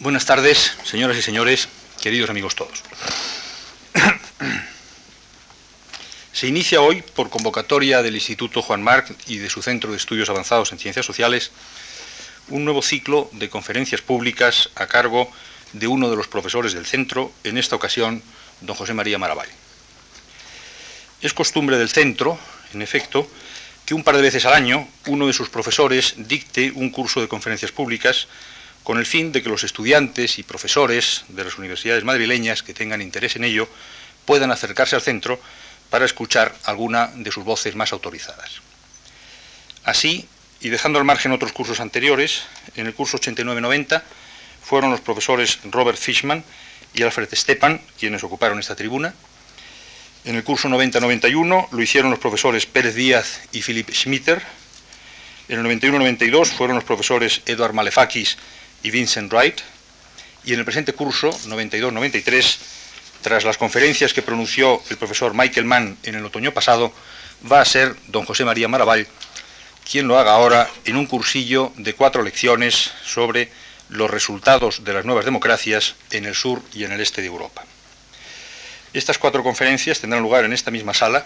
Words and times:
Buenas 0.00 0.24
tardes, 0.24 0.78
señoras 0.82 1.18
y 1.18 1.20
señores, 1.20 1.68
queridos 2.00 2.30
amigos 2.30 2.54
todos. 2.54 2.82
Se 6.32 6.46
inicia 6.46 6.80
hoy, 6.80 7.02
por 7.02 7.28
convocatoria 7.28 8.00
del 8.00 8.14
Instituto 8.14 8.62
Juan 8.62 8.82
Marc 8.82 9.14
y 9.26 9.36
de 9.36 9.50
su 9.50 9.60
Centro 9.60 9.90
de 9.90 9.98
Estudios 9.98 10.30
Avanzados 10.30 10.72
en 10.72 10.78
Ciencias 10.78 11.04
Sociales, 11.04 11.50
un 12.48 12.64
nuevo 12.64 12.80
ciclo 12.80 13.28
de 13.32 13.50
conferencias 13.50 14.00
públicas 14.00 14.70
a 14.74 14.86
cargo 14.86 15.30
de 15.74 15.86
uno 15.86 16.08
de 16.08 16.16
los 16.16 16.28
profesores 16.28 16.72
del 16.72 16.86
centro, 16.86 17.30
en 17.44 17.58
esta 17.58 17.76
ocasión, 17.76 18.22
don 18.62 18.76
José 18.76 18.94
María 18.94 19.18
Maravall. 19.18 19.50
Es 21.20 21.34
costumbre 21.34 21.76
del 21.76 21.90
centro, 21.90 22.38
en 22.72 22.80
efecto, 22.80 23.28
que 23.84 23.92
un 23.92 24.02
par 24.02 24.16
de 24.16 24.22
veces 24.22 24.46
al 24.46 24.54
año 24.54 24.88
uno 25.08 25.26
de 25.26 25.34
sus 25.34 25.50
profesores 25.50 26.14
dicte 26.16 26.72
un 26.74 26.88
curso 26.88 27.20
de 27.20 27.28
conferencias 27.28 27.70
públicas 27.70 28.28
con 28.82 28.98
el 28.98 29.06
fin 29.06 29.32
de 29.32 29.42
que 29.42 29.48
los 29.48 29.64
estudiantes 29.64 30.38
y 30.38 30.42
profesores 30.42 31.24
de 31.28 31.44
las 31.44 31.58
universidades 31.58 32.04
madrileñas 32.04 32.62
que 32.62 32.74
tengan 32.74 33.02
interés 33.02 33.36
en 33.36 33.44
ello 33.44 33.68
puedan 34.24 34.50
acercarse 34.50 34.96
al 34.96 35.02
centro 35.02 35.40
para 35.90 36.04
escuchar 36.04 36.54
alguna 36.64 37.08
de 37.14 37.32
sus 37.32 37.44
voces 37.44 37.74
más 37.74 37.92
autorizadas. 37.92 38.60
Así, 39.84 40.28
y 40.60 40.68
dejando 40.68 40.98
al 40.98 41.04
margen 41.04 41.32
otros 41.32 41.52
cursos 41.52 41.80
anteriores, 41.80 42.42
en 42.76 42.86
el 42.86 42.94
curso 42.94 43.18
89-90 43.18 44.02
fueron 44.62 44.90
los 44.90 45.00
profesores 45.00 45.58
Robert 45.64 45.98
Fishman 45.98 46.44
y 46.94 47.02
Alfred 47.02 47.28
Stepan 47.32 47.80
quienes 47.98 48.22
ocuparon 48.22 48.58
esta 48.58 48.76
tribuna. 48.76 49.14
En 50.24 50.36
el 50.36 50.44
curso 50.44 50.68
90-91 50.68 51.68
lo 51.70 51.82
hicieron 51.82 52.10
los 52.10 52.20
profesores 52.20 52.66
Pérez 52.66 52.94
Díaz 52.94 53.40
y 53.52 53.62
Philip 53.62 53.90
Schmitter. 53.90 54.42
En 55.48 55.64
el 55.64 55.80
91-92 55.80 56.46
fueron 56.46 56.76
los 56.76 56.84
profesores 56.84 57.40
Eduard 57.46 57.72
Malefakis 57.72 58.36
y 58.82 58.90
Vincent 58.90 59.32
Wright, 59.32 59.60
y 60.44 60.52
en 60.52 60.58
el 60.58 60.64
presente 60.64 60.92
curso, 60.92 61.30
92-93, 61.30 62.58
tras 63.22 63.44
las 63.44 63.58
conferencias 63.58 64.12
que 64.12 64.22
pronunció 64.22 64.82
el 64.88 64.96
profesor 64.96 65.34
Michael 65.34 65.66
Mann 65.66 65.98
en 66.02 66.14
el 66.14 66.24
otoño 66.24 66.52
pasado, 66.52 66.92
va 67.50 67.60
a 67.60 67.64
ser 67.64 67.94
don 68.08 68.24
José 68.24 68.44
María 68.44 68.68
Maravall 68.68 69.06
quien 69.90 70.06
lo 70.06 70.18
haga 70.18 70.32
ahora 70.32 70.70
en 70.84 70.96
un 70.96 71.06
cursillo 71.06 71.72
de 71.76 71.94
cuatro 71.94 72.22
lecciones 72.22 72.92
sobre 73.04 73.50
los 73.88 74.08
resultados 74.08 74.84
de 74.84 74.92
las 74.92 75.04
nuevas 75.04 75.24
democracias 75.24 75.96
en 76.12 76.26
el 76.26 76.36
sur 76.36 76.62
y 76.72 76.84
en 76.84 76.92
el 76.92 77.00
este 77.00 77.22
de 77.22 77.26
Europa. 77.26 77.64
Estas 78.92 79.18
cuatro 79.18 79.42
conferencias 79.42 80.00
tendrán 80.00 80.22
lugar 80.22 80.44
en 80.44 80.52
esta 80.52 80.70
misma 80.70 80.94
sala 80.94 81.24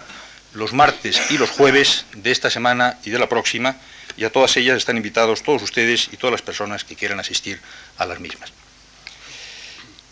los 0.53 0.73
martes 0.73 1.21
y 1.29 1.37
los 1.37 1.51
jueves 1.51 2.05
de 2.15 2.31
esta 2.31 2.49
semana 2.49 2.97
y 3.03 3.11
de 3.11 3.19
la 3.19 3.29
próxima, 3.29 3.75
y 4.17 4.23
a 4.23 4.31
todas 4.31 4.55
ellas 4.57 4.77
están 4.77 4.97
invitados 4.97 5.43
todos 5.43 5.61
ustedes 5.61 6.09
y 6.11 6.17
todas 6.17 6.31
las 6.31 6.41
personas 6.41 6.83
que 6.83 6.95
quieran 6.95 7.19
asistir 7.19 7.59
a 7.97 8.05
las 8.05 8.19
mismas. 8.19 8.51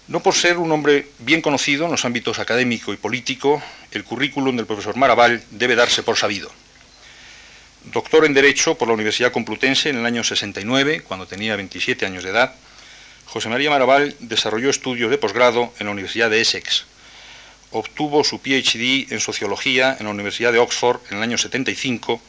No 0.08 0.22
por 0.22 0.36
ser 0.36 0.58
un 0.58 0.72
hombre 0.72 1.08
bien 1.20 1.42
conocido 1.42 1.86
en 1.86 1.92
los 1.92 2.04
ámbitos 2.04 2.40
académico 2.40 2.94
y 2.94 2.98
político, 2.98 3.64
el 3.92 4.04
currículum 4.04 4.58
del 4.58 4.66
profesor 4.66 4.98
Maravall 4.98 5.42
debe 5.52 5.76
darse 5.76 6.04
por 6.04 6.18
sabido. 6.18 6.52
Doctor 7.86 8.26
en 8.26 8.34
Derecho 8.34 8.76
por 8.76 8.88
la 8.88 8.94
Universidad 8.94 9.32
Complutense 9.32 9.90
en 9.90 9.98
el 9.98 10.06
año 10.06 10.24
69, 10.24 11.02
cuando 11.02 11.26
tenía 11.26 11.56
27 11.56 12.06
años 12.06 12.24
de 12.24 12.32
edad, 12.32 12.54
José 13.26 13.50
María 13.50 13.70
Maravall 13.70 14.16
desarrolló 14.20 14.70
estudios 14.70 15.10
de 15.10 15.18
posgrado 15.18 15.74
en 15.80 15.86
la 15.86 15.92
Universidad 15.92 16.30
de 16.30 16.42
Essex. 16.42 16.86
Obtuvo 17.72 18.24
su 18.24 18.40
PhD 18.40 19.12
en 19.12 19.20
Sociología 19.20 19.96
en 20.00 20.06
la 20.06 20.12
Universidad 20.12 20.52
de 20.52 20.60
Oxford 20.60 21.00
en 21.10 21.18
el 21.18 21.24
año 21.24 21.38
75 21.38 22.22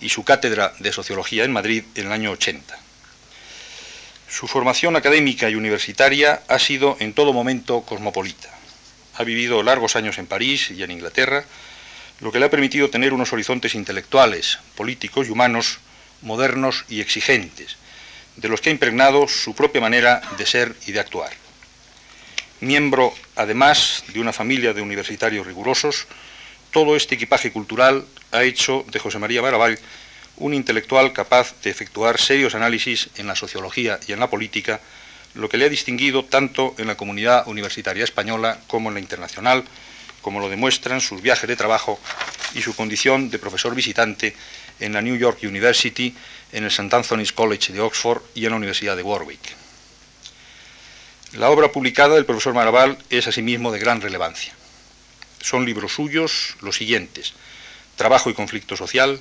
y 0.00 0.08
su 0.08 0.24
cátedra 0.24 0.74
de 0.78 0.92
Sociología 0.92 1.44
en 1.44 1.52
Madrid 1.52 1.84
en 1.94 2.06
el 2.06 2.12
año 2.12 2.30
80. 2.32 2.78
Su 4.28 4.46
formación 4.46 4.94
académica 4.96 5.48
y 5.48 5.54
universitaria 5.54 6.42
ha 6.48 6.58
sido 6.58 6.96
en 7.00 7.14
todo 7.14 7.32
momento 7.32 7.82
cosmopolita. 7.82 8.50
Ha 9.16 9.24
vivido 9.24 9.62
largos 9.62 9.96
años 9.96 10.18
en 10.18 10.26
París 10.26 10.70
y 10.70 10.82
en 10.82 10.90
Inglaterra, 10.90 11.44
lo 12.20 12.30
que 12.30 12.38
le 12.38 12.46
ha 12.46 12.50
permitido 12.50 12.90
tener 12.90 13.12
unos 13.12 13.32
horizontes 13.32 13.74
intelectuales, 13.74 14.58
políticos 14.76 15.28
y 15.28 15.30
humanos 15.30 15.78
modernos 16.20 16.84
y 16.88 17.00
exigentes, 17.00 17.76
de 18.36 18.48
los 18.48 18.60
que 18.60 18.70
ha 18.70 18.72
impregnado 18.72 19.28
su 19.28 19.54
propia 19.54 19.80
manera 19.80 20.20
de 20.36 20.46
ser 20.46 20.74
y 20.86 20.92
de 20.92 21.00
actuar. 21.00 21.32
Miembro, 22.60 23.14
además, 23.36 24.04
de 24.08 24.20
una 24.20 24.32
familia 24.32 24.72
de 24.72 24.82
universitarios 24.82 25.46
rigurosos, 25.46 26.06
todo 26.70 26.96
este 26.96 27.14
equipaje 27.14 27.52
cultural 27.52 28.04
ha 28.32 28.42
hecho 28.42 28.84
de 28.90 28.98
José 28.98 29.18
María 29.18 29.42
Maravall 29.42 29.78
un 30.36 30.54
intelectual 30.54 31.12
capaz 31.12 31.54
de 31.62 31.70
efectuar 31.70 32.18
serios 32.18 32.54
análisis 32.54 33.10
en 33.16 33.26
la 33.26 33.34
sociología 33.34 33.98
y 34.06 34.12
en 34.12 34.20
la 34.20 34.30
política, 34.30 34.80
lo 35.34 35.48
que 35.48 35.56
le 35.56 35.66
ha 35.66 35.68
distinguido 35.68 36.24
tanto 36.24 36.74
en 36.78 36.86
la 36.86 36.96
comunidad 36.96 37.46
universitaria 37.48 38.04
española 38.04 38.60
como 38.66 38.88
en 38.88 38.94
la 38.94 39.00
internacional, 39.00 39.64
como 40.22 40.40
lo 40.40 40.48
demuestran 40.48 41.00
sus 41.00 41.22
viajes 41.22 41.48
de 41.48 41.56
trabajo 41.56 41.98
y 42.54 42.62
su 42.62 42.74
condición 42.74 43.30
de 43.30 43.38
profesor 43.38 43.74
visitante 43.74 44.34
en 44.80 44.92
la 44.92 45.02
New 45.02 45.16
York 45.16 45.40
University, 45.42 46.14
en 46.52 46.64
el 46.64 46.70
St. 46.70 46.94
Anthony's 46.94 47.32
College 47.32 47.72
de 47.72 47.80
Oxford 47.80 48.22
y 48.34 48.44
en 48.44 48.50
la 48.50 48.56
Universidad 48.56 48.96
de 48.96 49.02
Warwick. 49.02 49.56
La 51.34 51.50
obra 51.50 51.70
publicada 51.70 52.14
del 52.14 52.24
profesor 52.24 52.54
Maravall 52.54 52.96
es 53.10 53.26
asimismo 53.26 53.70
de 53.70 53.78
gran 53.78 54.00
relevancia. 54.00 54.54
Son 55.40 55.64
libros 55.66 55.92
suyos 55.92 56.56
los 56.62 56.76
siguientes. 56.76 57.34
Trabajo 57.98 58.30
y 58.30 58.34
conflicto 58.34 58.76
social, 58.76 59.18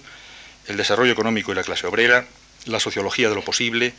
el 0.67 0.77
desarrollo 0.77 1.11
económico 1.11 1.51
y 1.51 1.55
la 1.55 1.63
clase 1.63 1.87
obrera, 1.87 2.27
la 2.65 2.79
sociología 2.79 3.27
de 3.27 3.33
lo 3.33 3.43
posible, 3.43 3.91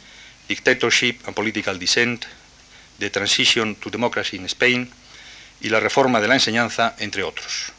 Dictatorship 0.49 1.19
and 1.27 1.35
Political 1.35 1.81
Dissent, 1.81 2.25
The 3.01 3.11
Transition 3.11 3.75
to 3.75 3.91
Democracy 3.91 4.37
in 4.37 4.45
Spain 4.45 4.89
y 5.61 5.71
la 5.71 5.81
reforma 5.81 6.21
de 6.21 6.29
la 6.29 6.35
enseñanza, 6.35 6.95
entre 7.01 7.25
otros. 7.25 7.73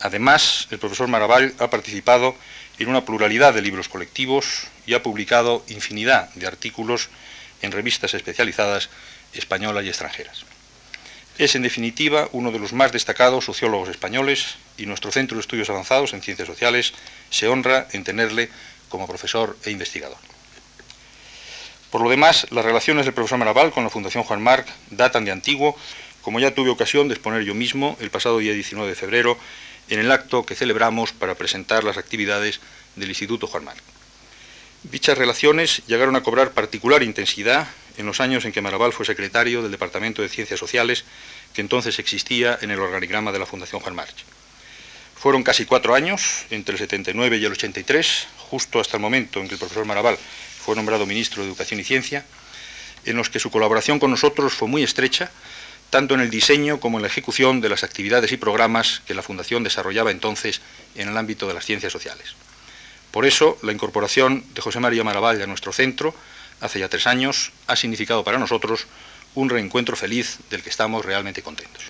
Además, 0.00 0.66
el 0.70 0.78
profesor 0.78 1.08
Maravall 1.08 1.54
ha 1.58 1.68
participado 1.68 2.34
en 2.78 2.88
una 2.88 3.04
pluralidad 3.04 3.52
de 3.52 3.60
libros 3.60 3.90
colectivos 3.90 4.64
y 4.86 4.94
ha 4.94 5.02
publicado 5.02 5.62
infinidad 5.68 6.32
de 6.34 6.46
artículos 6.46 7.10
en 7.60 7.70
revistas 7.70 8.14
especializadas 8.14 8.88
españolas 9.34 9.84
y 9.84 9.88
extranjeras. 9.88 10.47
Es, 11.38 11.54
en 11.54 11.62
definitiva, 11.62 12.28
uno 12.32 12.50
de 12.50 12.58
los 12.58 12.72
más 12.72 12.90
destacados 12.90 13.44
sociólogos 13.44 13.88
españoles 13.88 14.56
y 14.76 14.86
nuestro 14.86 15.12
Centro 15.12 15.36
de 15.36 15.40
Estudios 15.40 15.70
Avanzados 15.70 16.12
en 16.12 16.20
Ciencias 16.20 16.48
Sociales 16.48 16.92
se 17.30 17.46
honra 17.46 17.86
en 17.92 18.02
tenerle 18.02 18.50
como 18.88 19.06
profesor 19.06 19.56
e 19.64 19.70
investigador. 19.70 20.18
Por 21.92 22.02
lo 22.02 22.10
demás, 22.10 22.48
las 22.50 22.64
relaciones 22.64 23.04
del 23.06 23.14
profesor 23.14 23.38
Maraval 23.38 23.70
con 23.70 23.84
la 23.84 23.90
Fundación 23.90 24.24
Juan 24.24 24.42
Marc 24.42 24.66
datan 24.90 25.24
de 25.24 25.30
antiguo, 25.30 25.76
como 26.22 26.40
ya 26.40 26.54
tuve 26.54 26.70
ocasión 26.70 27.06
de 27.06 27.14
exponer 27.14 27.44
yo 27.44 27.54
mismo 27.54 27.96
el 28.00 28.10
pasado 28.10 28.38
día 28.38 28.52
19 28.52 28.88
de 28.88 28.96
febrero 28.96 29.38
en 29.88 30.00
el 30.00 30.10
acto 30.10 30.44
que 30.44 30.56
celebramos 30.56 31.12
para 31.12 31.36
presentar 31.36 31.84
las 31.84 31.98
actividades 31.98 32.60
del 32.96 33.10
Instituto 33.10 33.46
Juan 33.46 33.64
Marc. 33.64 33.80
Dichas 34.82 35.16
relaciones 35.16 35.82
llegaron 35.86 36.16
a 36.16 36.22
cobrar 36.22 36.50
particular 36.50 37.04
intensidad 37.04 37.68
en 37.98 38.06
los 38.06 38.20
años 38.20 38.44
en 38.44 38.52
que 38.52 38.62
Maraval 38.62 38.92
fue 38.92 39.04
secretario 39.04 39.60
del 39.60 39.72
Departamento 39.72 40.22
de 40.22 40.28
Ciencias 40.28 40.58
Sociales, 40.58 41.04
que 41.52 41.60
entonces 41.60 41.98
existía 41.98 42.58
en 42.62 42.70
el 42.70 42.78
organigrama 42.78 43.32
de 43.32 43.40
la 43.40 43.46
Fundación 43.46 43.80
Juan 43.80 43.94
March. 43.94 44.24
Fueron 45.16 45.42
casi 45.42 45.64
cuatro 45.66 45.94
años, 45.94 46.46
entre 46.50 46.74
el 46.74 46.78
79 46.78 47.38
y 47.38 47.44
el 47.44 47.52
83, 47.52 48.28
justo 48.50 48.80
hasta 48.80 48.96
el 48.96 49.02
momento 49.02 49.40
en 49.40 49.48
que 49.48 49.54
el 49.54 49.58
profesor 49.58 49.84
Maraval 49.84 50.16
fue 50.16 50.76
nombrado 50.76 51.06
ministro 51.06 51.42
de 51.42 51.48
Educación 51.48 51.80
y 51.80 51.84
Ciencia, 51.84 52.24
en 53.04 53.16
los 53.16 53.30
que 53.30 53.40
su 53.40 53.50
colaboración 53.50 53.98
con 53.98 54.12
nosotros 54.12 54.54
fue 54.54 54.68
muy 54.68 54.84
estrecha, 54.84 55.30
tanto 55.90 56.14
en 56.14 56.20
el 56.20 56.30
diseño 56.30 56.78
como 56.78 56.98
en 56.98 57.02
la 57.02 57.08
ejecución 57.08 57.60
de 57.60 57.68
las 57.68 57.82
actividades 57.82 58.30
y 58.30 58.36
programas 58.36 59.02
que 59.06 59.14
la 59.14 59.22
Fundación 59.22 59.64
desarrollaba 59.64 60.12
entonces 60.12 60.60
en 60.94 61.08
el 61.08 61.16
ámbito 61.16 61.48
de 61.48 61.54
las 61.54 61.64
ciencias 61.64 61.92
sociales. 61.92 62.34
Por 63.10 63.26
eso, 63.26 63.58
la 63.62 63.72
incorporación 63.72 64.44
de 64.54 64.60
José 64.60 64.78
María 64.78 65.02
Maraval 65.02 65.40
a 65.42 65.46
nuestro 65.46 65.72
centro 65.72 66.14
hace 66.60 66.78
ya 66.78 66.88
tres 66.88 67.06
años, 67.06 67.52
ha 67.66 67.76
significado 67.76 68.24
para 68.24 68.38
nosotros 68.38 68.86
un 69.34 69.48
reencuentro 69.48 69.96
feliz 69.96 70.38
del 70.50 70.62
que 70.62 70.70
estamos 70.70 71.04
realmente 71.04 71.42
contentos. 71.42 71.84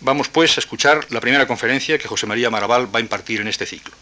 Vamos 0.00 0.28
pues 0.28 0.56
a 0.56 0.60
escuchar 0.60 1.06
la 1.10 1.20
primera 1.20 1.46
conferencia 1.46 1.98
que 1.98 2.08
José 2.08 2.26
María 2.26 2.50
Maraval 2.50 2.94
va 2.94 2.98
a 2.98 3.02
impartir 3.02 3.40
en 3.40 3.48
este 3.48 3.66
ciclo. 3.66 3.94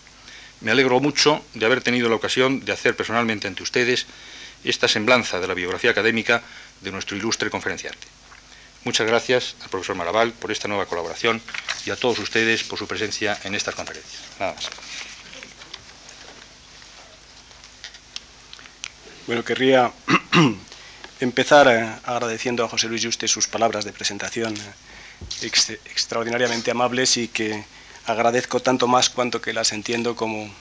Me 0.61 0.71
alegro 0.71 1.01
mucho 1.01 1.45
de 1.55 1.67
haber 1.67 1.81
tenido 1.81 2.09
la 2.09 2.17
ocasión 2.17 2.65
de 2.65 2.73
hacer 2.73 2.97
personalmente 2.97 3.49
ante 3.49 3.63
ustedes 3.63 4.07
esta 4.65 4.89
semblanza 4.89 5.41
de 5.41 5.49
la 5.49 5.55
biografía 5.55 5.91
académica 5.91 6.43
de 6.81 6.93
nuestro 6.93 7.17
ilustre 7.17 7.51
conferenciante. 7.51 8.07
Muchas 8.85 9.07
gracias 9.07 9.57
al 9.63 9.71
profesor 9.71 9.95
Maraval 9.97 10.33
por 10.33 10.51
esta 10.51 10.69
nueva 10.69 10.87
colaboración 10.87 11.41
y 11.87 11.91
a 11.91 11.97
todos 11.97 12.19
ustedes 12.19 12.65
por 12.65 12.79
su 12.79 12.87
presencia 12.87 13.39
en 13.45 13.55
estas 13.55 13.75
conferencias. 13.75 14.23
Nada 14.41 14.55
más. 14.55 15.12
Bueno, 19.25 19.45
querría 19.45 19.93
empezar 21.21 21.69
eh, 21.69 21.89
agradeciendo 22.05 22.65
a 22.65 22.69
José 22.69 22.89
Luis 22.89 23.05
Juste 23.05 23.29
sus 23.29 23.47
palabras 23.47 23.85
de 23.85 23.93
presentación 23.93 24.53
eh, 25.43 25.51
extraordinariamente 25.85 26.73
amables 26.73 27.17
y 27.17 27.29
que 27.29 27.65
agradezco 28.07 28.59
tanto 28.59 28.89
más 28.89 29.11
cuanto 29.11 29.41
que 29.41 29.53
las 29.53 29.71
entiendo 29.73 30.17
como 30.17 30.53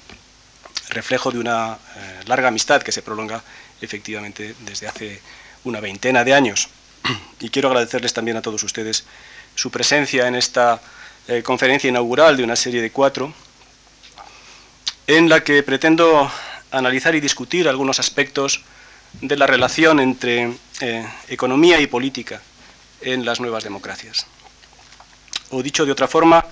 reflejo 0.89 1.31
de 1.31 1.39
una 1.39 1.73
eh, 1.73 2.19
larga 2.27 2.49
amistad 2.49 2.83
que 2.83 2.91
se 2.91 3.01
prolonga 3.01 3.41
efectivamente 3.81 4.53
desde 4.59 4.87
hace 4.87 5.19
una 5.63 5.79
veintena 5.79 6.23
de 6.23 6.35
años. 6.35 6.69
Y 7.39 7.49
quiero 7.49 7.69
agradecerles 7.69 8.13
también 8.13 8.37
a 8.37 8.43
todos 8.43 8.61
ustedes 8.61 9.05
su 9.55 9.71
presencia 9.71 10.27
en 10.27 10.35
esta 10.35 10.79
conferencia 11.43 11.89
inaugural 11.89 12.37
de 12.37 12.43
una 12.43 12.55
serie 12.55 12.81
de 12.81 12.91
cuatro, 12.91 13.33
en 15.07 15.27
la 15.27 15.43
que 15.43 15.63
pretendo 15.63 16.31
analizar 16.71 17.15
y 17.15 17.19
discutir 17.19 17.68
algunos 17.68 18.00
aspectos 18.00 18.63
de 19.21 19.35
la 19.38 19.45
relación 19.45 20.00
entre 20.00 20.53
eh, 20.79 21.06
economía 21.27 21.79
y 21.79 21.88
política 21.88 22.41
en 23.01 23.25
las 23.25 23.39
nuevas 23.39 23.63
democracias. 23.63 24.25
O 25.50 25.62
dicho 25.62 25.85
de 25.85 25.91
otra 25.91 26.07
forma, 26.07 26.45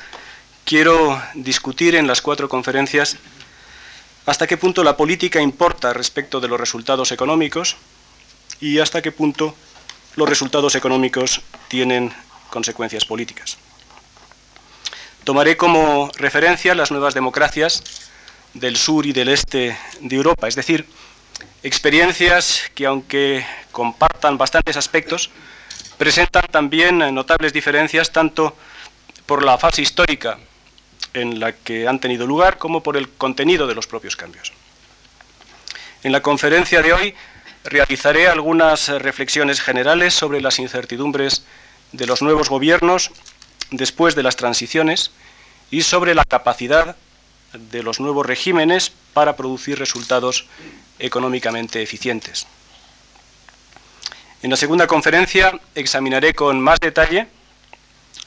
quiero 0.65 1.21
discutir 1.35 1.95
en 1.95 2.05
las 2.05 2.21
cuatro 2.21 2.49
conferencias 2.49 3.17
hasta 4.25 4.45
qué 4.45 4.57
punto 4.57 4.83
la 4.83 4.97
política 4.97 5.41
importa 5.41 5.93
respecto 5.93 6.39
de 6.39 6.47
los 6.47 6.59
resultados 6.59 7.11
económicos 7.11 7.77
y 8.59 8.79
hasta 8.79 9.01
qué 9.01 9.11
punto 9.11 9.55
los 10.15 10.27
resultados 10.27 10.75
económicos 10.75 11.41
tienen 11.69 12.11
consecuencias 12.49 13.05
políticas. 13.05 13.57
Tomaré 15.23 15.57
como 15.57 16.11
referencia 16.17 16.75
las 16.75 16.91
nuevas 16.91 17.13
democracias 17.13 18.08
del 18.53 18.77
sur 18.77 19.05
y 19.05 19.13
del 19.13 19.29
este 19.29 19.77
de 20.01 20.15
Europa, 20.15 20.47
es 20.47 20.55
decir, 20.55 20.85
experiencias 21.63 22.71
que 22.75 22.85
aunque 22.85 23.45
compartan 23.71 24.37
bastantes 24.37 24.77
aspectos, 24.77 25.29
presentan 25.97 26.45
también 26.51 26.99
notables 27.13 27.53
diferencias 27.53 28.11
tanto 28.11 28.55
por 29.25 29.43
la 29.43 29.57
fase 29.57 29.81
histórica 29.81 30.39
en 31.13 31.39
la 31.39 31.53
que 31.53 31.87
han 31.87 31.99
tenido 31.99 32.25
lugar 32.25 32.57
como 32.57 32.81
por 32.81 32.97
el 32.97 33.09
contenido 33.09 33.67
de 33.67 33.75
los 33.75 33.87
propios 33.87 34.15
cambios. 34.15 34.53
En 36.03 36.11
la 36.11 36.21
conferencia 36.21 36.81
de 36.81 36.93
hoy 36.93 37.15
realizaré 37.63 38.27
algunas 38.27 38.87
reflexiones 38.87 39.61
generales 39.61 40.13
sobre 40.13 40.41
las 40.41 40.59
incertidumbres 40.59 41.43
de 41.91 42.05
los 42.05 42.21
nuevos 42.21 42.49
gobiernos 42.49 43.11
después 43.71 44.15
de 44.15 44.23
las 44.23 44.35
transiciones 44.35 45.11
y 45.71 45.81
sobre 45.81 46.15
la 46.15 46.25
capacidad 46.25 46.95
de 47.53 47.83
los 47.83 47.99
nuevos 47.99 48.25
regímenes 48.25 48.91
para 49.13 49.35
producir 49.35 49.79
resultados 49.79 50.45
económicamente 50.99 51.81
eficientes. 51.81 52.47
En 54.41 54.49
la 54.49 54.57
segunda 54.57 54.87
conferencia 54.87 55.59
examinaré 55.75 56.33
con 56.33 56.61
más 56.61 56.79
detalle 56.79 57.27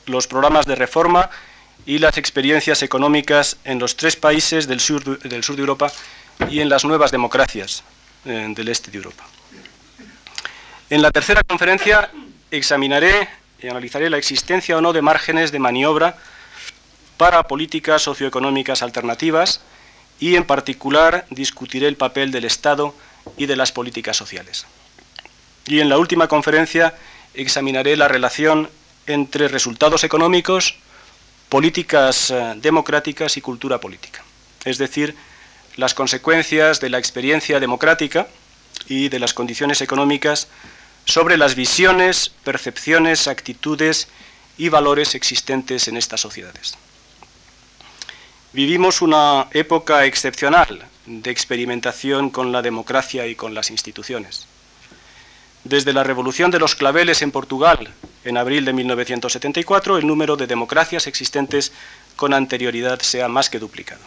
los 0.07 0.27
programas 0.27 0.67
de 0.67 0.75
reforma 0.75 1.31
y 1.87 1.99
las 1.99 2.19
experiencias 2.19 2.83
económicas 2.83 3.57
en 3.65 3.79
los 3.79 3.97
tres 3.97 4.17
países 4.17 4.69
del 4.69 4.81
sur, 4.81 5.19
de 5.19 5.43
Europa 5.59 5.93
y 6.51 6.61
en 6.61 6.69
las 6.69 6.85
nuevas 6.85 7.11
democracias 7.11 7.83
eh, 8.25 8.47
del 8.55 8.69
este 8.69 8.91
de 8.91 8.99
Europa. 8.99 9.25
En 10.91 11.03
la 11.03 11.11
tercera 11.11 11.43
conferencia 11.43 12.11
examinaré 12.51 13.29
y 13.61 13.69
analizaré 13.69 14.11
la 14.11 14.19
existencia 14.19 14.77
o 14.77 14.81
no 14.81 14.93
de 14.93 15.03
márgenes 15.03 15.53
de 15.53 15.59
maniobra 15.59 16.19
para 17.17 17.43
políticas 17.44 18.03
socioeconómicas 18.03 18.82
alternativas 18.82 19.61
y 20.19 20.37
en 20.37 20.44
particular 20.44 21.26
discutiré 21.31 21.88
el 21.88 21.97
papel 21.97 22.31
del 22.31 22.44
Estado 22.44 22.94
y 23.37 23.47
de 23.47 23.56
las 23.56 23.73
políticas 23.73 24.17
sociales. 24.17 24.67
Y 25.67 25.81
en 25.81 25.88
la 25.88 25.99
última 25.99 26.29
conferencia 26.29 26.94
examinaré 27.35 27.97
la 27.97 28.09
relación 28.09 28.69
entre 29.06 29.49
resultados 29.49 30.05
económicos, 30.05 30.76
políticas 31.49 32.31
eh, 32.31 32.55
democráticas 32.56 33.37
y 33.37 33.41
cultura 33.41 33.79
política, 33.79 34.23
es 34.65 34.79
decir, 34.79 35.15
las 35.76 35.94
consecuencias 35.94 36.81
de 36.81 36.91
la 36.91 36.99
experiencia 36.99 37.61
democrática 37.61 38.26
y 38.88 39.08
de 39.08 39.19
las 39.19 39.35
condiciones 39.35 39.81
económicas 39.81 40.49
sobre 41.05 41.37
las 41.37 41.55
visiones, 41.55 42.31
percepciones, 42.44 43.26
actitudes 43.26 44.08
y 44.58 44.69
valores 44.69 45.15
existentes 45.15 45.88
en 45.88 45.97
estas 45.97 46.20
sociedades. 46.20 46.76
Vivimos 48.55 49.01
una 49.01 49.47
época 49.53 50.05
excepcional 50.05 50.85
de 51.07 51.31
experimentación 51.31 52.29
con 52.29 52.53
la 52.53 52.61
democracia 52.61 53.27
y 53.27 53.35
con 53.35 53.55
las 53.55 53.71
instituciones. 53.71 54.47
Desde 55.65 55.95
la 55.95 56.05
revolución 56.05 56.51
de 56.51 56.59
los 56.59 56.75
claveles 56.75 57.23
en 57.23 57.31
Portugal 57.31 57.95
en 58.25 58.37
abril 58.37 58.67
de 58.67 58.75
1974, 58.75 59.97
el 59.97 60.07
número 60.07 60.37
de 60.37 60.47
democracias 60.47 61.07
existentes 61.07 61.73
con 62.17 62.35
anterioridad 62.35 63.01
se 63.01 63.23
ha 63.23 63.29
más 63.29 63.49
que 63.49 63.59
duplicado. 63.59 64.03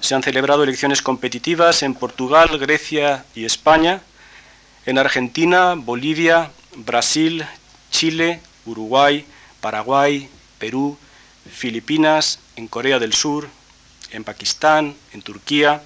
Se 0.00 0.16
han 0.16 0.24
celebrado 0.24 0.64
elecciones 0.64 1.00
competitivas 1.00 1.84
en 1.84 1.94
Portugal, 1.94 2.58
Grecia 2.58 3.24
y 3.36 3.44
España, 3.44 4.02
en 4.86 4.98
Argentina, 4.98 5.74
Bolivia, 5.76 6.50
Brasil, 6.74 7.46
Chile, 7.92 8.40
Uruguay, 8.66 9.24
Paraguay, 9.60 10.28
Perú, 10.58 10.98
Filipinas, 11.54 12.40
en 12.56 12.68
Corea 12.68 12.98
del 12.98 13.12
Sur, 13.12 13.48
en 14.10 14.24
Pakistán, 14.24 14.94
en 15.12 15.22
Turquía, 15.22 15.82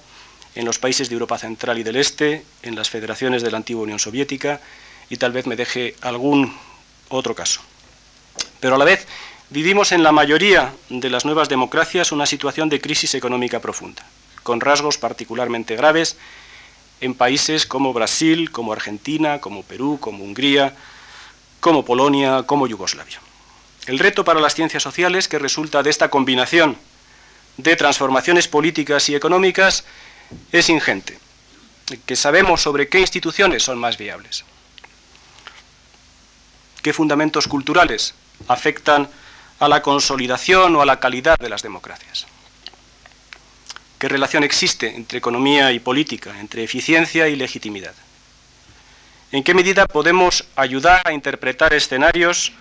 en 0.55 0.65
los 0.65 0.79
países 0.79 1.09
de 1.09 1.13
Europa 1.13 1.37
Central 1.37 1.77
y 1.77 1.83
del 1.83 1.95
Este, 1.95 2.43
en 2.63 2.75
las 2.75 2.89
federaciones 2.89 3.41
de 3.43 3.51
la 3.51 3.57
antigua 3.57 3.83
Unión 3.83 3.99
Soviética 3.99 4.59
y 5.09 5.17
tal 5.17 5.31
vez 5.31 5.47
me 5.47 5.55
deje 5.55 5.95
algún 6.01 6.55
otro 7.09 7.35
caso. 7.35 7.61
Pero 8.59 8.75
a 8.75 8.77
la 8.77 8.85
vez 8.85 9.07
vivimos 9.49 9.91
en 9.91 10.03
la 10.03 10.11
mayoría 10.11 10.73
de 10.89 11.09
las 11.09 11.25
nuevas 11.25 11.49
democracias 11.49 12.11
una 12.11 12.25
situación 12.25 12.69
de 12.69 12.81
crisis 12.81 13.15
económica 13.15 13.59
profunda, 13.59 14.05
con 14.43 14.59
rasgos 14.59 14.97
particularmente 14.97 15.75
graves 15.75 16.17
en 17.01 17.13
países 17.13 17.65
como 17.65 17.93
Brasil, 17.93 18.51
como 18.51 18.73
Argentina, 18.73 19.39
como 19.39 19.63
Perú, 19.63 19.97
como 20.01 20.23
Hungría, 20.23 20.75
como 21.59 21.85
Polonia, 21.85 22.43
como 22.43 22.67
Yugoslavia. 22.67 23.21
El 23.87 23.99
reto 23.99 24.23
para 24.23 24.39
las 24.39 24.55
ciencias 24.55 24.83
sociales 24.83 25.27
que 25.27 25.39
resulta 25.39 25.83
de 25.83 25.89
esta 25.89 26.09
combinación 26.09 26.77
de 27.57 27.75
transformaciones 27.75 28.47
políticas 28.47 29.09
y 29.09 29.15
económicas 29.15 29.83
es 30.51 30.69
ingente, 30.69 31.19
que 32.05 32.15
sabemos 32.15 32.61
sobre 32.61 32.87
qué 32.87 32.99
instituciones 32.99 33.63
son 33.63 33.77
más 33.77 33.97
viables, 33.97 34.45
qué 36.81 36.93
fundamentos 36.93 37.47
culturales 37.47 38.13
afectan 38.47 39.09
a 39.59 39.67
la 39.67 39.81
consolidación 39.81 40.75
o 40.75 40.81
a 40.81 40.85
la 40.85 40.99
calidad 40.99 41.37
de 41.37 41.49
las 41.49 41.61
democracias, 41.61 42.27
qué 43.97 44.07
relación 44.07 44.43
existe 44.43 44.95
entre 44.95 45.17
economía 45.17 45.71
y 45.73 45.79
política, 45.79 46.39
entre 46.39 46.63
eficiencia 46.63 47.27
y 47.27 47.35
legitimidad, 47.35 47.93
en 49.31 49.43
qué 49.43 49.53
medida 49.53 49.85
podemos 49.85 50.45
ayudar 50.55 51.01
a 51.05 51.11
interpretar 51.11 51.73
escenarios 51.73 52.53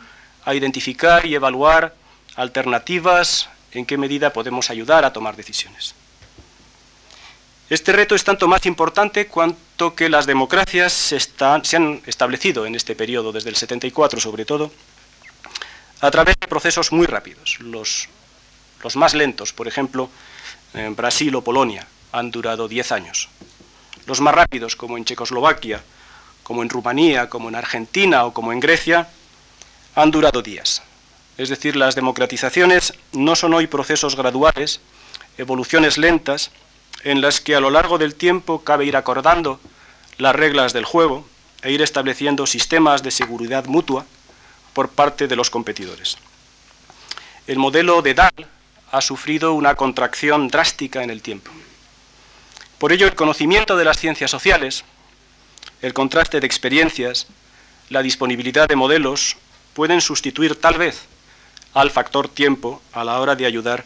a 0.48 0.54
identificar 0.54 1.26
y 1.26 1.34
evaluar 1.34 1.94
alternativas, 2.34 3.50
en 3.72 3.84
qué 3.84 3.98
medida 3.98 4.32
podemos 4.32 4.70
ayudar 4.70 5.04
a 5.04 5.12
tomar 5.12 5.36
decisiones. 5.36 5.94
Este 7.68 7.92
reto 7.92 8.14
es 8.14 8.24
tanto 8.24 8.48
más 8.48 8.64
importante 8.64 9.26
cuanto 9.26 9.94
que 9.94 10.08
las 10.08 10.24
democracias 10.24 10.90
se, 10.94 11.20
han 11.76 12.00
establecido 12.06 12.64
en 12.64 12.74
este 12.74 12.96
periodo, 12.96 13.30
desde 13.30 13.50
el 13.50 13.56
74 13.56 14.20
sobre 14.20 14.46
todo, 14.46 14.72
a 16.00 16.10
través 16.10 16.34
de 16.40 16.48
procesos 16.48 16.92
muy 16.92 17.06
rápidos. 17.06 17.60
Los, 17.60 18.08
más 18.94 19.12
lentos, 19.12 19.52
por 19.52 19.68
ejemplo, 19.68 20.08
en 20.72 20.96
Brasil 20.96 21.34
o 21.34 21.44
Polonia, 21.44 21.86
han 22.10 22.30
durado 22.30 22.68
10 22.68 22.92
años. 22.92 23.28
Los 24.06 24.22
más 24.22 24.34
rápidos, 24.34 24.76
como 24.76 24.96
en 24.96 25.04
Checoslovaquia, 25.04 25.82
como 26.42 26.62
en 26.62 26.70
Rumanía, 26.70 27.28
como 27.28 27.50
en 27.50 27.54
Argentina 27.54 28.24
o 28.24 28.32
como 28.32 28.50
en 28.50 28.60
Grecia, 28.60 29.08
han 29.98 30.12
durado 30.12 30.42
días. 30.42 30.82
Es 31.38 31.48
decir, 31.48 31.74
las 31.74 31.96
democratizaciones 31.96 32.94
no 33.12 33.34
son 33.34 33.52
hoy 33.52 33.66
procesos 33.66 34.14
graduales, 34.14 34.80
evoluciones 35.38 35.98
lentas, 35.98 36.52
en 37.02 37.20
las 37.20 37.40
que 37.40 37.56
a 37.56 37.60
lo 37.60 37.70
largo 37.70 37.98
del 37.98 38.14
tiempo 38.14 38.62
cabe 38.62 38.84
ir 38.84 38.96
acordando 38.96 39.58
las 40.16 40.36
reglas 40.36 40.72
del 40.72 40.84
juego 40.84 41.26
e 41.62 41.72
ir 41.72 41.82
estableciendo 41.82 42.46
sistemas 42.46 43.02
de 43.02 43.10
seguridad 43.10 43.66
mutua 43.66 44.06
por 44.72 44.88
parte 44.88 45.26
de 45.26 45.34
los 45.34 45.50
competidores. 45.50 46.16
El 47.48 47.58
modelo 47.58 48.00
de 48.00 48.14
DAL 48.14 48.46
ha 48.92 49.00
sufrido 49.00 49.54
una 49.54 49.74
contracción 49.74 50.46
drástica 50.46 51.02
en 51.02 51.10
el 51.10 51.22
tiempo. 51.22 51.50
Por 52.78 52.92
ello, 52.92 53.06
el 53.06 53.16
conocimiento 53.16 53.76
de 53.76 53.84
las 53.84 53.98
ciencias 53.98 54.30
sociales, 54.30 54.84
el 55.82 55.92
contraste 55.92 56.38
de 56.38 56.46
experiencias, 56.46 57.26
la 57.90 58.02
disponibilidad 58.02 58.68
de 58.68 58.76
modelos 58.76 59.36
pueden 59.78 60.00
sustituir 60.00 60.60
tal 60.60 60.76
vez 60.76 61.02
al 61.72 61.92
factor 61.92 62.28
tiempo 62.28 62.82
a 62.92 63.04
la 63.04 63.20
hora 63.20 63.36
de 63.36 63.46
ayudar 63.46 63.84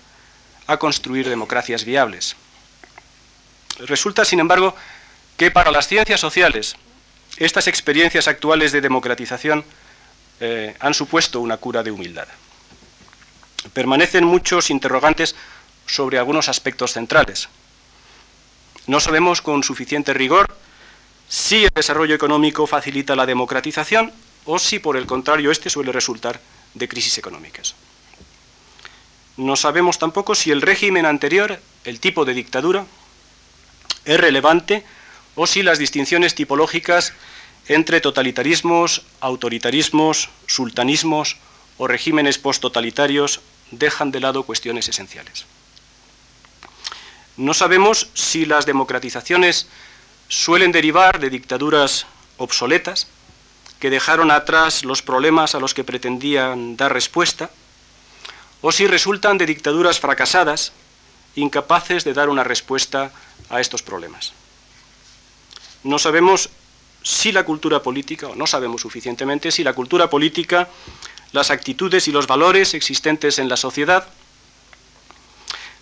a 0.66 0.78
construir 0.78 1.28
democracias 1.28 1.84
viables. 1.84 2.34
Resulta, 3.80 4.24
sin 4.24 4.40
embargo, 4.40 4.74
que 5.36 5.50
para 5.50 5.70
las 5.70 5.88
ciencias 5.88 6.18
sociales 6.18 6.76
estas 7.36 7.66
experiencias 7.66 8.26
actuales 8.26 8.72
de 8.72 8.80
democratización 8.80 9.66
eh, 10.40 10.74
han 10.80 10.94
supuesto 10.94 11.42
una 11.42 11.58
cura 11.58 11.82
de 11.82 11.90
humildad. 11.90 12.28
Permanecen 13.74 14.24
muchos 14.24 14.70
interrogantes 14.70 15.36
sobre 15.84 16.16
algunos 16.16 16.48
aspectos 16.48 16.94
centrales. 16.94 17.50
No 18.86 18.98
sabemos 18.98 19.42
con 19.42 19.62
suficiente 19.62 20.14
rigor 20.14 20.56
si 21.28 21.64
el 21.64 21.70
desarrollo 21.74 22.14
económico 22.14 22.66
facilita 22.66 23.14
la 23.14 23.26
democratización 23.26 24.10
o 24.44 24.58
si 24.58 24.78
por 24.78 24.96
el 24.96 25.06
contrario 25.06 25.50
este 25.50 25.70
suele 25.70 25.92
resultar 25.92 26.40
de 26.74 26.88
crisis 26.88 27.18
económicas. 27.18 27.74
No 29.36 29.56
sabemos 29.56 29.98
tampoco 29.98 30.34
si 30.34 30.50
el 30.50 30.62
régimen 30.62 31.06
anterior, 31.06 31.58
el 31.84 32.00
tipo 32.00 32.24
de 32.24 32.34
dictadura, 32.34 32.86
es 34.04 34.20
relevante 34.20 34.84
o 35.34 35.46
si 35.46 35.62
las 35.62 35.78
distinciones 35.78 36.34
tipológicas 36.34 37.12
entre 37.68 38.00
totalitarismos, 38.00 39.02
autoritarismos, 39.20 40.28
sultanismos 40.46 41.36
o 41.78 41.86
regímenes 41.86 42.38
posttotalitarios 42.38 43.40
dejan 43.70 44.10
de 44.10 44.20
lado 44.20 44.42
cuestiones 44.42 44.88
esenciales. 44.88 45.46
No 47.36 47.54
sabemos 47.54 48.08
si 48.14 48.44
las 48.44 48.66
democratizaciones 48.66 49.68
suelen 50.28 50.72
derivar 50.72 51.18
de 51.18 51.30
dictaduras 51.30 52.06
obsoletas 52.36 53.06
que 53.82 53.90
dejaron 53.90 54.30
atrás 54.30 54.84
los 54.84 55.02
problemas 55.02 55.56
a 55.56 55.58
los 55.58 55.74
que 55.74 55.82
pretendían 55.82 56.76
dar 56.76 56.92
respuesta, 56.92 57.50
o 58.60 58.70
si 58.70 58.86
resultan 58.86 59.38
de 59.38 59.44
dictaduras 59.44 59.98
fracasadas, 59.98 60.70
incapaces 61.34 62.04
de 62.04 62.14
dar 62.14 62.28
una 62.28 62.44
respuesta 62.44 63.10
a 63.50 63.60
estos 63.60 63.82
problemas. 63.82 64.34
No 65.82 65.98
sabemos 65.98 66.48
si 67.02 67.32
la 67.32 67.42
cultura 67.42 67.82
política, 67.82 68.28
o 68.28 68.36
no 68.36 68.46
sabemos 68.46 68.82
suficientemente, 68.82 69.50
si 69.50 69.64
la 69.64 69.72
cultura 69.72 70.08
política, 70.08 70.68
las 71.32 71.50
actitudes 71.50 72.06
y 72.06 72.12
los 72.12 72.28
valores 72.28 72.74
existentes 72.74 73.40
en 73.40 73.48
la 73.48 73.56
sociedad 73.56 74.06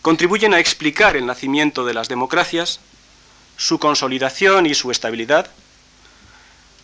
contribuyen 0.00 0.54
a 0.54 0.58
explicar 0.58 1.18
el 1.18 1.26
nacimiento 1.26 1.84
de 1.84 1.92
las 1.92 2.08
democracias, 2.08 2.80
su 3.58 3.78
consolidación 3.78 4.64
y 4.64 4.72
su 4.72 4.90
estabilidad, 4.90 5.50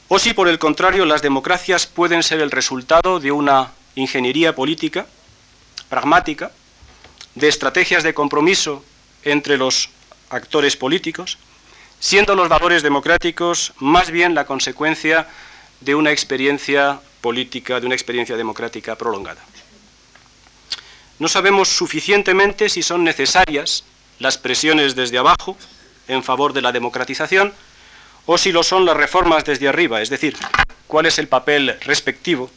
o 0.08 0.18
si 0.18 0.34
por 0.34 0.48
el 0.48 0.58
contrario 0.58 1.04
las 1.04 1.22
democracias 1.22 1.86
pueden 1.86 2.22
ser 2.22 2.40
el 2.40 2.50
resultado 2.50 3.18
de 3.18 3.32
una 3.32 3.72
ingeniería 3.94 4.54
política, 4.54 5.06
pragmática, 5.88 6.52
de 7.34 7.48
estrategias 7.48 8.02
de 8.02 8.14
compromiso 8.14 8.84
entre 9.24 9.56
los 9.56 9.90
actores 10.30 10.76
políticos, 10.76 11.38
siendo 11.98 12.34
los 12.34 12.48
valores 12.48 12.82
democráticos 12.82 13.72
más 13.78 14.10
bien 14.10 14.34
la 14.34 14.46
consecuencia 14.46 15.28
de 15.80 15.94
una 15.94 16.12
experiencia 16.12 17.00
política, 17.20 17.80
de 17.80 17.86
una 17.86 17.94
experiencia 17.94 18.36
democrática 18.36 18.96
prolongada. 18.96 19.42
No 21.18 21.28
sabemos 21.28 21.68
suficientemente 21.68 22.68
si 22.68 22.82
son 22.82 23.02
necesarias 23.02 23.84
las 24.18 24.38
presiones 24.38 24.94
desde 24.94 25.18
abajo 25.18 25.56
en 26.08 26.22
favor 26.22 26.52
de 26.52 26.62
la 26.62 26.72
democratización 26.72 27.52
o 28.26 28.36
si 28.38 28.52
lo 28.52 28.62
son 28.62 28.84
las 28.84 28.96
reformas 28.96 29.44
desde 29.44 29.68
arriba, 29.68 30.02
es 30.02 30.10
decir, 30.10 30.36
cuál 30.86 31.06
es 31.06 31.18
el 31.18 31.28
papel 31.28 31.76
respectivo 31.82 32.50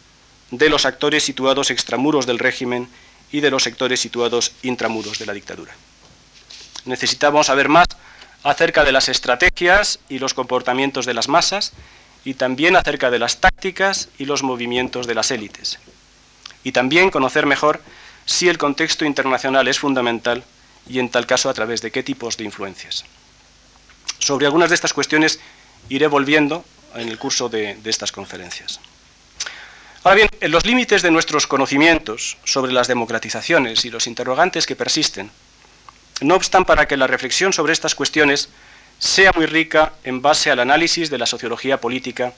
de 0.52 0.70
los 0.70 0.86
actores 0.86 1.24
situados 1.24 1.70
extramuros 1.70 2.26
del 2.26 2.40
régimen 2.40 2.90
y 3.32 3.40
de 3.40 3.52
los 3.52 3.64
sectores 3.64 4.00
situados 4.00 4.54
intramuros 4.64 5.20
de 5.20 5.26
la 5.28 5.34
dictadura. 5.34 5.74
Necesitamos 6.86 7.48
saber 7.48 7.70
más 7.70 7.88
acerca 8.44 8.84
de 8.84 8.92
las 8.92 9.10
estrategias 9.10 10.00
y 10.10 10.20
los 10.20 10.34
comportamientos 10.34 11.06
de 11.06 11.14
las 11.14 11.28
masas 11.28 11.74
y 12.26 12.34
también 12.34 12.76
acerca 12.76 13.12
de 13.12 13.20
las 13.20 13.38
tácticas 13.40 14.10
y 14.18 14.26
los 14.26 14.44
movimientos 14.44 15.08
de 15.08 15.16
las 15.16 15.32
élites. 15.32 15.80
Y 16.64 16.72
también 16.72 17.12
conocer 17.12 17.46
mejor 17.46 17.82
si 18.26 18.50
el 18.50 18.58
contexto 18.58 19.06
internacional 19.06 19.68
es 19.68 19.80
fundamental 19.80 20.44
y 20.88 21.00
en 21.00 21.10
tal 21.10 21.28
caso 21.28 21.50
a 21.50 21.54
través 21.54 21.82
de 21.82 21.92
qué 21.92 22.04
tipos 22.04 22.38
de 22.38 22.46
influencias. 22.46 23.06
Sobre 24.20 24.46
algunas 24.46 24.70
de 24.70 24.76
estas 24.76 24.94
cuestiones 24.94 25.40
iré 25.88 26.07
volviendo 26.07 26.65
en 26.95 27.09
el 27.09 27.17
curso 27.17 27.50
de, 27.50 27.77
estas 27.86 28.12
conferencias. 28.12 28.79
Ahora 30.03 30.15
bien, 30.15 30.29
en 30.39 30.51
los 30.51 30.65
límites 30.65 31.01
de 31.01 31.12
nuestros 31.12 31.48
conocimientos 31.48 32.38
sobre 32.43 32.71
las 32.71 32.88
democratizaciones 32.88 33.86
y 33.86 33.89
los 33.89 34.07
interrogantes 34.07 34.65
que 34.65 34.75
persisten, 34.75 35.29
no 36.21 36.36
obstan 36.36 36.65
para 36.65 36.88
que 36.88 36.98
la 36.98 37.07
reflexión 37.07 37.53
sobre 37.53 37.74
estas 37.74 37.95
cuestiones 37.95 38.50
sea 38.98 39.31
muy 39.33 39.45
rica 39.45 39.93
en 40.03 40.21
base 40.21 40.51
al 40.51 40.59
análisis 40.59 41.09
de 41.09 41.17
la 41.17 41.25
sociología 41.25 41.79
política 41.79 42.33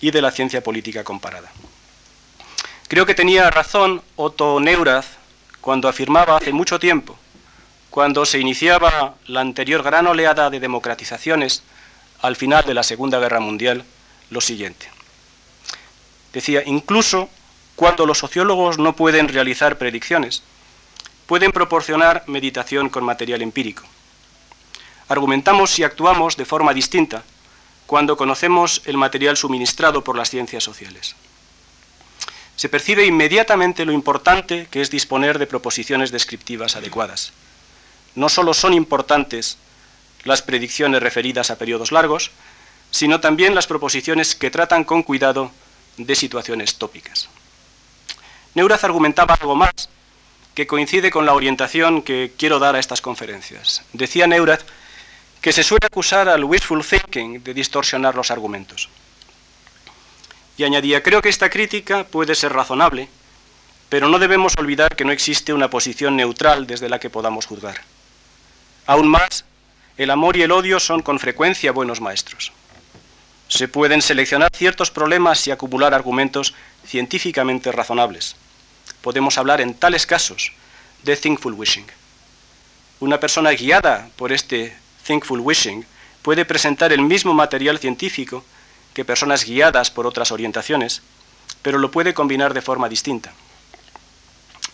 y 0.00 0.10
de 0.10 0.22
la 0.22 0.30
ciencia 0.30 0.62
política 0.62 1.02
comparada. 1.04 1.50
Creo 2.88 3.04
que 3.04 3.14
tenía 3.14 3.50
razón 3.50 4.02
Otto 4.16 4.60
Neurath 4.60 5.04
cuando 5.60 5.88
afirmaba 5.88 6.36
hace 6.36 6.52
mucho 6.52 6.78
tiempo, 6.78 7.18
cuando 7.90 8.24
se 8.24 8.38
iniciaba 8.38 9.14
la 9.26 9.40
anterior 9.40 9.82
gran 9.82 10.06
oleada 10.06 10.50
de 10.50 10.60
democratizaciones 10.60 11.62
al 12.20 12.36
final 12.36 12.64
de 12.64 12.74
la 12.74 12.82
Segunda 12.82 13.18
Guerra 13.18 13.40
Mundial, 13.40 13.84
lo 14.30 14.40
siguiente. 14.40 14.88
Decía, 16.32 16.62
incluso 16.66 17.28
cuando 17.76 18.06
los 18.06 18.18
sociólogos 18.18 18.78
no 18.78 18.94
pueden 18.96 19.28
realizar 19.28 19.78
predicciones, 19.78 20.42
pueden 21.26 21.52
proporcionar 21.52 22.24
meditación 22.26 22.88
con 22.88 23.04
material 23.04 23.42
empírico. 23.42 23.84
Argumentamos 25.08 25.78
y 25.78 25.84
actuamos 25.84 26.36
de 26.36 26.44
forma 26.44 26.74
distinta 26.74 27.22
cuando 27.86 28.16
conocemos 28.16 28.82
el 28.84 28.96
material 28.98 29.36
suministrado 29.36 30.04
por 30.04 30.16
las 30.16 30.28
ciencias 30.28 30.64
sociales. 30.64 31.16
Se 32.56 32.68
percibe 32.68 33.06
inmediatamente 33.06 33.84
lo 33.84 33.92
importante 33.92 34.66
que 34.70 34.80
es 34.80 34.90
disponer 34.90 35.38
de 35.38 35.46
proposiciones 35.46 36.10
descriptivas 36.10 36.76
adecuadas. 36.76 37.32
No 38.14 38.28
solo 38.28 38.52
son 38.52 38.74
importantes 38.74 39.56
las 40.28 40.42
predicciones 40.42 41.02
referidas 41.02 41.50
a 41.50 41.58
periodos 41.58 41.90
largos, 41.90 42.30
sino 42.90 43.20
también 43.20 43.54
las 43.54 43.66
proposiciones 43.66 44.34
que 44.34 44.50
tratan 44.50 44.84
con 44.84 45.02
cuidado 45.02 45.50
de 45.96 46.14
situaciones 46.14 46.76
tópicas. 46.76 47.28
Neurath 48.54 48.84
argumentaba 48.84 49.34
algo 49.34 49.56
más 49.56 49.88
que 50.54 50.66
coincide 50.66 51.10
con 51.10 51.26
la 51.26 51.34
orientación 51.34 52.02
que 52.02 52.32
quiero 52.36 52.58
dar 52.58 52.74
a 52.76 52.80
estas 52.80 53.00
conferencias. 53.00 53.82
Decía 53.92 54.26
Neurath 54.26 54.64
que 55.40 55.52
se 55.52 55.62
suele 55.62 55.86
acusar 55.86 56.28
al 56.28 56.44
wishful 56.44 56.84
thinking 56.84 57.44
de 57.44 57.54
distorsionar 57.54 58.14
los 58.14 58.30
argumentos. 58.30 58.88
Y 60.56 60.64
añadía, 60.64 61.02
creo 61.02 61.22
que 61.22 61.28
esta 61.28 61.50
crítica 61.50 62.04
puede 62.04 62.34
ser 62.34 62.52
razonable, 62.52 63.08
pero 63.88 64.08
no 64.08 64.18
debemos 64.18 64.54
olvidar 64.58 64.96
que 64.96 65.04
no 65.04 65.12
existe 65.12 65.52
una 65.52 65.70
posición 65.70 66.16
neutral 66.16 66.66
desde 66.66 66.88
la 66.88 66.98
que 66.98 67.10
podamos 67.10 67.46
juzgar. 67.46 67.80
Aún 68.86 69.06
más, 69.06 69.44
el 69.98 70.10
amor 70.10 70.36
y 70.36 70.42
el 70.42 70.52
odio 70.52 70.80
son 70.80 71.02
con 71.02 71.18
frecuencia 71.18 71.72
buenos 71.72 72.00
maestros. 72.00 72.52
Se 73.48 73.68
pueden 73.68 74.00
seleccionar 74.00 74.50
ciertos 74.54 74.90
problemas 74.90 75.46
y 75.46 75.50
acumular 75.50 75.92
argumentos 75.92 76.54
científicamente 76.86 77.70
razonables 77.72 78.36
podemos 79.02 79.38
hablar 79.38 79.60
en 79.60 79.74
tales 79.74 80.06
casos 80.06 80.52
de 81.02 81.16
thinkful 81.16 81.54
wishing. 81.54 81.86
Una 83.00 83.20
persona 83.20 83.50
guiada 83.52 84.08
por 84.16 84.32
este 84.32 84.76
thinkful 85.06 85.40
wishing 85.40 85.86
puede 86.22 86.44
presentar 86.44 86.92
el 86.92 87.00
mismo 87.00 87.32
material 87.32 87.78
científico 87.78 88.44
que 88.92 89.04
personas 89.04 89.44
guiadas 89.44 89.90
por 89.90 90.06
otras 90.06 90.32
orientaciones, 90.32 91.02
pero 91.62 91.78
lo 91.78 91.90
puede 91.90 92.14
combinar 92.14 92.54
de 92.54 92.62
forma 92.62 92.88
distinta. 92.88 93.32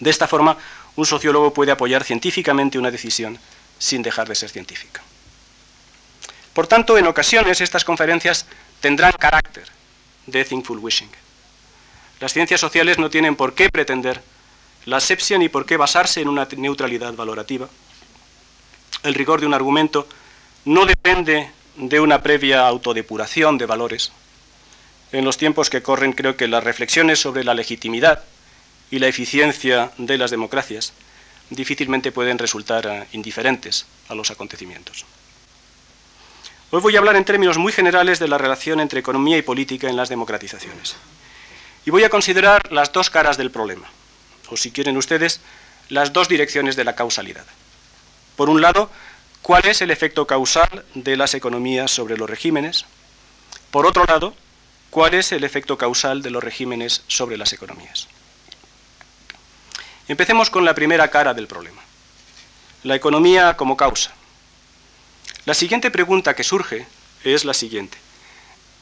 De 0.00 0.10
esta 0.10 0.26
forma, 0.26 0.56
un 0.96 1.06
sociólogo 1.06 1.52
puede 1.52 1.72
apoyar 1.72 2.02
científicamente 2.02 2.78
una 2.78 2.90
decisión 2.90 3.38
sin 3.78 4.02
dejar 4.02 4.28
de 4.28 4.34
ser 4.34 4.50
científico. 4.50 5.00
Por 6.54 6.68
tanto, 6.68 6.96
en 6.96 7.06
ocasiones 7.06 7.60
estas 7.60 7.84
conferencias 7.84 8.46
tendrán 8.80 9.12
carácter 9.12 9.64
de 10.26 10.44
thinkful 10.44 10.78
wishing. 10.78 11.10
Las 12.20 12.32
ciencias 12.32 12.60
sociales 12.60 12.98
no 12.98 13.10
tienen 13.10 13.36
por 13.36 13.54
qué 13.54 13.68
pretender 13.68 14.22
la 14.86 14.98
asepsia 14.98 15.36
ni 15.36 15.48
por 15.48 15.66
qué 15.66 15.76
basarse 15.76 16.20
en 16.20 16.28
una 16.28 16.46
neutralidad 16.56 17.12
valorativa. 17.14 17.68
El 19.02 19.14
rigor 19.14 19.40
de 19.40 19.46
un 19.46 19.54
argumento 19.54 20.06
no 20.64 20.86
depende 20.86 21.50
de 21.76 22.00
una 22.00 22.22
previa 22.22 22.66
autodepuración 22.66 23.58
de 23.58 23.66
valores. 23.66 24.12
En 25.12 25.24
los 25.24 25.36
tiempos 25.36 25.70
que 25.70 25.82
corren 25.82 26.12
creo 26.12 26.36
que 26.36 26.48
las 26.48 26.62
reflexiones 26.62 27.20
sobre 27.20 27.44
la 27.44 27.54
legitimidad 27.54 28.22
y 28.90 29.00
la 29.00 29.08
eficiencia 29.08 29.90
de 29.98 30.18
las 30.18 30.30
democracias 30.30 30.92
difícilmente 31.50 32.12
pueden 32.12 32.38
resultar 32.38 32.86
eh, 32.86 33.06
indiferentes 33.12 33.86
a 34.08 34.14
los 34.14 34.30
acontecimientos. 34.30 35.04
Hoy 36.74 36.80
voy 36.80 36.96
a 36.96 36.98
hablar 36.98 37.14
en 37.14 37.24
términos 37.24 37.56
muy 37.56 37.70
generales 37.70 38.18
de 38.18 38.26
la 38.26 38.36
relación 38.36 38.80
entre 38.80 38.98
economía 38.98 39.38
y 39.38 39.42
política 39.42 39.88
en 39.88 39.94
las 39.94 40.08
democratizaciones. 40.08 40.96
Y 41.86 41.90
voy 41.90 42.02
a 42.02 42.10
considerar 42.10 42.72
las 42.72 42.92
dos 42.92 43.10
caras 43.10 43.36
del 43.36 43.52
problema, 43.52 43.88
o 44.48 44.56
si 44.56 44.72
quieren 44.72 44.96
ustedes, 44.96 45.40
las 45.88 46.12
dos 46.12 46.28
direcciones 46.28 46.74
de 46.74 46.82
la 46.82 46.96
causalidad. 46.96 47.44
Por 48.34 48.50
un 48.50 48.60
lado, 48.60 48.90
cuál 49.40 49.66
es 49.66 49.82
el 49.82 49.92
efecto 49.92 50.26
causal 50.26 50.84
de 50.94 51.16
las 51.16 51.34
economías 51.34 51.92
sobre 51.92 52.16
los 52.16 52.28
regímenes. 52.28 52.86
Por 53.70 53.86
otro 53.86 54.02
lado, 54.04 54.34
cuál 54.90 55.14
es 55.14 55.30
el 55.30 55.44
efecto 55.44 55.78
causal 55.78 56.22
de 56.22 56.30
los 56.30 56.42
regímenes 56.42 57.04
sobre 57.06 57.36
las 57.36 57.52
economías. 57.52 58.08
Empecemos 60.08 60.50
con 60.50 60.64
la 60.64 60.74
primera 60.74 61.06
cara 61.06 61.34
del 61.34 61.46
problema, 61.46 61.82
la 62.82 62.96
economía 62.96 63.56
como 63.56 63.76
causa. 63.76 64.12
La 65.46 65.52
siguiente 65.52 65.90
pregunta 65.90 66.34
que 66.34 66.42
surge 66.42 66.86
es 67.22 67.44
la 67.44 67.52
siguiente. 67.52 67.98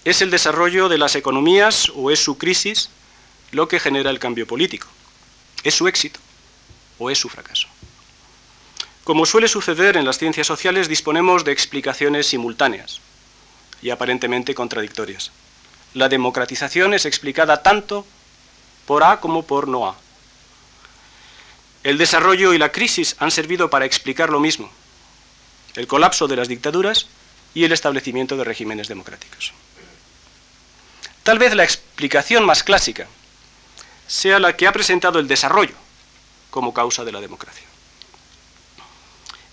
¿Es 0.05 0.23
el 0.23 0.31
desarrollo 0.31 0.89
de 0.89 0.97
las 0.97 1.17
economías 1.17 1.91
o 1.97 2.13
es 2.13 2.23
su 2.23 2.39
crisis 2.39 2.89
lo 3.51 3.67
que 3.67 3.81
genera 3.81 4.11
el 4.11 4.21
cambio 4.21 4.47
político? 4.47 4.87
¿Es 5.65 5.75
su 5.75 5.89
éxito 5.89 6.21
o 7.01 7.11
es 7.11 7.19
su 7.19 7.29
fracaso? 7.29 7.67
Como 9.03 9.27
suele 9.27 9.49
suceder 9.49 9.97
en 9.97 10.05
las 10.05 10.19
ciencias 10.19 10.47
sociales, 10.47 10.89
disponemos 10.89 11.45
de 11.45 11.51
explicaciones 11.51 12.29
simultáneas 12.29 13.01
y 13.83 13.91
aparentemente 13.91 14.55
contradictorias. 14.55 15.33
La 15.95 16.09
democratización 16.09 16.95
es 16.95 17.07
explicada 17.07 17.65
tanto 17.65 18.07
por 18.87 19.03
A 19.03 19.19
como 19.19 19.45
por 19.45 19.67
no 19.67 19.89
A. 19.89 19.97
El 21.83 21.99
desarrollo 21.99 22.55
y 22.55 22.59
la 22.59 22.71
crisis 22.71 23.17
han 23.19 23.33
servido 23.33 23.69
para 23.69 23.85
explicar 23.85 24.31
lo 24.31 24.39
mismo, 24.39 24.71
el 25.77 25.87
colapso 25.87 26.29
de 26.29 26.37
las 26.37 26.49
dictaduras 26.49 27.07
y 27.55 27.65
el 27.65 27.73
establecimiento 27.73 28.37
de 28.37 28.45
regímenes 28.45 28.89
democráticos. 28.89 29.53
Tal 31.23 31.39
vez 31.39 31.55
la 31.55 31.65
explicación 31.65 32.45
más 32.45 32.63
clásica 32.63 33.07
sea 34.07 34.39
la 34.39 34.57
que 34.57 34.67
ha 34.67 34.73
presentado 34.73 35.19
el 35.19 35.29
desarrollo 35.29 35.75
como 36.51 36.75
causa 36.75 37.05
de 37.05 37.13
la 37.13 37.21
democracia. 37.21 37.67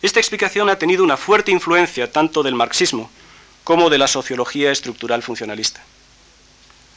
Esta 0.01 0.19
explicación 0.19 0.69
ha 0.69 0.77
tenido 0.77 1.03
una 1.03 1.17
fuerte 1.17 1.51
influencia 1.51 2.11
tanto 2.11 2.41
del 2.41 2.55
marxismo 2.55 3.09
como 3.63 3.89
de 3.89 3.97
la 3.97 4.07
sociología 4.07 4.71
estructural 4.71 5.21
funcionalista. 5.21 5.83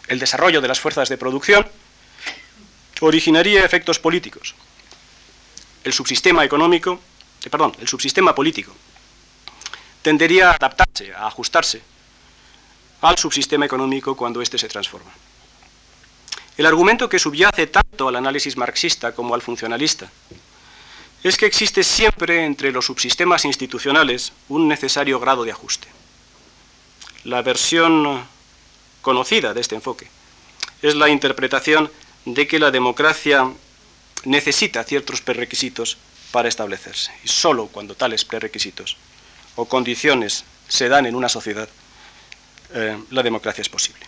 El 0.09 0.19
desarrollo 0.19 0.61
de 0.61 0.69
las 0.69 0.81
fuerzas 0.81 1.09
de 1.09 1.19
producción 1.19 1.67
originaría 3.01 3.65
efectos 3.65 3.99
políticos. 3.99 4.55
El 5.85 5.93
subsistema 5.93 6.45
económico, 6.45 7.01
eh, 7.45 7.51
perdón, 7.51 7.77
el 7.81 7.89
subsistema 7.89 8.35
político 8.35 8.73
tendería 10.03 10.51
a 10.51 10.55
adaptarse, 10.55 11.15
a 11.15 11.27
ajustarse 11.27 11.81
al 13.01 13.19
subsistema 13.19 13.67
económico 13.67 14.17
cuando 14.17 14.43
éste 14.43 14.59
se 14.59 14.69
transforma. 14.69 15.11
El 16.57 16.67
argumento 16.67 17.09
que 17.09 17.19
subyace 17.19 17.67
tanto 17.67 18.09
al 18.09 18.17
análisis 18.17 18.57
marxista 18.57 19.13
como 19.13 19.35
al 19.35 19.43
funcionalista 19.43 20.11
es 21.23 21.37
que 21.37 21.47
existe 21.47 21.83
siempre 21.83 22.45
entre 22.45 22.73
los 22.73 22.87
subsistemas 22.87 23.45
institucionales 23.45 24.33
un 24.49 24.69
necesario 24.69 25.19
grado 25.19 25.45
de 25.45 25.53
ajuste. 25.53 25.89
La 27.25 27.43
versión 27.43 28.23
conocida 29.01 29.55
de 29.55 29.61
este 29.61 29.77
enfoque 29.77 30.09
es 30.83 30.95
la 30.95 31.09
interpretación 31.09 31.91
de 32.25 32.47
que 32.47 32.59
la 32.59 32.71
democracia 32.71 33.51
necesita 34.25 34.85
ciertos 34.85 35.21
prerequisitos 35.21 35.97
para 36.33 36.49
establecerse 36.49 37.13
y 37.25 37.29
sólo 37.29 37.67
cuando 37.67 37.95
tales 37.95 38.25
prerequisitos 38.25 38.97
o 39.57 39.67
condiciones 39.67 40.45
se 40.69 40.89
dan 40.89 41.07
en 41.07 41.15
una 41.15 41.29
sociedad, 41.29 41.69
eh, 42.75 42.99
la 43.11 43.23
democracia 43.23 43.63
es 43.63 43.69
posible. 43.69 44.07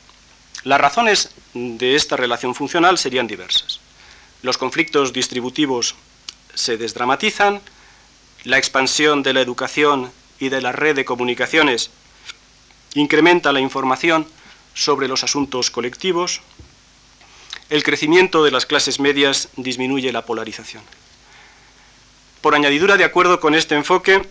Las 0.65 0.81
razones 0.81 1.31
de 1.53 1.95
esta 1.95 2.17
relación 2.17 2.55
funcional 2.55 2.97
serían 2.97 3.27
diversas. 3.27 3.81
Los 4.43 4.57
conflictos 4.57 5.13
distributivos 5.13 5.95
se 6.55 6.77
desdramatizan, 6.77 7.61
la 8.45 8.59
expansión 8.59 9.23
de 9.23 9.33
la 9.33 9.41
educación 9.41 10.11
y 10.39 10.49
de 10.49 10.63
la 10.63 10.73
red 10.73 10.97
de 10.97 11.05
comunicaciones 11.05 11.91
incrementa 12.95 13.53
la 13.53 13.61
información 13.61 14.27
sobre 14.75 15.09
los 15.09 15.25
asuntos 15.25 15.71
colectivos, 15.71 16.41
el 17.71 17.83
crecimiento 17.83 18.45
de 18.45 18.51
las 18.51 18.67
clases 18.67 19.01
medias 19.01 19.49
disminuye 19.57 20.13
la 20.13 20.27
polarización. 20.27 20.83
Por 22.41 22.55
añadidura, 22.55 22.97
de 22.97 23.05
acuerdo 23.05 23.41
con 23.41 23.55
este 23.55 23.75
enfoque, 23.75 24.23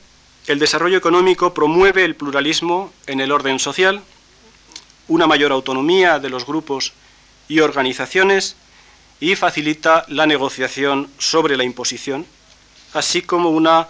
el 0.48 0.60
desarrollo 0.60 0.98
económico 0.98 1.54
promueve 1.54 2.04
el 2.04 2.16
pluralismo 2.16 2.92
en 3.08 3.22
el 3.22 3.32
orden 3.32 3.60
social, 3.60 4.02
una 5.08 5.28
mayor 5.28 5.52
autonomía 5.52 6.20
de 6.20 6.30
los 6.30 6.46
grupos 6.46 6.94
y 7.48 7.60
organizaciones 7.60 8.56
y 9.20 9.36
facilita 9.36 10.06
la 10.10 10.26
negociación 10.26 11.10
sobre 11.18 11.56
la 11.56 11.64
imposición, 11.64 12.26
así 12.94 13.22
como 13.22 13.50
una 13.50 13.88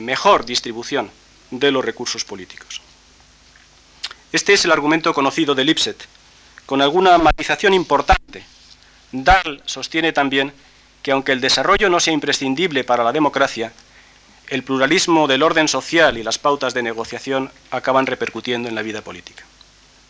mejor 0.00 0.44
distribución 0.44 1.10
de 1.50 1.70
los 1.70 1.84
recursos 1.84 2.24
políticos. 2.24 2.80
Este 4.32 4.52
es 4.52 4.64
el 4.64 4.72
argumento 4.72 5.14
conocido 5.14 5.54
de 5.54 5.64
Lipset, 5.64 6.06
con 6.64 6.82
alguna 6.82 7.16
matización 7.18 7.74
importante. 7.74 8.44
Dahl 9.10 9.62
sostiene 9.64 10.12
también 10.12 10.52
que 11.02 11.12
aunque 11.12 11.32
el 11.32 11.40
desarrollo 11.40 11.88
no 11.88 12.00
sea 12.00 12.12
imprescindible 12.12 12.84
para 12.84 13.04
la 13.04 13.12
democracia, 13.12 13.72
el 14.48 14.62
pluralismo 14.62 15.26
del 15.26 15.42
orden 15.42 15.68
social 15.68 16.18
y 16.18 16.22
las 16.22 16.38
pautas 16.38 16.74
de 16.74 16.82
negociación 16.82 17.50
acaban 17.70 18.06
repercutiendo 18.06 18.68
en 18.68 18.74
la 18.74 18.82
vida 18.82 19.02
política. 19.02 19.44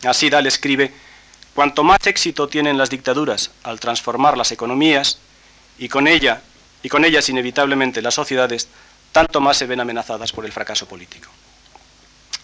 Así 0.04 0.30
Dahl 0.30 0.46
escribe 0.46 0.92
Cuanto 1.56 1.84
más 1.84 2.06
éxito 2.06 2.48
tienen 2.48 2.76
las 2.76 2.90
dictaduras 2.90 3.50
al 3.62 3.80
transformar 3.80 4.36
las 4.36 4.52
economías 4.52 5.18
y 5.78 5.88
con, 5.88 6.06
ella, 6.06 6.42
y 6.82 6.90
con 6.90 7.02
ellas 7.02 7.30
inevitablemente 7.30 8.02
las 8.02 8.12
sociedades, 8.12 8.68
tanto 9.10 9.40
más 9.40 9.56
se 9.56 9.64
ven 9.64 9.80
amenazadas 9.80 10.32
por 10.32 10.44
el 10.44 10.52
fracaso 10.52 10.86
político. 10.86 11.30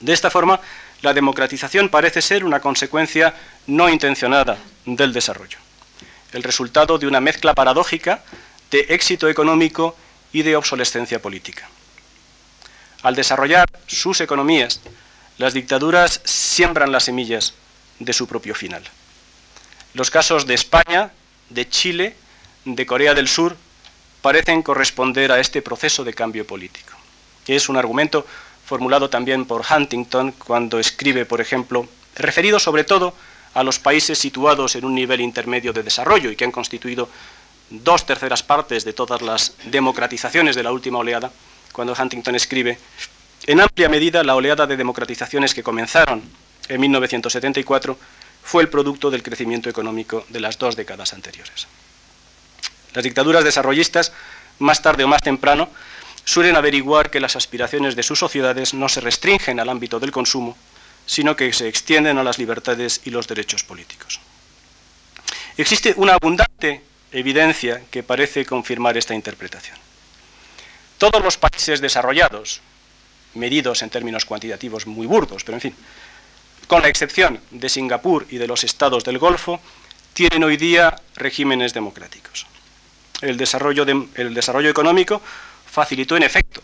De 0.00 0.14
esta 0.14 0.30
forma, 0.30 0.60
la 1.02 1.12
democratización 1.12 1.90
parece 1.90 2.22
ser 2.22 2.42
una 2.42 2.60
consecuencia 2.60 3.34
no 3.66 3.90
intencionada 3.90 4.56
del 4.86 5.12
desarrollo, 5.12 5.58
el 6.32 6.42
resultado 6.42 6.96
de 6.96 7.06
una 7.06 7.20
mezcla 7.20 7.52
paradójica 7.52 8.24
de 8.70 8.86
éxito 8.88 9.28
económico 9.28 9.94
y 10.32 10.40
de 10.40 10.56
obsolescencia 10.56 11.20
política. 11.20 11.68
Al 13.02 13.14
desarrollar 13.14 13.68
sus 13.86 14.20
economías, 14.20 14.80
las 15.38 15.54
dictaduras 15.54 16.20
siembran 16.24 16.92
las 16.92 17.04
semillas 17.04 17.54
de 17.98 18.12
su 18.12 18.26
propio 18.26 18.54
final. 18.54 18.82
Los 19.94 20.10
casos 20.10 20.46
de 20.46 20.54
España, 20.54 21.10
de 21.50 21.68
Chile, 21.68 22.16
de 22.64 22.86
Corea 22.86 23.14
del 23.14 23.28
Sur 23.28 23.56
parecen 24.22 24.62
corresponder 24.62 25.32
a 25.32 25.40
este 25.40 25.62
proceso 25.62 26.04
de 26.04 26.14
cambio 26.14 26.46
político. 26.46 26.92
Es 27.46 27.68
un 27.68 27.76
argumento 27.76 28.24
formulado 28.64 29.10
también 29.10 29.44
por 29.44 29.64
Huntington 29.68 30.32
cuando 30.32 30.78
escribe, 30.78 31.26
por 31.26 31.40
ejemplo, 31.40 31.88
referido 32.14 32.60
sobre 32.60 32.84
todo 32.84 33.14
a 33.54 33.62
los 33.62 33.78
países 33.78 34.18
situados 34.18 34.76
en 34.76 34.84
un 34.84 34.94
nivel 34.94 35.20
intermedio 35.20 35.72
de 35.72 35.82
desarrollo 35.82 36.30
y 36.30 36.36
que 36.36 36.44
han 36.44 36.52
constituido 36.52 37.08
dos 37.68 38.06
terceras 38.06 38.42
partes 38.42 38.84
de 38.84 38.92
todas 38.92 39.22
las 39.22 39.54
democratizaciones 39.64 40.56
de 40.56 40.62
la 40.62 40.72
última 40.72 40.98
oleada, 40.98 41.32
cuando 41.72 41.94
Huntington 41.98 42.34
escribe, 42.34 42.78
en 43.46 43.60
amplia 43.60 43.88
medida 43.88 44.22
la 44.22 44.36
oleada 44.36 44.66
de 44.66 44.76
democratizaciones 44.76 45.54
que 45.54 45.62
comenzaron 45.62 46.22
en 46.68 46.80
1974 46.80 47.98
fue 48.42 48.62
el 48.62 48.68
producto 48.68 49.10
del 49.10 49.22
crecimiento 49.22 49.68
económico 49.68 50.24
de 50.28 50.40
las 50.40 50.58
dos 50.58 50.76
décadas 50.76 51.12
anteriores. 51.12 51.66
Las 52.94 53.04
dictaduras 53.04 53.44
desarrollistas, 53.44 54.12
más 54.58 54.82
tarde 54.82 55.04
o 55.04 55.08
más 55.08 55.22
temprano, 55.22 55.70
suelen 56.24 56.56
averiguar 56.56 57.10
que 57.10 57.20
las 57.20 57.36
aspiraciones 57.36 57.96
de 57.96 58.02
sus 58.02 58.18
sociedades 58.18 58.74
no 58.74 58.88
se 58.88 59.00
restringen 59.00 59.58
al 59.58 59.68
ámbito 59.68 59.98
del 59.98 60.12
consumo, 60.12 60.56
sino 61.06 61.34
que 61.34 61.52
se 61.52 61.68
extienden 61.68 62.18
a 62.18 62.22
las 62.22 62.38
libertades 62.38 63.00
y 63.04 63.10
los 63.10 63.26
derechos 63.26 63.64
políticos. 63.64 64.20
Existe 65.56 65.94
una 65.96 66.14
abundante 66.14 66.82
evidencia 67.10 67.82
que 67.90 68.02
parece 68.02 68.46
confirmar 68.46 68.96
esta 68.96 69.14
interpretación. 69.14 69.81
Todos 71.02 71.20
los 71.20 71.36
países 71.36 71.80
desarrollados, 71.80 72.60
medidos 73.34 73.82
en 73.82 73.90
términos 73.90 74.24
cuantitativos 74.24 74.86
muy 74.86 75.04
burdos, 75.04 75.42
pero 75.42 75.56
en 75.56 75.60
fin, 75.60 75.74
con 76.68 76.80
la 76.80 76.86
excepción 76.86 77.40
de 77.50 77.68
Singapur 77.68 78.24
y 78.30 78.38
de 78.38 78.46
los 78.46 78.62
estados 78.62 79.02
del 79.02 79.18
Golfo, 79.18 79.58
tienen 80.12 80.44
hoy 80.44 80.56
día 80.56 80.94
regímenes 81.16 81.74
democráticos. 81.74 82.46
El 83.20 83.36
desarrollo, 83.36 83.84
económico 84.70 85.20
facilitó 85.66 86.16
en 86.16 86.22
efecto, 86.22 86.62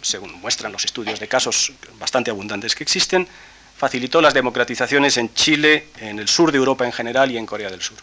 según 0.00 0.32
muestran 0.40 0.72
los 0.72 0.84
estudios 0.84 1.20
de 1.20 1.28
casos 1.28 1.72
bastante 2.00 2.32
abundantes 2.32 2.74
que 2.74 2.82
existen, 2.82 3.28
facilitó 3.76 4.20
las 4.20 4.34
democratizaciones 4.34 5.16
en 5.18 5.32
Chile, 5.34 5.86
en 6.00 6.18
el 6.18 6.26
sur 6.26 6.50
de 6.50 6.58
Europa 6.58 6.84
en 6.84 6.92
general 6.92 7.30
y 7.30 7.38
en 7.38 7.46
Corea 7.46 7.70
del 7.70 7.80
Sur. 7.80 7.98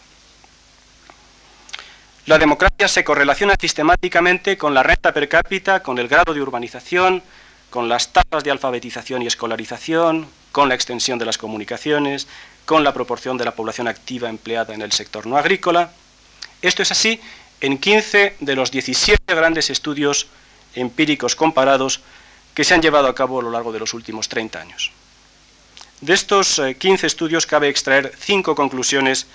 La 2.30 2.38
democracia 2.38 2.86
se 2.86 3.02
correlaciona 3.02 3.56
sistemáticamente 3.60 4.56
con 4.56 4.72
la 4.72 4.84
renta 4.84 5.12
per 5.12 5.28
cápita, 5.28 5.82
con 5.82 5.98
el 5.98 6.06
grado 6.06 6.32
de 6.32 6.40
urbanización, 6.40 7.24
con 7.70 7.88
las 7.88 8.12
tasas 8.12 8.44
de 8.44 8.52
alfabetización 8.52 9.22
y 9.22 9.26
escolarización, 9.26 10.28
con 10.52 10.68
la 10.68 10.76
extensión 10.76 11.18
de 11.18 11.24
las 11.24 11.38
comunicaciones, 11.38 12.28
con 12.66 12.84
la 12.84 12.94
proporción 12.94 13.36
de 13.36 13.44
la 13.44 13.56
población 13.56 13.88
activa 13.88 14.28
empleada 14.28 14.74
en 14.74 14.80
el 14.80 14.92
sector 14.92 15.26
no 15.26 15.36
agrícola. 15.38 15.90
Esto 16.62 16.84
es 16.84 16.92
así 16.92 17.20
en 17.60 17.78
15 17.78 18.36
de 18.38 18.54
los 18.54 18.70
17 18.70 19.34
grandes 19.34 19.68
estudios 19.68 20.28
empíricos 20.76 21.34
comparados 21.34 22.00
que 22.54 22.62
se 22.62 22.74
han 22.74 22.80
llevado 22.80 23.08
a 23.08 23.14
cabo 23.16 23.40
a 23.40 23.42
lo 23.42 23.50
largo 23.50 23.72
de 23.72 23.80
los 23.80 23.92
últimos 23.92 24.28
30 24.28 24.60
años. 24.60 24.92
De 26.00 26.14
estos 26.14 26.62
15 26.78 27.04
eh, 27.04 27.08
estudios 27.08 27.44
cabe 27.44 27.68
extraer 27.68 28.14
cinco 28.16 28.54
conclusiones 28.54 29.26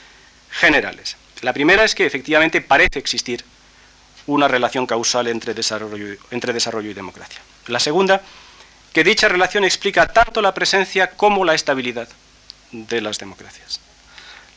generales. 0.50 1.18
La 1.46 1.54
primera 1.54 1.84
es 1.84 1.94
que 1.94 2.08
efectivamente 2.08 2.60
parece 2.60 2.98
existir 2.98 3.46
una 4.26 4.48
relación 4.48 4.88
causal 4.88 5.28
entre 5.28 5.54
desarrollo, 5.54 6.18
y 6.90 6.94
democracia. 6.96 7.40
La 7.68 7.80
segunda 7.80 8.20
que 8.92 9.04
dicha 9.04 9.28
relación 9.28 9.64
explica 9.64 10.08
tanto 10.08 10.42
la 10.42 10.56
presencia 10.56 11.12
como 11.12 11.46
la 11.46 11.54
estabilidad 11.54 12.08
de 12.72 13.00
las 13.00 13.20
democracias. 13.20 13.80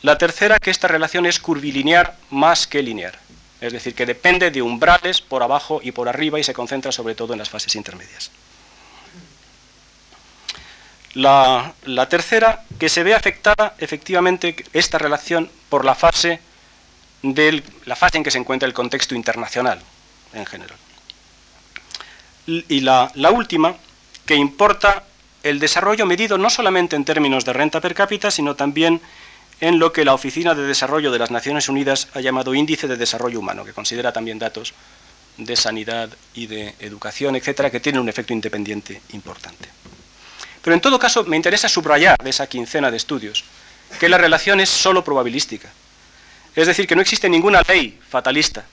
La 0.01 0.17
tercera, 0.17 0.57
que 0.57 0.71
esta 0.71 0.87
relación 0.87 1.27
es 1.27 1.39
curvilinear 1.39 2.17
más 2.31 2.65
que 2.65 2.81
lineal, 2.81 3.13
es 3.61 3.71
decir, 3.71 3.93
que 3.93 4.07
depende 4.07 4.49
de 4.49 4.63
umbrales 4.63 5.21
por 5.21 5.43
abajo 5.43 5.81
y 5.83 5.91
por 5.91 6.09
arriba 6.09 6.39
y 6.39 6.43
se 6.43 6.55
concentra 6.55 6.91
sobre 6.91 7.13
todo 7.13 7.33
en 7.33 7.39
las 7.39 7.51
fases 7.51 7.75
intermedias. 7.75 8.31
La, 11.13 11.75
tercera, 12.09 12.63
que 12.79 12.89
se 12.89 13.03
ve 13.03 13.13
afectada 13.13 13.75
efectivamente 13.77 14.55
esta 14.73 14.97
relación 14.97 15.51
por 15.69 15.85
la 15.85 15.93
fase, 15.93 16.39
del, 17.21 17.63
la 17.85 17.95
fase 17.95 18.17
en 18.17 18.23
que 18.23 18.31
se 18.31 18.37
encuentra 18.37 18.67
el 18.67 18.73
contexto 18.73 19.15
internacional 19.15 19.79
en 20.33 20.45
general. 20.45 20.77
Y 22.47 22.79
la, 22.81 23.11
la 23.15 23.31
última, 23.31 23.75
que 24.25 24.35
importa 24.35 25.03
el 25.43 25.59
desarrollo 25.59 26.05
medido 26.05 26.37
no 26.37 26.49
solamente 26.49 26.95
en 26.95 27.05
términos 27.05 27.45
de 27.45 27.53
renta 27.53 27.79
per 27.79 27.93
cápita, 27.93 28.31
sino 28.31 28.55
también 28.55 29.01
en 29.61 29.79
lo 29.79 29.91
que 29.91 30.05
la 30.05 30.13
Oficina 30.13 30.55
de 30.55 30.63
Desarrollo 30.63 31.11
de 31.11 31.19
las 31.19 31.31
Naciones 31.31 31.69
Unidas 31.69 32.07
ha 32.13 32.21
llamado 32.21 32.55
Índice 32.55 32.87
de 32.87 32.95
Desarrollo 32.95 33.39
Humano, 33.39 33.65
que 33.65 33.73
considera 33.73 34.11
también 34.11 34.39
datos 34.39 34.73
de 35.37 35.55
sanidad 35.55 36.09
y 36.33 36.47
de 36.47 36.75
educación, 36.79 37.35
etcétera, 37.35 37.69
que 37.69 37.79
tienen 37.79 38.01
un 38.01 38.09
efecto 38.09 38.33
independiente 38.33 39.01
importante. 39.13 39.69
Pero 40.61 40.73
en 40.73 40.81
todo 40.81 40.99
caso, 40.99 41.23
me 41.23 41.35
interesa 41.35 41.69
subrayar 41.69 42.17
de 42.21 42.29
esa 42.29 42.47
quincena 42.47 42.91
de 42.91 42.97
estudios 42.97 43.43
que 43.99 44.09
la 44.09 44.17
relación 44.17 44.59
es 44.59 44.69
solo 44.69 45.03
probabilística. 45.03 45.69
Es 46.55 46.67
decir, 46.67 46.87
que 46.87 46.95
no 46.95 47.01
existe 47.01 47.29
ninguna 47.29 47.61
ley 47.67 47.99
fatalista 48.09 48.65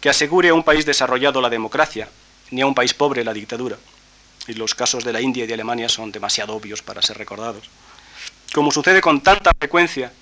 que 0.00 0.10
asegure 0.10 0.50
a 0.50 0.54
un 0.54 0.62
país 0.62 0.84
desarrollado 0.84 1.40
la 1.40 1.48
democracia, 1.48 2.08
ni 2.50 2.60
a 2.60 2.66
un 2.66 2.74
país 2.74 2.92
pobre 2.92 3.24
la 3.24 3.32
dictadura. 3.32 3.78
Y 4.46 4.52
los 4.52 4.74
casos 4.74 5.02
de 5.04 5.12
la 5.12 5.20
India 5.20 5.44
y 5.44 5.46
de 5.46 5.54
Alemania 5.54 5.88
son 5.88 6.12
demasiado 6.12 6.54
obvios 6.54 6.82
para 6.82 7.00
ser 7.00 7.16
recordados. 7.16 7.70
Como 8.52 8.70
sucede 8.70 9.00
con 9.00 9.22
tanta 9.22 9.50
frecuencia 9.58 10.12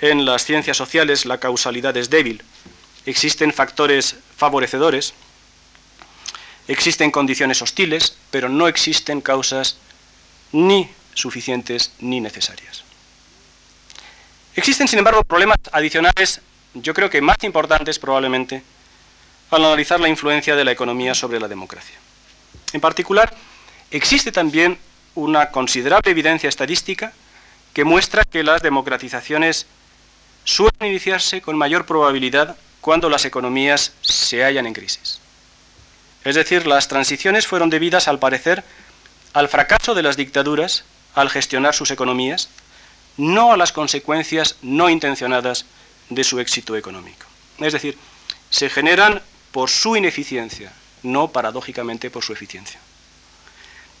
en 0.00 0.24
las 0.26 0.44
ciencias 0.44 0.76
sociales, 0.76 1.24
la 1.24 1.38
causalidad 1.38 1.96
es 1.96 2.10
débil. 2.10 2.42
Existen 3.06 3.52
factores 3.52 4.16
favorecedores, 4.36 5.14
existen 6.68 7.10
condiciones 7.10 7.62
hostiles, 7.62 8.16
pero 8.30 8.48
no 8.48 8.68
existen 8.68 9.20
causas 9.20 9.78
ni 10.52 10.90
suficientes 11.14 11.92
ni 12.00 12.20
necesarias. 12.20 12.85
Existen, 14.56 14.88
sin 14.88 14.98
embargo, 14.98 15.22
problemas 15.22 15.58
adicionales, 15.70 16.40
yo 16.72 16.94
creo 16.94 17.10
que 17.10 17.20
más 17.20 17.36
importantes 17.42 17.98
probablemente, 17.98 18.62
al 19.50 19.64
analizar 19.64 20.00
la 20.00 20.08
influencia 20.08 20.56
de 20.56 20.64
la 20.64 20.72
economía 20.72 21.14
sobre 21.14 21.38
la 21.38 21.46
democracia. 21.46 21.94
En 22.72 22.80
particular, 22.80 23.32
existe 23.90 24.32
también 24.32 24.78
una 25.14 25.50
considerable 25.50 26.10
evidencia 26.10 26.48
estadística 26.48 27.12
que 27.74 27.84
muestra 27.84 28.24
que 28.24 28.42
las 28.42 28.62
democratizaciones 28.62 29.66
suelen 30.44 30.90
iniciarse 30.90 31.42
con 31.42 31.58
mayor 31.58 31.84
probabilidad 31.84 32.56
cuando 32.80 33.10
las 33.10 33.26
economías 33.26 33.92
se 34.00 34.42
hallan 34.42 34.66
en 34.66 34.72
crisis. 34.72 35.20
Es 36.24 36.34
decir, 36.34 36.66
las 36.66 36.88
transiciones 36.88 37.46
fueron 37.46 37.68
debidas, 37.68 38.08
al 38.08 38.18
parecer, 38.18 38.64
al 39.34 39.48
fracaso 39.48 39.94
de 39.94 40.02
las 40.02 40.16
dictaduras 40.16 40.84
al 41.14 41.30
gestionar 41.30 41.74
sus 41.74 41.90
economías, 41.90 42.48
no 43.16 43.52
a 43.52 43.56
las 43.56 43.72
consecuencias 43.72 44.56
no 44.62 44.88
intencionadas 44.88 45.64
de 46.10 46.24
su 46.24 46.38
éxito 46.40 46.76
económico. 46.76 47.26
Es 47.58 47.72
decir, 47.72 47.96
se 48.50 48.68
generan 48.68 49.22
por 49.52 49.70
su 49.70 49.96
ineficiencia, 49.96 50.72
no 51.02 51.28
paradójicamente 51.28 52.10
por 52.10 52.22
su 52.22 52.32
eficiencia. 52.32 52.78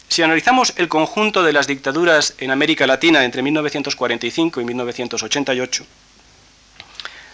Si 0.08 0.22
analizamos 0.22 0.72
el 0.76 0.88
conjunto 0.88 1.42
de 1.42 1.52
las 1.52 1.66
dictaduras 1.66 2.34
en 2.38 2.50
América 2.50 2.86
Latina 2.86 3.24
entre 3.24 3.42
1945 3.42 4.60
y 4.60 4.64
1988, 4.64 5.84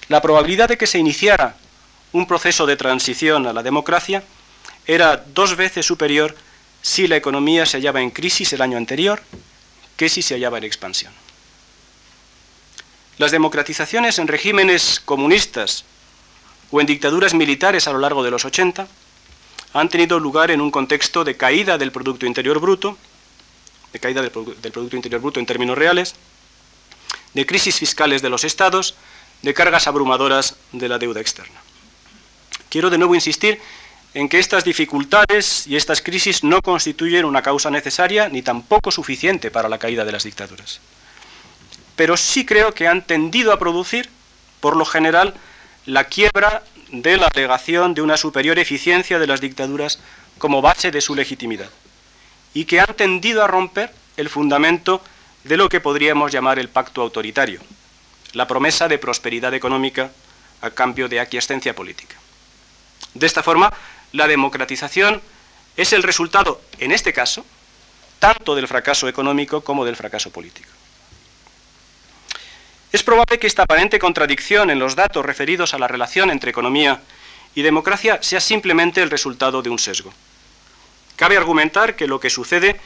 la 0.08 0.22
probabilidad 0.22 0.68
de 0.68 0.78
que 0.78 0.86
se 0.86 0.98
iniciara 0.98 1.56
un 2.12 2.26
proceso 2.26 2.66
de 2.66 2.76
transición 2.76 3.46
a 3.46 3.52
la 3.52 3.62
democracia 3.62 4.22
era 4.86 5.16
dos 5.16 5.56
veces 5.56 5.86
superior 5.86 6.36
si 6.80 7.06
la 7.06 7.16
economía 7.16 7.66
se 7.66 7.76
hallaba 7.78 8.00
en 8.00 8.10
crisis 8.10 8.52
el 8.52 8.62
año 8.62 8.76
anterior 8.76 9.22
que 9.96 10.08
si 10.08 10.22
se 10.22 10.34
hallaba 10.34 10.58
en 10.58 10.64
expansión. 10.64 11.12
Las 13.18 13.30
democratizaciones 13.30 14.18
en 14.18 14.28
regímenes 14.28 15.00
comunistas 15.04 15.84
o 16.70 16.80
en 16.80 16.86
dictaduras 16.86 17.34
militares 17.34 17.86
a 17.86 17.92
lo 17.92 17.98
largo 17.98 18.22
de 18.22 18.30
los 18.30 18.44
80 18.44 18.88
han 19.74 19.88
tenido 19.88 20.18
lugar 20.18 20.50
en 20.50 20.60
un 20.60 20.70
contexto 20.70 21.24
de 21.24 21.36
caída 21.36 21.78
del 21.78 21.92
Producto 21.92 22.26
Interior 22.26 22.58
Bruto, 22.58 22.96
de 23.92 23.98
caída 23.98 24.22
del, 24.22 24.30
Producto 24.30 24.96
Interior 24.96 25.20
Bruto 25.20 25.40
en 25.40 25.46
términos 25.46 25.76
reales, 25.76 26.14
de 27.34 27.46
crisis 27.46 27.78
fiscales 27.78 28.22
de 28.22 28.30
los 28.30 28.44
estados, 28.44 28.94
de 29.42 29.54
cargas 29.54 29.86
abrumadoras 29.86 30.56
de 30.72 30.88
la 30.88 30.98
deuda 30.98 31.20
externa. 31.20 31.60
Quiero 32.68 32.90
de 32.90 32.98
nuevo 32.98 33.14
insistir 33.14 33.60
en 34.14 34.28
que 34.28 34.38
estas 34.38 34.64
dificultades 34.64 35.66
y 35.66 35.76
estas 35.76 36.02
crisis 36.02 36.44
no 36.44 36.60
constituyen 36.62 37.24
una 37.24 37.42
causa 37.42 37.70
necesaria 37.70 38.28
ni 38.28 38.42
tampoco 38.42 38.90
suficiente 38.90 39.50
para 39.50 39.68
la 39.68 39.78
caída 39.78 40.04
de 40.04 40.12
las 40.12 40.24
dictaduras. 40.24 40.80
Pero 41.96 42.16
sí 42.16 42.44
creo 42.44 42.72
que 42.72 42.88
han 42.88 43.02
tendido 43.06 43.52
a 43.52 43.58
producir, 43.58 44.08
por 44.60 44.76
lo 44.76 44.84
general, 44.84 45.34
la 45.86 46.04
quiebra 46.04 46.62
de 46.90 47.16
la 47.16 47.28
alegación 47.28 47.94
de 47.94 48.02
una 48.02 48.16
superior 48.16 48.58
eficiencia 48.58 49.18
de 49.18 49.26
las 49.26 49.40
dictaduras 49.40 49.98
como 50.38 50.62
base 50.62 50.90
de 50.90 51.00
su 51.00 51.14
legitimidad, 51.14 51.70
y 52.54 52.64
que 52.64 52.80
han 52.80 52.94
tendido 52.94 53.42
a 53.42 53.48
romper 53.48 53.92
el 54.16 54.28
fundamento 54.28 55.02
de 55.44 55.56
lo 55.56 55.68
que 55.68 55.80
podríamos 55.80 56.30
llamar 56.30 56.58
el 56.58 56.68
pacto 56.68 57.02
autoritario, 57.02 57.60
la 58.32 58.46
promesa 58.46 58.88
de 58.88 58.98
prosperidad 58.98 59.54
económica 59.54 60.10
a 60.60 60.70
cambio 60.70 61.08
de 61.08 61.20
aquiescencia 61.20 61.74
política. 61.74 62.16
De 63.14 63.26
esta 63.26 63.42
forma, 63.42 63.72
la 64.12 64.26
democratización 64.26 65.20
es 65.76 65.92
el 65.92 66.02
resultado, 66.02 66.60
en 66.78 66.92
este 66.92 67.12
caso, 67.12 67.44
tanto 68.18 68.54
del 68.54 68.68
fracaso 68.68 69.08
económico 69.08 69.62
como 69.62 69.84
del 69.84 69.96
fracaso 69.96 70.30
político. 70.30 70.70
Es 72.92 73.02
probable 73.02 73.38
que 73.38 73.46
esta 73.46 73.62
aparente 73.62 73.98
contradicción 73.98 74.70
en 74.70 74.78
los 74.78 74.94
datos 74.94 75.24
referidos 75.24 75.72
a 75.72 75.78
la 75.78 75.88
relación 75.88 76.30
entre 76.30 76.50
economía 76.50 77.00
y 77.54 77.62
democracia 77.62 78.22
sea 78.22 78.40
simplemente 78.40 79.02
el 79.02 79.08
resultado 79.08 79.62
de 79.62 79.70
un 79.70 79.78
sesgo. 79.78 80.12
Cabe 81.16 81.38
argumentar 81.38 81.96
que 81.96 82.06
lo 82.06 82.20
que 82.20 82.28
sucede 82.28 82.78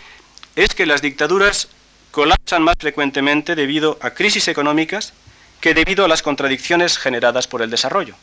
es 0.54 0.74
que 0.74 0.86
las 0.86 1.02
dictaduras 1.02 1.68
colapsan 2.12 2.62
más 2.62 2.76
frecuentemente 2.78 3.56
debido 3.56 3.98
a 4.00 4.10
crisis 4.10 4.46
económicas 4.46 5.12
que 5.60 5.74
debido 5.74 6.04
a 6.04 6.08
las 6.08 6.22
contradicciones 6.22 6.98
generadas 6.98 7.48
por 7.48 7.60
el 7.62 7.70
desarrollo. 7.70 8.14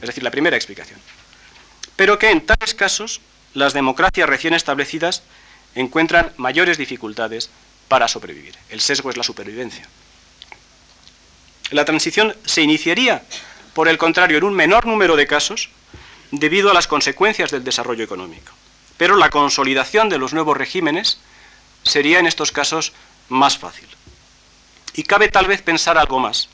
Es 0.00 0.08
decir, 0.08 0.24
la 0.24 0.30
primera 0.32 0.56
explicación. 0.56 0.98
Pero 1.94 2.18
que 2.18 2.30
en 2.30 2.40
tales 2.40 2.74
casos 2.74 3.20
las 3.54 3.74
democracias 3.74 4.28
recién 4.28 4.54
establecidas 4.54 5.22
encuentran 5.76 6.32
mayores 6.36 6.78
dificultades 6.78 7.48
para 7.86 8.08
sobrevivir. 8.08 8.56
El 8.70 8.80
sesgo 8.80 9.10
es 9.10 9.16
la 9.16 9.22
supervivencia. 9.22 9.86
La 11.70 11.84
transición 11.84 12.34
se 12.44 12.62
iniciaría, 12.62 13.22
por 13.74 13.88
el 13.88 13.98
contrario, 13.98 14.38
en 14.38 14.44
un 14.44 14.54
menor 14.54 14.86
número 14.86 15.16
de 15.16 15.26
casos 15.26 15.70
debido 16.32 16.70
a 16.70 16.74
las 16.74 16.88
consecuencias 16.88 17.50
del 17.50 17.64
desarrollo 17.64 18.04
económico. 18.04 18.52
Pero 18.96 19.16
la 19.16 19.30
consolidación 19.30 20.08
de 20.08 20.18
los 20.18 20.32
nuevos 20.32 20.56
regímenes 20.56 21.18
sería 21.82 22.18
en 22.18 22.26
estos 22.26 22.52
casos 22.52 22.92
más 23.28 23.56
fácil. 23.56 23.86
Y 24.94 25.04
cabe 25.04 25.28
tal 25.28 25.46
vez 25.46 25.62
pensar 25.62 25.96
algo 25.96 26.18
más. 26.18 26.48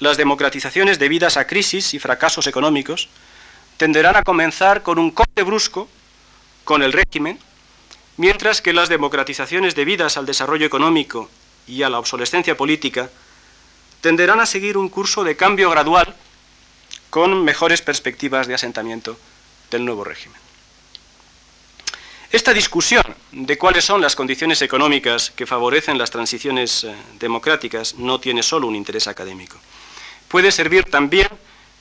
Las 0.00 0.16
democratizaciones 0.16 0.98
debidas 0.98 1.36
a 1.36 1.46
crisis 1.46 1.94
y 1.94 1.98
fracasos 1.98 2.46
económicos 2.46 3.08
tenderán 3.76 4.16
a 4.16 4.22
comenzar 4.22 4.82
con 4.82 4.98
un 4.98 5.10
corte 5.10 5.42
brusco 5.42 5.88
con 6.64 6.82
el 6.82 6.92
régimen, 6.92 7.38
mientras 8.16 8.60
que 8.60 8.72
las 8.72 8.88
democratizaciones 8.88 9.74
debidas 9.74 10.16
al 10.16 10.26
desarrollo 10.26 10.66
económico 10.66 11.30
y 11.66 11.82
a 11.82 11.88
la 11.88 11.98
obsolescencia 11.98 12.56
política 12.56 13.10
tenderán 14.00 14.40
a 14.40 14.46
seguir 14.46 14.76
un 14.76 14.88
curso 14.88 15.24
de 15.24 15.36
cambio 15.36 15.70
gradual 15.70 16.14
con 17.10 17.44
mejores 17.44 17.82
perspectivas 17.82 18.46
de 18.46 18.54
asentamiento 18.54 19.18
del 19.70 19.84
nuevo 19.84 20.04
régimen. 20.04 20.40
Esta 22.30 22.52
discusión 22.52 23.02
de 23.32 23.58
cuáles 23.58 23.84
son 23.84 24.00
las 24.00 24.14
condiciones 24.14 24.62
económicas 24.62 25.32
que 25.32 25.46
favorecen 25.46 25.98
las 25.98 26.12
transiciones 26.12 26.84
eh, 26.84 26.94
democráticas 27.18 27.94
no 27.96 28.20
tiene 28.20 28.44
solo 28.44 28.68
un 28.68 28.76
interés 28.76 29.08
académico. 29.08 29.58
Puede 30.28 30.52
servir 30.52 30.84
también 30.84 31.26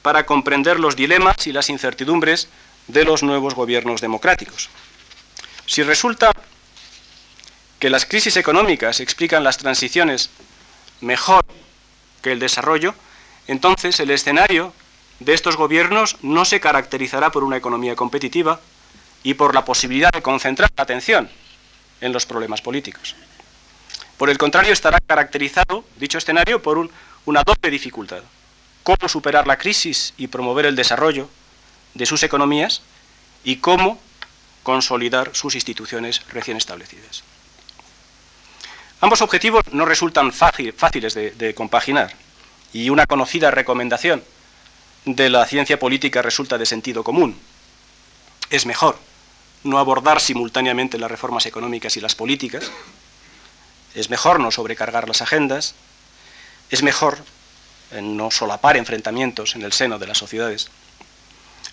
para 0.01 0.25
comprender 0.25 0.79
los 0.79 0.95
dilemas 0.95 1.45
y 1.45 1.51
las 1.51 1.69
incertidumbres 1.69 2.47
de 2.87 3.03
los 3.03 3.21
nuevos 3.21 3.53
gobiernos 3.53 4.01
democráticos. 4.01 4.69
Si 5.67 5.83
resulta 5.83 6.31
que 7.77 7.91
las 7.91 8.07
crisis 8.07 8.35
económicas 8.35 9.01
explican 9.01 9.43
las 9.43 9.59
transiciones 9.59 10.31
mejor 11.01 11.45
que 12.21 12.31
el 12.31 12.39
desarrollo, 12.39 12.93
entonces 13.47 13.99
el 13.99 14.11
escenario 14.11 14.73
de 15.19 15.33
estos 15.33 15.57
gobiernos 15.57 16.17
no 16.21 16.45
se 16.45 16.59
caracterizará 16.59 17.31
por 17.31 17.43
una 17.43 17.57
economía 17.57 17.95
competitiva 17.95 18.59
y 19.23 19.33
por 19.33 19.53
la 19.53 19.65
posibilidad 19.65 20.11
de 20.11 20.21
concentrar 20.21 20.69
la 20.75 20.83
atención 20.83 21.29
en 22.01 22.13
los 22.13 22.25
problemas 22.25 22.61
políticos. 22.61 23.15
Por 24.17 24.29
el 24.29 24.37
contrario, 24.37 24.73
estará 24.73 24.99
caracterizado, 24.99 25.85
dicho 25.97 26.17
escenario, 26.17 26.61
por 26.61 26.89
una 27.25 27.43
doble 27.43 27.69
dificultad. 27.69 28.21
Cómo 28.83 29.07
superar 29.07 29.47
la 29.47 29.57
crisis 29.57 30.13
y 30.17 30.27
promover 30.27 30.65
el 30.65 30.75
desarrollo 30.75 31.29
de 31.93 32.05
sus 32.05 32.23
economías 32.23 32.81
y 33.43 33.57
cómo 33.57 33.99
consolidar 34.63 35.31
sus 35.33 35.55
instituciones 35.55 36.21
recién 36.29 36.57
establecidas. 36.57 37.23
Ambos 39.01 39.21
objetivos 39.21 39.63
no 39.71 39.85
resultan 39.85 40.33
fáciles 40.33 41.13
de 41.13 41.53
compaginar 41.55 42.13
y 42.73 42.89
una 42.89 43.05
conocida 43.05 43.51
recomendación 43.51 44.23
de 45.05 45.29
la 45.29 45.45
ciencia 45.45 45.79
política 45.79 46.21
resulta 46.21 46.57
de 46.57 46.65
sentido 46.65 47.03
común. 47.03 47.39
Es 48.49 48.65
mejor 48.65 48.97
no 49.63 49.79
abordar 49.79 50.19
simultáneamente 50.21 50.97
las 50.97 51.11
reformas 51.11 51.45
económicas 51.45 51.97
y 51.97 52.01
las 52.01 52.15
políticas, 52.15 52.71
es 53.95 54.09
mejor 54.09 54.39
no 54.39 54.51
sobrecargar 54.51 55.07
las 55.07 55.21
agendas, 55.21 55.75
es 56.69 56.83
mejor 56.83 57.17
eh, 57.91 58.01
no 58.01 58.31
solapar 58.31 58.77
enfrentamientos 58.77 59.55
en 59.55 59.63
el 59.63 59.73
seno 59.73 59.99
de 59.99 60.07
las 60.07 60.17
sociedades. 60.17 60.69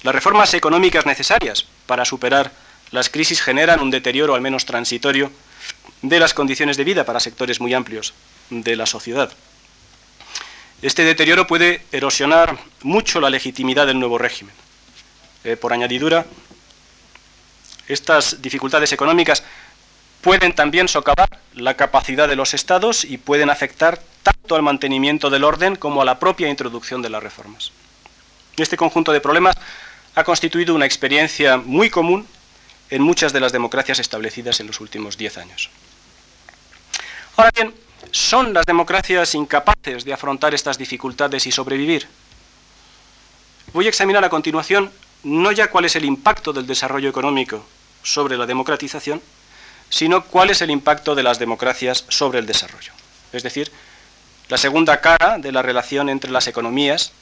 Las 0.02 0.14
reformas 0.14 0.54
económicas 0.54 1.06
necesarias 1.06 1.66
para 1.86 2.04
superar 2.04 2.52
las 2.90 3.08
crisis 3.08 3.42
generan 3.42 3.80
un 3.80 3.90
deterioro 3.90 4.34
al 4.34 4.40
menos 4.40 4.64
transitorio 4.64 5.30
de 6.02 6.20
las 6.20 6.34
condiciones 6.34 6.76
de 6.76 6.84
vida 6.84 7.04
para 7.04 7.20
sectores 7.20 7.60
muy 7.60 7.74
amplios 7.74 8.14
de 8.50 8.76
la 8.76 8.86
sociedad. 8.86 9.32
Este 10.82 11.04
deterioro 11.04 11.46
puede 11.46 11.82
erosionar 11.90 12.58
mucho 12.82 13.20
la 13.20 13.30
legitimidad 13.30 13.86
del 13.86 13.98
nuevo 13.98 14.18
régimen. 14.18 14.54
Eh, 15.44 15.56
por 15.56 15.72
añadidura, 15.72 16.26
estas 17.88 18.42
dificultades 18.42 18.92
económicas 18.92 19.42
pueden 20.20 20.54
también 20.54 20.88
socavar 20.88 21.38
la 21.54 21.74
capacidad 21.74 22.28
de 22.28 22.36
los 22.36 22.52
estados 22.52 23.04
y 23.04 23.16
pueden 23.16 23.48
afectar 23.48 24.00
tanto 24.22 24.56
al 24.56 24.62
mantenimiento 24.62 25.30
del 25.30 25.44
orden 25.44 25.76
como 25.76 26.02
a 26.02 26.04
la 26.04 26.18
propia 26.18 26.48
introducción 26.48 27.00
de 27.00 27.10
las 27.10 27.22
reformas. 27.22 27.72
Este 28.56 28.76
conjunto 28.76 29.12
de 29.12 29.20
problemas 29.20 29.54
ha 30.14 30.24
constituido 30.24 30.74
una 30.74 30.86
experiencia 30.86 31.58
muy 31.58 31.90
común 31.90 32.26
en 32.90 33.02
muchas 33.02 33.32
de 33.32 33.40
las 33.40 33.52
democracias 33.52 33.98
establecidas 33.98 34.60
en 34.60 34.66
los 34.66 34.80
últimos 34.80 35.16
diez 35.16 35.38
años. 35.38 35.70
Ahora 37.36 37.50
bien, 37.54 37.74
¿son 38.12 38.54
las 38.54 38.64
democracias 38.64 39.34
incapaces 39.34 40.04
de 40.04 40.12
afrontar 40.12 40.54
estas 40.54 40.78
dificultades 40.78 41.46
y 41.46 41.52
sobrevivir? 41.52 42.08
Voy 43.74 43.84
a 43.84 43.90
examinar 43.90 44.24
a 44.24 44.30
continuación 44.30 44.90
no 45.22 45.52
ya 45.52 45.68
cuál 45.68 45.84
es 45.84 45.96
el 45.96 46.06
impacto 46.06 46.54
del 46.54 46.66
desarrollo 46.66 47.10
económico 47.10 47.66
sobre 48.02 48.38
la 48.38 48.46
democratización, 48.46 49.20
sino 49.90 50.24
cuál 50.24 50.50
es 50.50 50.62
el 50.62 50.70
impacto 50.70 51.14
de 51.14 51.22
las 51.22 51.38
democracias 51.38 52.06
sobre 52.08 52.38
el 52.38 52.46
desarrollo. 52.46 52.92
Es 53.32 53.42
decir, 53.42 53.70
la 54.48 54.56
segunda 54.56 55.00
cara 55.02 55.38
de 55.38 55.52
la 55.52 55.60
relación 55.60 56.08
entre 56.08 56.30
las 56.30 56.46
economías 56.46 57.12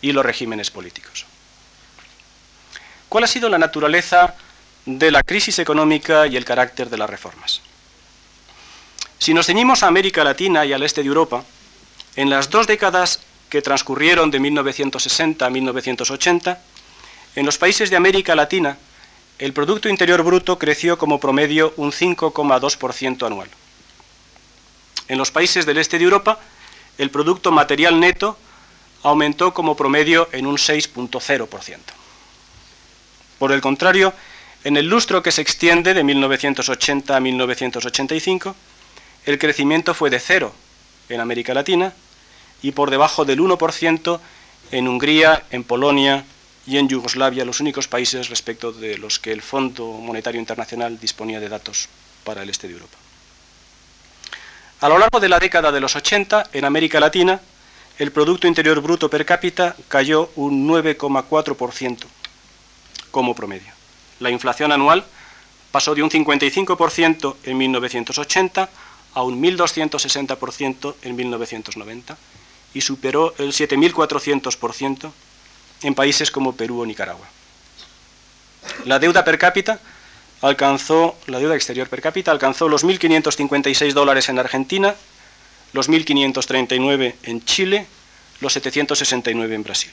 y 0.00 0.10
los 0.10 0.26
regímenes 0.26 0.72
políticos. 0.72 1.26
¿Cuál 3.08 3.24
ha 3.24 3.28
sido 3.28 3.48
la 3.48 3.58
naturaleza 3.58 4.34
de 4.86 5.12
la 5.12 5.22
crisis 5.22 5.60
económica 5.60 6.26
y 6.26 6.36
el 6.36 6.44
carácter 6.44 6.90
de 6.90 6.98
las 6.98 7.08
reformas? 7.08 7.60
Si 9.22 9.32
nos 9.34 9.46
ceñimos 9.46 9.84
a 9.84 9.86
América 9.86 10.24
Latina 10.24 10.66
y 10.66 10.72
al 10.72 10.82
este 10.82 11.00
de 11.00 11.06
Europa, 11.06 11.44
en 12.16 12.28
las 12.28 12.50
dos 12.50 12.66
décadas 12.66 13.20
que 13.50 13.62
transcurrieron 13.62 14.32
de 14.32 14.40
1960 14.40 15.46
a 15.46 15.48
1980, 15.48 16.60
en 17.36 17.46
los 17.46 17.56
países 17.56 17.88
de 17.88 17.94
América 17.94 18.34
Latina 18.34 18.78
el 19.38 19.52
Producto 19.52 19.88
Interior 19.88 20.24
Bruto 20.24 20.58
creció 20.58 20.98
como 20.98 21.20
promedio 21.20 21.72
un 21.76 21.92
5,2% 21.92 23.24
anual. 23.24 23.48
En 25.06 25.18
los 25.18 25.30
países 25.30 25.66
del 25.66 25.78
este 25.78 25.98
de 25.98 26.04
Europa, 26.04 26.40
el 26.98 27.10
Producto 27.10 27.52
Material 27.52 28.00
Neto 28.00 28.36
aumentó 29.04 29.54
como 29.54 29.76
promedio 29.76 30.28
en 30.32 30.46
un 30.46 30.56
6,0%. 30.56 31.78
Por 33.38 33.52
el 33.52 33.60
contrario, 33.60 34.14
en 34.64 34.76
el 34.76 34.86
lustro 34.86 35.22
que 35.22 35.30
se 35.30 35.42
extiende 35.42 35.94
de 35.94 36.02
1980 36.02 37.16
a 37.16 37.20
1985, 37.20 38.56
el 39.26 39.38
crecimiento 39.38 39.94
fue 39.94 40.10
de 40.10 40.20
cero 40.20 40.52
en 41.08 41.20
América 41.20 41.54
Latina 41.54 41.92
y 42.62 42.72
por 42.72 42.90
debajo 42.90 43.24
del 43.24 43.40
1% 43.40 44.20
en 44.70 44.88
Hungría, 44.88 45.44
en 45.50 45.64
Polonia, 45.64 46.24
y 46.66 46.78
en 46.78 46.88
Yugoslavia 46.88 47.44
los 47.44 47.60
únicos 47.60 47.88
países 47.88 48.28
respecto 48.28 48.72
de 48.72 48.98
los 48.98 49.18
que 49.18 49.32
el 49.32 49.42
Fondo 49.42 49.84
Monetario 49.84 50.40
Internacional 50.40 50.98
disponía 50.98 51.40
de 51.40 51.48
datos 51.48 51.88
para 52.24 52.42
el 52.42 52.50
este 52.50 52.68
de 52.68 52.74
Europa. 52.74 52.96
A 54.80 54.88
lo 54.88 54.98
largo 54.98 55.20
de 55.20 55.28
la 55.28 55.38
década 55.38 55.70
de 55.70 55.80
los 55.80 55.94
80, 55.94 56.50
en 56.52 56.64
América 56.64 57.00
Latina, 57.00 57.40
el 57.98 58.10
Producto 58.10 58.46
Interior 58.46 58.80
Bruto 58.80 59.08
per 59.08 59.24
cápita 59.24 59.76
cayó 59.88 60.30
un 60.36 60.68
9,4% 60.68 61.98
como 63.10 63.34
promedio. 63.34 63.72
La 64.20 64.30
inflación 64.30 64.72
anual 64.72 65.04
pasó 65.70 65.94
de 65.94 66.02
un 66.02 66.10
55% 66.10 67.36
en 67.44 67.58
1980 67.58 68.68
a 69.14 69.22
un 69.22 69.42
1.260% 69.42 70.94
en 71.02 71.16
1990 71.16 72.16
y 72.74 72.80
superó 72.80 73.34
el 73.38 73.52
7.400% 73.52 75.12
en 75.82 75.94
países 75.94 76.30
como 76.30 76.56
Perú 76.56 76.80
o 76.80 76.86
Nicaragua. 76.86 77.26
La 78.84 78.98
deuda 78.98 79.24
per 79.24 79.38
cápita 79.38 79.80
alcanzó, 80.40 81.16
la 81.26 81.38
deuda 81.38 81.54
exterior 81.54 81.88
per 81.88 82.00
cápita 82.00 82.30
alcanzó 82.30 82.68
los 82.68 82.84
1.556 82.84 83.92
dólares 83.92 84.28
en 84.28 84.38
Argentina, 84.38 84.94
los 85.72 85.88
1.539 85.88 87.14
en 87.22 87.44
Chile, 87.44 87.86
los 88.40 88.52
769 88.52 89.54
en 89.54 89.62
Brasil. 89.62 89.92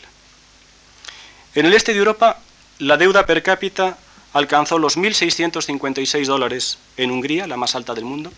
En 1.56 1.66
el 1.66 1.74
este 1.74 1.94
de 1.94 2.00
Europa, 2.00 2.40
la 2.80 2.98
deuda 2.98 3.26
per 3.26 3.44
cápita 3.44 3.98
alcanzó 4.34 4.78
los 4.78 4.98
1.656 4.98 6.26
dólares 6.26 6.78
en 6.98 7.12
Hungría, 7.12 7.48
la 7.48 7.58
más 7.58 7.76
alta 7.76 7.94
del 7.94 8.06
mundo, 8.06 8.32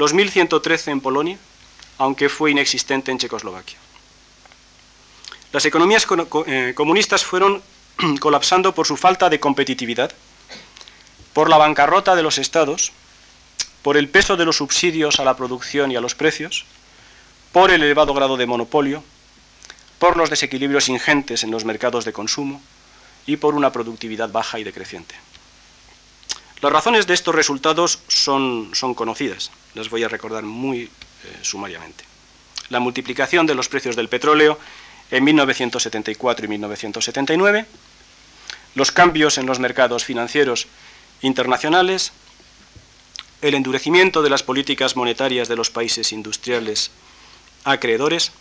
los 0.00 0.14
1.113 0.14 0.92
en 0.92 1.02
Polonia, 1.02 1.38
aunque 1.98 2.30
fue 2.30 2.50
inexistente 2.50 3.12
en 3.12 3.18
Checoslovaquia. 3.18 3.76
Las 5.52 5.66
economías 5.66 6.06
eh, 6.46 6.72
comunistas 6.74 7.22
fueron 7.22 7.62
colapsando 8.20 8.74
por 8.74 8.86
su 8.86 8.96
falta 8.96 9.28
de 9.28 9.38
competitividad, 9.38 10.10
por 11.34 11.50
la 11.50 11.58
bancarrota 11.58 12.16
de 12.16 12.22
los 12.22 12.38
estados, 12.38 12.92
por 13.82 13.98
el 13.98 14.08
peso 14.08 14.38
de 14.38 14.46
los 14.46 14.56
subsidios 14.56 15.20
a 15.20 15.24
la 15.24 15.36
producción 15.36 15.92
y 15.92 15.96
a 15.96 16.00
los 16.00 16.14
precios, 16.14 16.64
por 17.52 17.70
el 17.70 17.82
elevado 17.82 18.14
grado 18.14 18.38
de 18.38 18.46
monopolio, 18.46 19.04
por 19.98 20.16
los 20.16 20.30
desequilibrios 20.30 20.88
ingentes 20.88 21.44
en 21.44 21.50
los 21.50 21.66
mercados 21.66 22.06
de 22.06 22.14
consumo 22.14 22.62
y 23.26 23.36
por 23.36 23.54
una 23.54 23.70
productividad 23.70 24.30
baja 24.30 24.58
y 24.58 24.64
decreciente. 24.64 25.14
Las 26.62 26.72
razones 26.72 27.06
de 27.06 27.14
estos 27.14 27.34
resultados 27.34 28.00
son, 28.08 28.70
son 28.74 28.94
conocidas, 28.94 29.50
las 29.74 29.88
voy 29.88 30.04
a 30.04 30.08
recordar 30.08 30.42
muy 30.42 30.82
eh, 30.82 30.88
sumariamente. 31.40 32.04
La 32.68 32.80
multiplicación 32.80 33.46
de 33.46 33.54
los 33.54 33.68
precios 33.68 33.96
del 33.96 34.08
petróleo 34.08 34.58
en 35.10 35.24
1974 35.24 36.44
y 36.44 36.48
1979, 36.48 37.66
los 38.74 38.92
cambios 38.92 39.38
en 39.38 39.46
los 39.46 39.58
mercados 39.58 40.04
financieros 40.04 40.66
internacionales, 41.22 42.12
el 43.40 43.54
endurecimiento 43.54 44.22
de 44.22 44.30
las 44.30 44.42
políticas 44.42 44.96
monetarias 44.96 45.48
de 45.48 45.56
los 45.56 45.70
países 45.70 46.12
industriales 46.12 46.90
acreedores, 47.64 48.32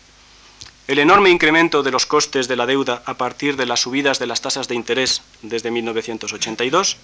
el 0.87 0.99
enorme 0.99 1.29
incremento 1.29 1.83
de 1.83 1.91
los 1.91 2.05
costes 2.05 2.47
de 2.47 2.55
la 2.55 2.65
deuda 2.65 3.01
a 3.05 3.13
partir 3.13 3.55
de 3.55 3.65
las 3.65 3.81
subidas 3.81 4.19
de 4.19 4.27
las 4.27 4.41
tasas 4.41 4.67
de 4.67 4.75
interés 4.75 5.21
desde 5.41 5.71
1982, 5.71 6.97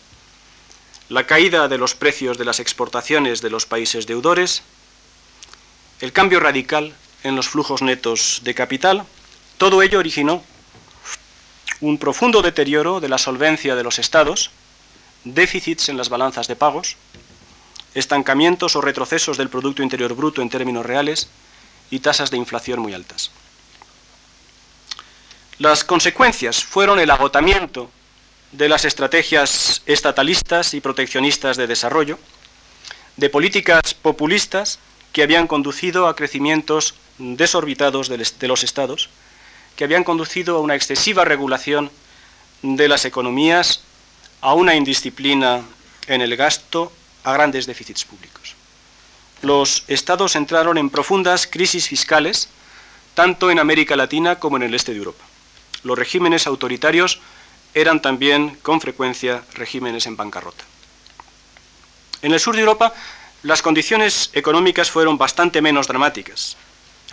la 1.09 1.27
caída 1.27 1.67
de 1.67 1.77
los 1.77 1.93
precios 1.93 2.37
de 2.37 2.45
las 2.45 2.59
exportaciones 2.59 3.41
de 3.41 3.49
los 3.49 3.65
países 3.65 4.07
deudores, 4.07 4.63
el 6.01 6.11
cambio 6.11 6.39
radical 6.39 6.93
en 7.23 7.35
los 7.35 7.47
flujos 7.47 7.81
netos 7.81 8.41
de 8.43 8.55
capital, 8.55 9.05
todo 9.57 9.81
ello 9.81 9.99
originó 9.99 10.43
un 11.81 11.97
profundo 11.97 12.41
deterioro 12.41 12.99
de 12.99 13.09
la 13.09 13.17
solvencia 13.17 13.75
de 13.75 13.83
los 13.83 13.99
estados, 13.99 14.51
déficits 15.23 15.89
en 15.89 15.97
las 15.97 16.09
balanzas 16.09 16.47
de 16.47 16.55
pagos, 16.55 16.97
estancamientos 17.93 18.75
o 18.75 18.81
retrocesos 18.81 19.37
del 19.37 19.49
Producto 19.49 19.83
Interior 19.83 20.13
Bruto 20.15 20.41
en 20.41 20.49
términos 20.49 20.85
reales 20.85 21.29
y 21.91 21.99
tasas 21.99 22.31
de 22.31 22.37
inflación 22.37 22.79
muy 22.79 22.93
altas. 22.93 23.31
Las 25.57 25.83
consecuencias 25.83 26.63
fueron 26.63 26.99
el 26.99 27.09
agotamiento 27.09 27.89
de 28.57 28.69
las 28.69 28.85
estrategias 28.85 29.81
estatalistas 29.85 30.73
y 30.73 30.79
proteccionistas 30.81 31.57
de 31.57 31.67
desarrollo, 31.67 32.17
de 33.17 33.29
políticas 33.29 33.93
populistas 33.93 34.79
que 35.11 35.23
habían 35.23 35.47
conducido 35.47 36.07
a 36.07 36.15
crecimientos 36.15 36.95
desorbitados 37.17 38.07
de 38.07 38.47
los 38.47 38.63
estados, 38.63 39.09
que 39.75 39.83
habían 39.83 40.03
conducido 40.03 40.57
a 40.57 40.61
una 40.61 40.75
excesiva 40.75 41.25
regulación 41.25 41.91
de 42.61 42.87
las 42.87 43.03
economías, 43.03 43.81
a 44.41 44.53
una 44.53 44.75
indisciplina 44.75 45.61
en 46.07 46.21
el 46.21 46.35
gasto, 46.37 46.91
a 47.23 47.33
grandes 47.33 47.65
déficits 47.65 48.05
públicos. 48.05 48.55
los 49.41 49.83
estados 49.87 50.35
entraron 50.35 50.77
en 50.77 50.89
profundas 50.89 51.45
crisis 51.45 51.87
fiscales, 51.87 52.49
tanto 53.13 53.51
en 53.51 53.59
América 53.59 53.95
Latina 53.95 54.39
como 54.39 54.57
en 54.57 54.63
el 54.63 54.73
este 54.73 54.91
de 54.91 54.99
Europa. 54.99 55.23
Los 55.83 55.99
regímenes 55.99 56.47
autoritarios 56.47 57.19
eran 57.75 58.01
también, 58.01 58.57
con 58.63 58.81
frecuencia, 58.81 59.43
regímenes 59.53 60.07
en 60.07 60.15
bancarrota. 60.15 60.63
En 62.23 62.33
el 62.33 62.39
sur 62.39 62.55
de 62.55 62.61
Europa, 62.61 62.93
las 63.43 63.61
condiciones 63.61 64.31
económicas 64.33 64.89
fueron 64.89 65.19
bastante 65.19 65.61
menos 65.61 65.88
dramáticas, 65.88 66.57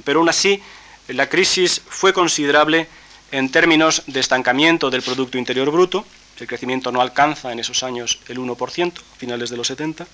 pero 0.04 0.20
aún 0.20 0.30
así 0.30 0.62
la 1.08 1.28
crisis 1.28 1.82
fue 1.86 2.14
considerable 2.14 2.88
en 3.32 3.50
términos 3.50 4.04
de 4.06 4.20
estancamiento 4.20 4.88
del 4.88 5.02
Producto 5.02 5.36
Interior 5.36 5.70
Bruto, 5.70 6.06
el 6.42 6.48
crecimiento 6.48 6.90
no 6.90 7.00
alcanza 7.00 7.52
en 7.52 7.60
esos 7.60 7.82
años 7.82 8.18
el 8.28 8.38
1%, 8.38 8.92
finales 9.16 9.50
de 9.50 9.56
los 9.56 9.68
70, 9.68 10.06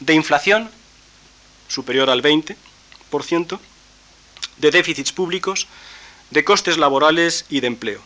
de 0.00 0.14
inflación 0.14 0.70
superior 1.68 2.10
al 2.10 2.22
20%, 2.22 3.58
de 4.58 4.70
déficits 4.70 5.12
públicos, 5.12 5.66
de 6.30 6.44
costes 6.44 6.78
laborales 6.78 7.46
y 7.48 7.60
de 7.60 7.68
empleo, 7.68 8.02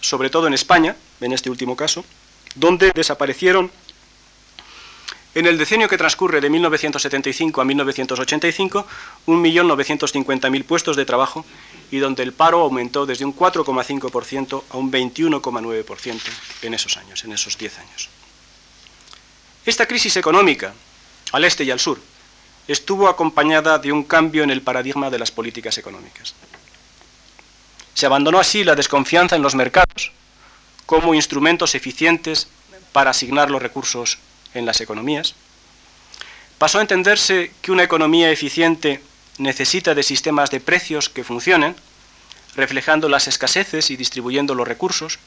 sobre 0.00 0.30
todo 0.30 0.46
en 0.46 0.54
España, 0.54 0.96
en 1.20 1.32
este 1.32 1.50
último 1.50 1.76
caso, 1.76 2.04
donde 2.54 2.92
desaparecieron 2.94 3.70
en 5.34 5.46
el 5.46 5.58
decenio 5.58 5.88
que 5.88 5.96
transcurre 5.96 6.40
de 6.40 6.50
1975 6.50 7.60
a 7.60 7.64
1985, 7.64 8.86
1.950.000 9.26 10.64
puestos 10.64 10.96
de 10.96 11.04
trabajo 11.04 11.44
y 11.90 11.98
donde 11.98 12.24
el 12.24 12.32
paro 12.32 12.62
aumentó 12.62 13.06
desde 13.06 13.24
un 13.24 13.36
4,5% 13.36 14.64
a 14.70 14.76
un 14.76 14.90
21,9% 14.90 16.20
en 16.62 16.74
esos 16.74 16.96
años, 16.96 17.24
en 17.24 17.32
esos 17.32 17.56
10 17.56 17.78
años. 17.78 18.08
Esta 19.64 19.86
crisis 19.86 20.16
económica, 20.16 20.74
al 21.32 21.44
este 21.44 21.62
y 21.62 21.70
al 21.70 21.78
sur, 21.78 22.00
estuvo 22.66 23.08
acompañada 23.08 23.78
de 23.78 23.92
un 23.92 24.04
cambio 24.04 24.42
en 24.42 24.50
el 24.50 24.62
paradigma 24.62 25.10
de 25.10 25.18
las 25.18 25.30
políticas 25.30 25.78
económicas. 25.78 26.34
Se 27.94 28.06
abandonó 28.06 28.38
así 28.38 28.64
la 28.64 28.74
desconfianza 28.74 29.36
en 29.36 29.42
los 29.42 29.54
mercados 29.54 30.12
como 30.86 31.14
instrumentos 31.14 31.74
eficientes 31.74 32.48
para 32.92 33.10
asignar 33.10 33.50
los 33.50 33.62
recursos 33.62 34.18
en 34.54 34.66
las 34.66 34.80
economías. 34.80 35.34
Pasó 36.58 36.78
a 36.78 36.82
entenderse 36.82 37.52
que 37.62 37.72
una 37.72 37.84
economía 37.84 38.30
eficiente 38.30 39.00
necesita 39.38 39.94
de 39.94 40.02
sistemas 40.02 40.50
de 40.50 40.60
precios 40.60 41.08
que 41.08 41.24
funcionen, 41.24 41.74
reflejando 42.56 43.08
las 43.08 43.28
escaseces 43.28 43.90
y 43.90 43.96
distribuyendo 43.96 44.54
los 44.54 44.68
recursos, 44.68 45.18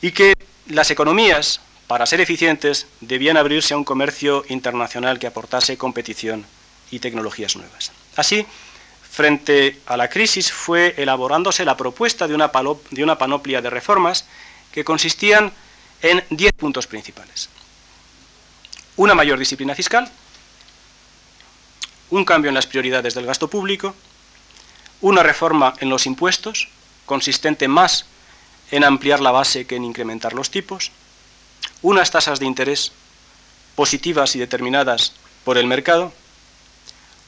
y 0.00 0.12
que 0.12 0.34
las 0.68 0.90
economías, 0.90 1.60
para 1.86 2.06
ser 2.06 2.20
eficientes, 2.20 2.86
debían 3.00 3.36
abrirse 3.36 3.74
a 3.74 3.76
un 3.76 3.84
comercio 3.84 4.44
internacional 4.48 5.18
que 5.18 5.26
aportase 5.26 5.76
competición 5.76 6.46
y 6.90 7.00
tecnologías 7.00 7.56
nuevas. 7.56 7.92
Así, 8.16 8.46
frente 9.10 9.80
a 9.86 9.96
la 9.96 10.08
crisis 10.08 10.52
fue 10.52 10.94
elaborándose 10.96 11.64
la 11.64 11.76
propuesta 11.76 12.28
de 12.28 12.34
una, 12.34 12.50
de 12.90 13.02
una 13.02 13.18
panoplia 13.18 13.60
de 13.60 13.68
reformas 13.68 14.24
que 14.72 14.84
consistían 14.84 15.52
en 16.00 16.24
diez 16.30 16.52
puntos 16.52 16.86
principales. 16.86 17.48
Una 18.96 19.14
mayor 19.14 19.38
disciplina 19.38 19.74
fiscal, 19.74 20.10
un 22.10 22.24
cambio 22.24 22.48
en 22.48 22.54
las 22.54 22.66
prioridades 22.66 23.14
del 23.14 23.26
gasto 23.26 23.48
público, 23.48 23.94
una 25.00 25.22
reforma 25.22 25.74
en 25.80 25.88
los 25.88 26.06
impuestos, 26.06 26.68
consistente 27.06 27.66
más 27.66 28.06
en 28.70 28.84
ampliar 28.84 29.20
la 29.20 29.32
base 29.32 29.66
que 29.66 29.76
en 29.76 29.84
incrementar 29.84 30.34
los 30.34 30.50
tipos, 30.50 30.92
unas 31.82 32.10
tasas 32.10 32.38
de 32.38 32.46
interés 32.46 32.92
positivas 33.74 34.36
y 34.36 34.38
determinadas 34.38 35.14
por 35.44 35.58
el 35.58 35.66
mercado, 35.66 36.12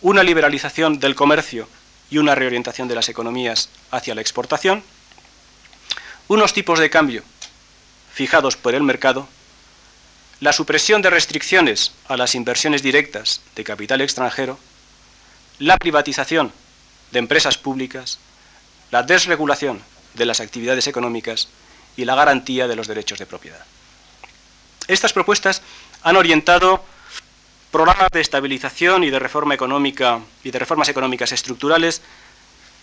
una 0.03 0.23
liberalización 0.23 0.99
del 0.99 1.15
comercio 1.15 1.69
y 2.11 2.19
una 2.19 2.35
reorientación 2.35 2.89
de 2.89 2.95
las 2.95 3.09
economías 3.09 3.69
hacia 3.91 4.15
la 4.15 4.21
exportación, 4.21 4.83
unos 6.29 6.53
tipos 6.53 6.79
de 6.79 6.91
cambio 6.91 7.23
fijados 8.13 8.57
por 8.57 8.75
el 8.75 8.83
mercado, 8.83 9.29
la 10.41 10.53
supresión 10.53 11.03
de 11.03 11.11
restricciones 11.11 11.93
a 12.09 12.17
las 12.17 12.35
inversiones 12.35 12.83
directas 12.83 13.41
de 13.55 13.65
capital 13.65 14.01
extranjero, 14.01 14.59
la 15.59 15.79
privatización 15.79 16.53
de 17.13 17.21
empresas 17.21 17.57
públicas, 17.57 18.19
la 18.91 19.05
desregulación 19.05 19.81
de 20.15 20.27
las 20.27 20.41
actividades 20.41 20.89
económicas 20.89 21.49
y 21.97 22.05
la 22.05 22.17
garantía 22.17 22.67
de 22.67 22.77
los 22.77 22.89
derechos 22.89 23.19
de 23.19 23.27
propiedad. 23.27 23.65
Estas 24.89 25.13
propuestas 25.13 25.63
han 26.03 26.17
orientado 26.17 26.85
programas 27.73 28.11
de 28.13 28.21
estabilización 28.21 29.03
y 29.03 29.11
de 29.11 29.19
reforma 29.19 29.55
económica 29.55 30.21
y 30.45 30.51
de 30.51 30.59
reformas 30.59 30.91
económicas 30.91 31.33
estructurales 31.33 32.03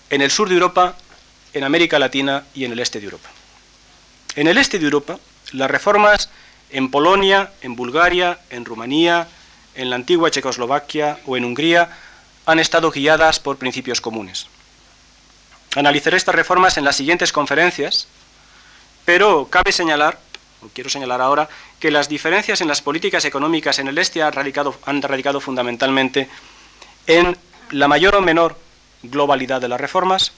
en 0.10 0.21
el 0.21 0.32
sur 0.32 0.49
de 0.49 0.56
Europa, 0.56 0.95
en 1.54 1.63
América 1.63 1.99
Latina 1.99 2.43
y 2.56 2.65
en 2.65 2.71
el 2.71 2.80
este 2.80 2.99
de 2.99 3.06
Europa. 3.06 3.30
En 4.36 4.47
el 4.47 4.58
este 4.58 4.80
de 4.80 4.86
Europa, 4.86 5.19
las 5.54 5.69
reformas 5.69 6.32
en 6.71 6.89
Polonia, 6.89 7.52
en 7.62 7.75
Bulgaria, 7.75 8.39
en 8.49 8.65
Rumanía, 8.65 9.28
en 9.75 9.91
la 9.91 9.95
antigua 9.95 10.32
Checoslovaquia 10.32 11.19
o 11.28 11.38
en 11.38 11.45
Hungría 11.45 11.89
han 12.47 12.58
estado 12.58 12.89
guiadas 12.89 13.39
por 13.39 13.58
principios 13.58 14.02
comunes. 14.02 14.47
Analizaré 15.75 16.17
estas 16.17 16.34
reformas 16.34 16.78
en 16.78 16.84
las 16.84 16.95
siguientes 16.95 17.32
conferencias, 17.32 18.08
pero 19.06 19.47
cabe 19.52 19.71
señalar, 19.71 20.19
o 20.63 20.67
quiero 20.69 20.89
señalar 20.89 21.21
ahora, 21.21 21.47
que 21.79 21.91
las 21.91 22.09
diferencias 22.09 22.61
en 22.61 22.67
las 22.67 22.81
políticas 22.81 23.25
económicas 23.25 23.79
en 23.79 23.87
el 23.87 23.97
este 23.97 24.21
han 24.21 24.33
radicado, 24.33 25.41
fundamentalmente 25.41 26.29
en 27.07 27.37
la 27.71 27.87
mayor 27.87 28.15
o 28.15 28.21
menor 28.21 28.57
globalidad 29.03 29.61
de 29.61 29.69
las 29.69 29.79
reformas, 29.79 30.33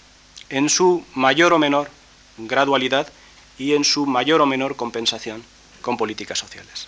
en 0.50 0.70
su 0.70 1.04
mayor 1.16 1.54
o 1.54 1.60
menor 1.60 1.90
gradualidad 2.38 3.12
y 3.58 3.74
en 3.74 3.84
su 3.84 4.06
mayor 4.06 4.42
o 4.42 4.46
menor 4.46 4.76
compensación 4.76 5.44
con 5.82 5.98
políticas 5.98 6.38
sociales. 6.38 6.88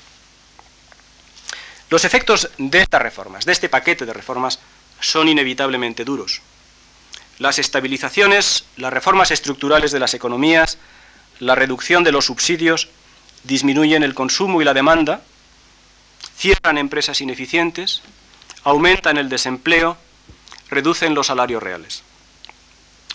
Los 1.89 2.05
efectos 2.05 2.49
de 2.57 2.81
estas 2.81 3.01
reformas, 3.01 3.45
de 3.45 3.51
este 3.51 3.69
paquete 3.69 4.05
de 4.05 4.13
reformas, 4.13 4.59
son 4.99 5.27
inevitablemente 5.27 6.05
duros. 6.05 6.41
Las 7.39 7.59
estabilizaciones, 7.59 8.65
las 8.77 8.93
reformas 8.93 9.31
estructurales 9.31 9.91
de 9.91 9.99
las 9.99 10.13
economías, 10.13 10.77
la 11.39 11.55
reducción 11.55 12.03
de 12.03 12.11
los 12.11 12.25
subsidios 12.25 12.89
disminuyen 13.43 14.03
el 14.03 14.13
consumo 14.13 14.61
y 14.61 14.65
la 14.65 14.73
demanda, 14.73 15.21
cierran 16.35 16.77
empresas 16.77 17.21
ineficientes, 17.21 18.01
aumentan 18.63 19.17
el 19.17 19.29
desempleo, 19.29 19.97
reducen 20.69 21.13
los 21.13 21.27
salarios 21.27 21.61
reales. 21.61 22.03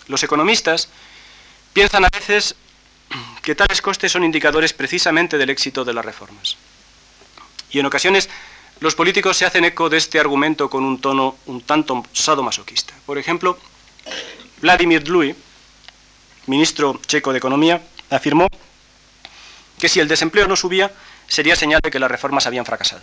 Los 0.07 0.23
economistas 0.23 0.89
piensan 1.73 2.05
a 2.05 2.09
veces 2.09 2.55
que 3.41 3.55
tales 3.55 3.81
costes 3.81 4.11
son 4.11 4.23
indicadores 4.23 4.73
precisamente 4.73 5.37
del 5.37 5.49
éxito 5.49 5.83
de 5.83 5.93
las 5.93 6.05
reformas. 6.05 6.57
Y 7.71 7.79
en 7.79 7.85
ocasiones 7.85 8.29
los 8.79 8.95
políticos 8.95 9.37
se 9.37 9.45
hacen 9.45 9.65
eco 9.65 9.89
de 9.89 9.97
este 9.97 10.19
argumento 10.19 10.69
con 10.69 10.83
un 10.83 11.01
tono 11.01 11.35
un 11.47 11.61
tanto 11.61 12.03
sadomasoquista. 12.13 12.93
Por 13.05 13.17
ejemplo, 13.17 13.57
Vladimir 14.61 15.03
Dlui, 15.03 15.35
ministro 16.47 16.99
checo 17.05 17.31
de 17.31 17.37
Economía, 17.37 17.81
afirmó 18.09 18.47
que 19.79 19.89
si 19.89 19.99
el 19.99 20.07
desempleo 20.07 20.47
no 20.47 20.55
subía, 20.55 20.91
sería 21.27 21.55
señal 21.55 21.79
de 21.81 21.89
que 21.89 21.99
las 21.99 22.11
reformas 22.11 22.45
habían 22.45 22.65
fracasado. 22.65 23.01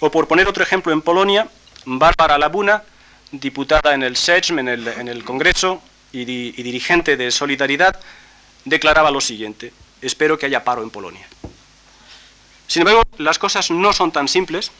O 0.00 0.10
por 0.10 0.26
poner 0.28 0.48
otro 0.48 0.62
ejemplo, 0.62 0.92
en 0.92 1.02
Polonia, 1.02 1.48
Bárbara 1.84 2.38
Labuna, 2.38 2.82
diputada 3.30 3.94
en 3.94 4.02
el 4.02 4.16
Sejm, 4.16 4.58
en 4.58 4.68
el, 4.68 4.88
en 4.88 5.08
el 5.08 5.24
Congreso, 5.24 5.82
y, 6.12 6.20
y 6.22 6.62
dirigente 6.62 7.16
de 7.16 7.30
Solidaridad, 7.30 7.98
declaraba 8.64 9.10
lo 9.10 9.20
siguiente, 9.20 9.72
espero 10.02 10.38
que 10.38 10.46
haya 10.46 10.64
paro 10.64 10.82
en 10.82 10.90
Polonia. 10.90 11.26
Sin 12.66 12.82
embargo, 12.82 13.02
las 13.18 13.38
cosas 13.38 13.70
no 13.70 13.92
son 13.92 14.12
tan 14.12 14.28
simples, 14.28 14.72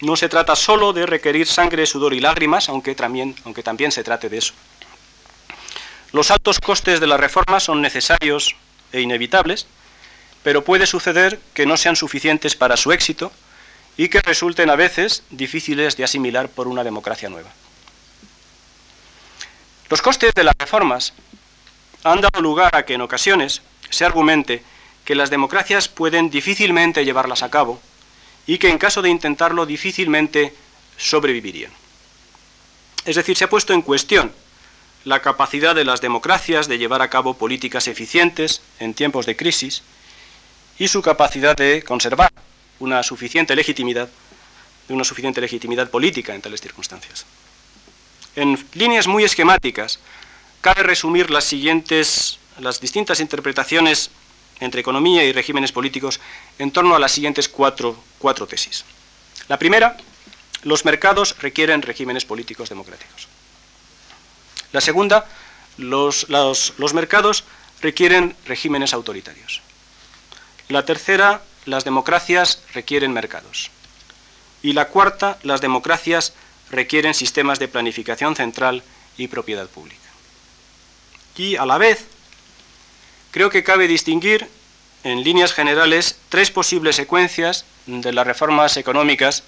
no 0.00 0.16
se 0.16 0.28
trata 0.28 0.56
solo 0.56 0.92
de 0.92 1.06
requerir 1.06 1.46
sangre, 1.46 1.86
sudor 1.86 2.14
y 2.14 2.20
lágrimas, 2.20 2.68
aunque 2.68 2.94
también, 2.94 3.36
aunque 3.44 3.62
también 3.62 3.92
se 3.92 4.02
trate 4.02 4.28
de 4.28 4.38
eso. 4.38 4.52
Los 6.12 6.30
altos 6.30 6.58
costes 6.58 7.00
de 7.00 7.06
la 7.06 7.16
reforma 7.16 7.60
son 7.60 7.80
necesarios 7.80 8.56
e 8.92 9.00
inevitables, 9.00 9.66
pero 10.42 10.64
puede 10.64 10.86
suceder 10.86 11.40
que 11.54 11.66
no 11.66 11.76
sean 11.76 11.96
suficientes 11.96 12.56
para 12.56 12.76
su 12.76 12.92
éxito 12.92 13.32
y 13.96 14.08
que 14.08 14.20
resulten 14.20 14.70
a 14.70 14.76
veces 14.76 15.22
difíciles 15.30 15.96
de 15.96 16.04
asimilar 16.04 16.48
por 16.48 16.68
una 16.68 16.84
democracia 16.84 17.28
nueva. 17.28 17.50
Los 19.90 20.02
costes 20.02 20.32
de 20.34 20.44
las 20.44 20.54
reformas 20.58 21.12
han 22.04 22.20
dado 22.20 22.40
lugar 22.40 22.74
a 22.74 22.84
que 22.84 22.94
en 22.94 23.02
ocasiones 23.02 23.62
se 23.90 24.04
argumente 24.04 24.62
que 25.04 25.14
las 25.14 25.30
democracias 25.30 25.88
pueden 25.88 26.30
difícilmente 26.30 27.04
llevarlas 27.04 27.42
a 27.42 27.50
cabo 27.50 27.80
y 28.46 28.58
que 28.58 28.70
en 28.70 28.78
caso 28.78 29.02
de 29.02 29.10
intentarlo 29.10 29.66
difícilmente 29.66 30.54
sobrevivirían. 30.96 31.72
Es 33.04 33.16
decir, 33.16 33.36
se 33.36 33.44
ha 33.44 33.50
puesto 33.50 33.72
en 33.72 33.82
cuestión 33.82 34.32
la 35.04 35.20
capacidad 35.20 35.74
de 35.74 35.84
las 35.84 36.00
democracias 36.00 36.68
de 36.68 36.78
llevar 36.78 37.02
a 37.02 37.10
cabo 37.10 37.34
políticas 37.34 37.88
eficientes 37.88 38.62
en 38.78 38.94
tiempos 38.94 39.26
de 39.26 39.36
crisis 39.36 39.82
y 40.78 40.88
su 40.88 41.02
capacidad 41.02 41.56
de 41.56 41.82
conservar 41.82 42.30
una 42.78 43.02
suficiente 43.02 43.54
legitimidad 43.56 44.08
una 44.88 45.04
suficiente 45.04 45.40
legitimidad 45.40 45.90
política 45.90 46.34
en 46.34 46.42
tales 46.42 46.60
circunstancias. 46.60 47.24
En 48.36 48.58
líneas 48.74 49.06
muy 49.06 49.24
esquemáticas, 49.24 49.98
cabe 50.60 50.82
resumir 50.82 51.30
las 51.30 51.44
siguientes, 51.44 52.38
las 52.58 52.80
distintas 52.80 53.20
interpretaciones 53.20 54.10
entre 54.60 54.80
economía 54.80 55.24
y 55.24 55.32
regímenes 55.32 55.72
políticos 55.72 56.20
en 56.58 56.70
torno 56.70 56.94
a 56.94 56.98
las 56.98 57.12
siguientes 57.12 57.48
cuatro, 57.48 57.96
cuatro 58.18 58.46
tesis. 58.46 58.84
La 59.48 59.58
primera, 59.58 59.96
los 60.62 60.84
mercados 60.84 61.36
requieren 61.40 61.82
regímenes 61.82 62.24
políticos 62.24 62.68
democráticos. 62.68 63.28
La 64.72 64.80
segunda, 64.80 65.26
los, 65.76 66.26
mercados 66.94 67.44
requieren 67.80 68.36
regímenes 68.46 68.94
autoritarios. 68.94 69.60
La 70.68 70.84
tercera, 70.84 71.42
las 71.66 71.84
democracias 71.84 72.62
requieren 72.72 73.12
mercados. 73.12 73.70
Y 74.62 74.72
la 74.72 74.88
cuarta, 74.88 75.38
las 75.42 75.60
democracias 75.60 76.32
requieren 76.70 77.14
sistemas 77.14 77.58
de 77.58 77.68
planificación 77.68 78.36
central 78.36 78.82
y 79.18 79.28
propiedad 79.28 79.68
pública. 79.68 79.98
Y 81.36 81.56
a 81.56 81.66
la 81.66 81.78
vez, 81.78 82.06
creo 83.30 83.50
que 83.50 83.64
cabe 83.64 83.88
distinguir 83.88 84.48
en 85.04 85.24
líneas 85.24 85.52
generales 85.52 86.16
tres 86.28 86.50
posibles 86.50 86.96
secuencias 86.96 87.64
de 87.86 88.12
las 88.12 88.26
reformas 88.26 88.76
económicas 88.76 89.42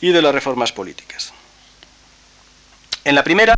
y 0.00 0.10
de 0.10 0.22
las 0.22 0.34
reformas 0.34 0.72
políticas. 0.72 1.32
En 3.04 3.14
la 3.14 3.24
primera, 3.24 3.54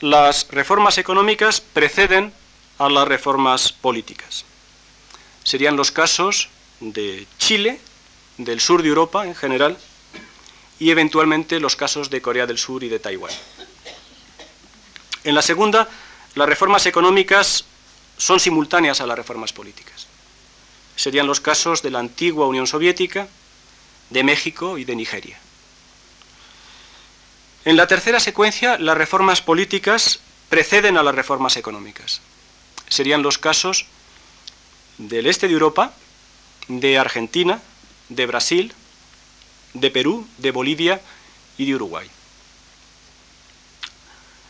las 0.00 0.48
reformas 0.50 0.98
económicas 0.98 1.60
preceden 1.60 2.32
a 2.78 2.88
las 2.88 3.06
reformas 3.06 3.72
políticas. 3.72 4.44
Serían 5.44 5.76
los 5.76 5.90
casos 5.90 6.48
de 6.80 7.26
Chile, 7.38 7.78
del 8.38 8.60
sur 8.60 8.82
de 8.82 8.88
Europa 8.88 9.26
en 9.26 9.34
general, 9.34 9.76
y 10.78 10.90
eventualmente 10.90 11.60
los 11.60 11.76
casos 11.76 12.08
de 12.08 12.22
Corea 12.22 12.46
del 12.46 12.56
Sur 12.56 12.82
y 12.82 12.88
de 12.88 12.98
Taiwán. 12.98 13.32
En 15.24 15.34
la 15.34 15.42
segunda, 15.42 15.86
las 16.34 16.48
reformas 16.48 16.86
económicas 16.86 17.64
son 18.16 18.40
simultáneas 18.40 19.02
a 19.02 19.06
las 19.06 19.18
reformas 19.18 19.52
políticas. 19.52 20.06
Serían 20.96 21.26
los 21.26 21.40
casos 21.40 21.82
de 21.82 21.90
la 21.90 21.98
antigua 21.98 22.46
Unión 22.46 22.66
Soviética, 22.66 23.28
de 24.08 24.24
México 24.24 24.78
y 24.78 24.84
de 24.84 24.96
Nigeria. 24.96 25.38
En 27.70 27.76
la 27.76 27.86
tercera 27.86 28.18
secuencia, 28.18 28.78
las 28.78 28.98
reformas 28.98 29.42
políticas 29.42 30.18
preceden 30.48 30.96
a 30.96 31.04
las 31.04 31.14
reformas 31.14 31.56
económicas. 31.56 32.20
Serían 32.88 33.22
los 33.22 33.38
casos 33.38 33.86
del 34.98 35.28
este 35.28 35.46
de 35.46 35.52
Europa, 35.52 35.92
de 36.66 36.98
Argentina, 36.98 37.60
de 38.08 38.26
Brasil, 38.26 38.74
de 39.72 39.88
Perú, 39.92 40.26
de 40.38 40.50
Bolivia 40.50 41.00
y 41.58 41.66
de 41.66 41.76
Uruguay. 41.76 42.10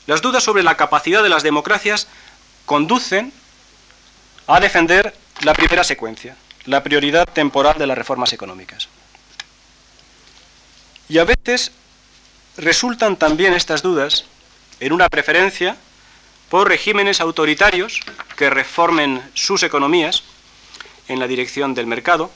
Las 0.07 0.23
dudas 0.23 0.43
sobre 0.43 0.63
la 0.63 0.79
capacidad 0.79 1.23
de 1.23 1.29
las 1.29 1.43
democracias 1.43 2.09
conducen 2.65 3.35
a 4.47 4.61
defender 4.61 5.15
la 5.43 5.53
primera 5.53 5.85
secuencia, 5.85 6.39
la 6.65 6.83
prioridad 6.83 7.29
temporal 7.29 7.77
de 7.77 7.87
las 7.87 7.99
reformas 7.99 8.33
económicas. 8.33 8.89
Y 11.11 11.19
a 11.19 11.25
veces 11.25 11.73
resultan 12.61 13.17
también 13.17 13.55
estas 13.55 13.83
dudas 13.83 14.25
en 14.79 14.93
una 14.93 15.09
preferencia 15.09 15.77
por 16.49 16.69
regímenes 16.69 17.21
autoritarios 17.21 18.01
que 18.37 18.51
reformen 18.51 19.23
sus 19.35 19.63
economías 19.63 20.23
en 21.09 21.19
la 21.19 21.27
dirección 21.27 21.75
del 21.75 21.87
mercado 21.87 22.31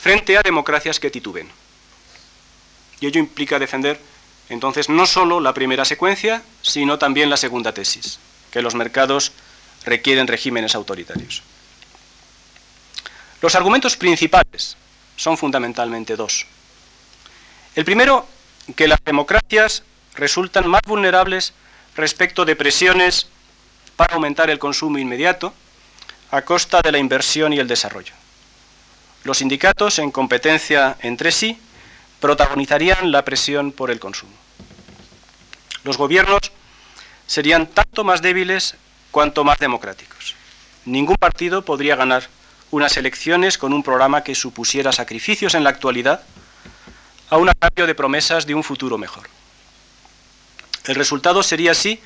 frente 0.00 0.38
a 0.38 0.42
democracias 0.42 1.00
que 1.00 1.10
tituben. 1.10 1.48
Y 3.00 3.06
ello 3.06 3.20
implica 3.20 3.58
defender 3.58 4.00
entonces 4.48 4.88
no 4.88 5.06
solo 5.06 5.40
la 5.40 5.52
primera 5.52 5.84
secuencia, 5.84 6.42
sino 6.62 6.98
también 6.98 7.30
la 7.30 7.36
segunda 7.36 7.72
tesis, 7.74 8.18
que 8.50 8.62
los 8.62 8.74
mercados 8.74 9.32
requieren 9.84 10.26
regímenes 10.26 10.74
autoritarios. 10.74 11.42
Los 13.42 13.54
argumentos 13.54 13.96
principales 13.96 14.76
son 15.16 15.36
fundamentalmente 15.36 16.16
dos. 16.16 16.46
El 17.74 17.84
primero, 17.84 18.26
que 18.74 18.88
las 18.88 19.02
democracias 19.04 19.82
resultan 20.14 20.68
más 20.68 20.82
vulnerables 20.86 21.52
respecto 21.94 22.44
de 22.44 22.56
presiones 22.56 23.28
para 23.96 24.14
aumentar 24.14 24.50
el 24.50 24.58
consumo 24.58 24.98
inmediato 24.98 25.54
a 26.30 26.42
costa 26.42 26.82
de 26.82 26.92
la 26.92 26.98
inversión 26.98 27.52
y 27.52 27.58
el 27.58 27.68
desarrollo. 27.68 28.12
Los 29.24 29.38
sindicatos, 29.38 29.98
en 29.98 30.10
competencia 30.10 30.96
entre 31.00 31.32
sí, 31.32 31.58
protagonizarían 32.20 33.10
la 33.12 33.24
presión 33.24 33.72
por 33.72 33.90
el 33.90 34.00
consumo. 34.00 34.32
Los 35.84 35.96
gobiernos 35.96 36.40
serían 37.26 37.66
tanto 37.66 38.04
más 38.04 38.22
débiles 38.22 38.76
cuanto 39.10 39.44
más 39.44 39.58
democráticos. 39.58 40.34
Ningún 40.84 41.16
partido 41.16 41.64
podría 41.64 41.96
ganar 41.96 42.28
unas 42.70 42.96
elecciones 42.96 43.58
con 43.58 43.72
un 43.72 43.82
programa 43.82 44.22
que 44.22 44.34
supusiera 44.34 44.92
sacrificios 44.92 45.54
en 45.54 45.64
la 45.64 45.70
actualidad 45.70 46.22
a 47.30 47.36
un 47.36 47.50
cambio 47.58 47.86
de 47.86 47.94
promesas 47.94 48.46
de 48.46 48.54
un 48.54 48.62
futuro 48.62 48.98
mejor. 48.98 49.28
El 50.84 50.94
resultado 50.94 51.42
sería 51.42 51.72
así 51.72 52.00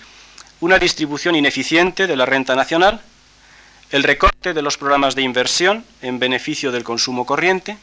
una 0.61 0.79
distribución 0.79 1.35
ineficiente 1.35 2.07
de 2.07 2.17
la 2.17 2.27
renta 2.27 2.55
nacional, 2.55 3.01
el 3.91 4.03
recorte 4.03 4.55
de 4.55 4.63
los 4.63 4.79
programas 4.79 5.15
de 5.15 5.23
inversión 5.23 5.85
en 6.01 6.19
beneficio 6.19 6.73
del 6.73 6.85
consumo 6.85 7.27
corriente, 7.27 7.77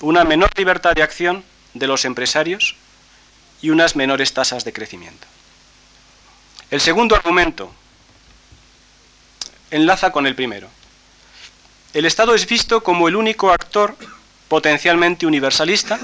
una 0.00 0.24
menor 0.24 0.50
libertad 0.56 0.94
de 0.94 1.02
acción 1.02 1.44
de 1.74 1.86
los 1.86 2.04
empresarios 2.04 2.76
y 3.62 3.70
unas 3.70 3.96
menores 3.96 4.32
tasas 4.32 4.64
de 4.64 4.72
crecimiento. 4.72 5.26
El 6.70 6.80
segundo 6.80 7.14
argumento 7.14 7.72
enlaza 9.70 10.10
con 10.12 10.26
el 10.26 10.34
primero. 10.34 10.68
El 11.94 12.06
Estado 12.06 12.34
es 12.34 12.46
visto 12.46 12.82
como 12.82 13.08
el 13.08 13.16
único 13.16 13.50
actor 13.50 13.96
potencialmente 14.48 15.26
universalista 15.26 15.98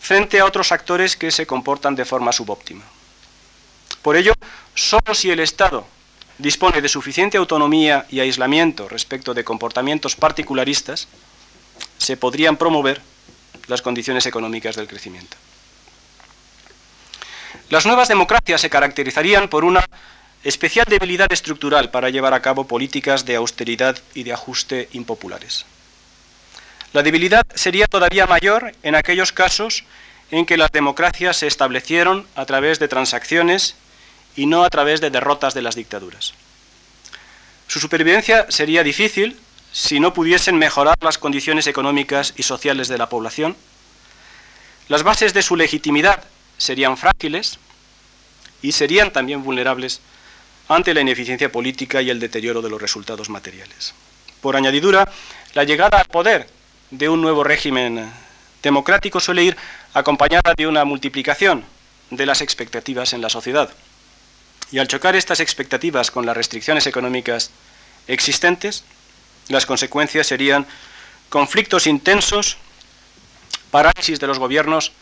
frente 0.00 0.40
a 0.40 0.44
otros 0.44 0.72
actores 0.72 1.16
que 1.16 1.30
se 1.30 1.46
comportan 1.46 1.94
de 1.94 2.04
forma 2.04 2.32
subóptima. 2.32 2.84
Por 4.02 4.16
ello, 4.16 4.32
solo 4.74 5.14
si 5.14 5.30
el 5.30 5.40
Estado 5.40 5.86
dispone 6.38 6.80
de 6.80 6.88
suficiente 6.88 7.38
autonomía 7.38 8.06
y 8.10 8.20
aislamiento 8.20 8.88
respecto 8.88 9.34
de 9.34 9.44
comportamientos 9.44 10.16
particularistas, 10.16 11.08
se 11.98 12.16
podrían 12.16 12.56
promover 12.56 13.00
las 13.68 13.82
condiciones 13.82 14.26
económicas 14.26 14.76
del 14.76 14.86
crecimiento. 14.86 15.36
Las 17.68 17.86
nuevas 17.86 18.08
democracias 18.08 18.60
se 18.60 18.70
caracterizarían 18.70 19.48
por 19.48 19.64
una 19.64 19.84
especial 20.44 20.86
debilidad 20.88 21.32
estructural 21.32 21.90
para 21.90 22.10
llevar 22.10 22.32
a 22.32 22.42
cabo 22.42 22.68
políticas 22.68 23.24
de 23.24 23.34
austeridad 23.34 23.98
y 24.14 24.22
de 24.22 24.32
ajuste 24.32 24.88
impopulares. 24.92 25.66
La 26.92 27.02
debilidad 27.02 27.46
sería 27.54 27.86
todavía 27.86 28.26
mayor 28.26 28.72
en 28.82 28.94
aquellos 28.94 29.32
casos 29.32 29.84
en 30.30 30.46
que 30.46 30.56
las 30.56 30.72
democracias 30.72 31.38
se 31.38 31.46
establecieron 31.46 32.26
a 32.34 32.46
través 32.46 32.78
de 32.78 32.88
transacciones 32.88 33.76
y 34.34 34.46
no 34.46 34.64
a 34.64 34.70
través 34.70 35.00
de 35.00 35.10
derrotas 35.10 35.54
de 35.54 35.62
las 35.62 35.74
dictaduras. 35.74 36.34
Su 37.68 37.80
supervivencia 37.80 38.46
sería 38.48 38.82
difícil 38.82 39.38
si 39.72 40.00
no 40.00 40.14
pudiesen 40.14 40.56
mejorar 40.56 40.96
las 41.02 41.18
condiciones 41.18 41.66
económicas 41.66 42.32
y 42.36 42.42
sociales 42.44 42.88
de 42.88 42.96
la 42.96 43.08
población, 43.08 43.56
las 44.88 45.02
bases 45.02 45.34
de 45.34 45.42
su 45.42 45.56
legitimidad 45.56 46.24
serían 46.56 46.96
frágiles 46.96 47.58
y 48.62 48.72
serían 48.72 49.12
también 49.12 49.42
vulnerables 49.42 50.00
ante 50.68 50.94
la 50.94 51.00
ineficiencia 51.00 51.52
política 51.52 52.00
y 52.02 52.10
el 52.10 52.20
deterioro 52.20 52.62
de 52.62 52.70
los 52.70 52.80
resultados 52.80 53.28
materiales. 53.28 53.94
Por 54.40 54.56
añadidura, 54.56 55.10
la 55.54 55.64
llegada 55.64 55.98
al 55.98 56.06
poder 56.06 56.48
de 56.90 57.08
un 57.08 57.20
nuevo 57.20 57.44
régimen 57.44 58.10
democrático 58.62 59.20
suele 59.20 59.44
ir 59.44 59.56
acompañada 59.94 60.54
de 60.56 60.66
una 60.66 60.84
multiplicación 60.84 61.64
de 62.10 62.26
las 62.26 62.40
expectativas 62.40 63.12
en 63.12 63.20
la 63.20 63.28
sociedad. 63.28 63.70
Y 64.70 64.78
al 64.78 64.88
chocar 64.88 65.16
estas 65.16 65.40
expectativas 65.40 66.10
con 66.10 66.26
las 66.26 66.36
restricciones 66.36 66.86
económicas 66.86 67.50
existentes, 68.06 68.84
las 69.48 69.66
consecuencias 69.66 70.26
serían 70.26 70.66
conflictos 71.28 71.86
intensos, 71.86 72.56
parálisis 73.70 74.18
de 74.18 74.26
los 74.26 74.38
gobiernos 74.38 74.92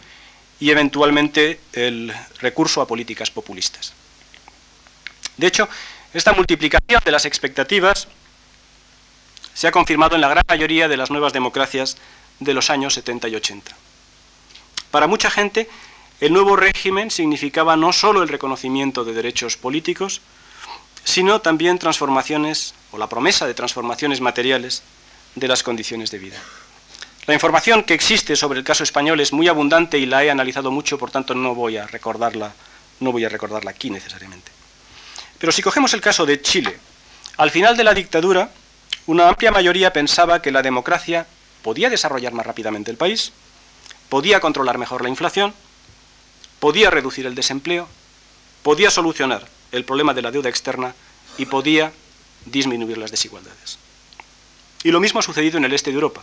y 0.61 0.71
eventualmente 0.71 1.61
el 1.73 2.13
recurso 2.41 2.81
a 2.81 2.87
políticas 2.87 3.31
populistas. 3.31 3.93
De 5.37 5.47
hecho, 5.47 5.69
esta 6.13 6.33
multiplicación 6.33 7.01
de 7.05 7.11
las 7.11 7.25
expectativas 7.25 8.09
se 9.55 9.69
ha 9.69 9.73
confirmado 9.73 10.17
en 10.17 10.21
la 10.21 10.29
gran 10.29 10.45
mayoría 10.49 10.89
de 10.89 10.97
las 10.97 11.11
nuevas 11.11 11.33
democracias 11.33 11.97
de 12.41 12.55
los 12.55 12.71
años 12.71 12.95
70 12.95 13.29
y 13.29 13.37
80. 13.37 13.75
Para 14.91 15.07
mucha 15.07 15.31
gente, 15.31 15.69
el 16.21 16.33
nuevo 16.33 16.57
régimen 16.57 17.11
significaba 17.11 17.77
no 17.77 17.93
solo 17.93 18.23
el 18.23 18.29
reconocimiento 18.29 19.05
de 19.05 19.15
derechos 19.15 19.57
políticos, 19.57 20.21
sino 21.05 21.41
también 21.41 21.79
transformaciones 21.79 22.75
o 22.91 22.99
la 22.99 23.09
promesa 23.09 23.47
de 23.47 23.55
transformaciones 23.55 24.21
materiales 24.21 24.83
de 25.35 25.49
las 25.49 25.63
condiciones 25.63 26.11
de 26.11 26.19
vida. 26.19 26.41
La 27.27 27.35
información 27.35 27.83
que 27.85 27.95
existe 27.95 28.37
sobre 28.37 28.59
el 28.59 28.65
caso 28.65 28.85
español 28.85 29.21
es 29.21 29.33
muy 29.33 29.49
abundante 29.49 29.99
y 29.99 30.07
la 30.07 30.25
he 30.25 30.31
analizado 30.31 30.71
mucho, 30.71 30.99
por 30.99 31.11
tanto 31.11 31.35
no 31.35 31.55
voy 31.55 31.77
a 31.77 31.87
recordarla, 31.87 32.53
no 33.01 33.13
voy 33.13 33.25
a 33.25 33.29
recordarla 33.29 33.71
aquí 33.71 33.91
necesariamente. 33.91 34.51
Pero 35.39 35.53
si 35.53 35.63
cogemos 35.63 35.95
el 35.95 36.01
caso 36.01 36.27
de 36.27 36.41
Chile, 36.43 36.79
al 37.37 37.51
final 37.51 37.77
de 37.77 37.85
la 37.85 37.95
dictadura, 37.95 38.51
una 39.07 39.29
amplia 39.29 39.51
mayoría 39.51 39.93
pensaba 39.93 40.41
que 40.41 40.51
la 40.51 40.63
democracia 40.63 41.27
podía 41.63 41.91
desarrollar 41.91 42.33
más 42.33 42.47
rápidamente 42.47 42.91
el 42.91 42.97
país, 42.97 43.33
podía 44.09 44.41
controlar 44.41 44.79
mejor 44.79 45.03
la 45.03 45.09
inflación, 45.09 45.53
podía 46.61 46.91
reducir 46.91 47.27
el 47.27 47.35
desempleo, 47.35 47.89
podía 48.63 48.91
solucionar 48.91 49.47
el 49.73 49.85
problema 49.85 50.15
de 50.15 50.23
la 50.23 50.31
deuda 50.31 50.49
externa 50.49 50.95
y 51.37 51.47
podía 51.47 51.93
disminuir 52.47 52.99
las 52.99 53.11
desigualdades. 53.11 53.79
Y 54.83 54.91
lo 54.91 55.01
mismo 55.01 55.21
ha 55.21 55.23
sucedido 55.23 55.59
en 55.59 55.65
el 55.65 55.73
este 55.73 55.91
de 55.91 55.95
Europa. 55.95 56.23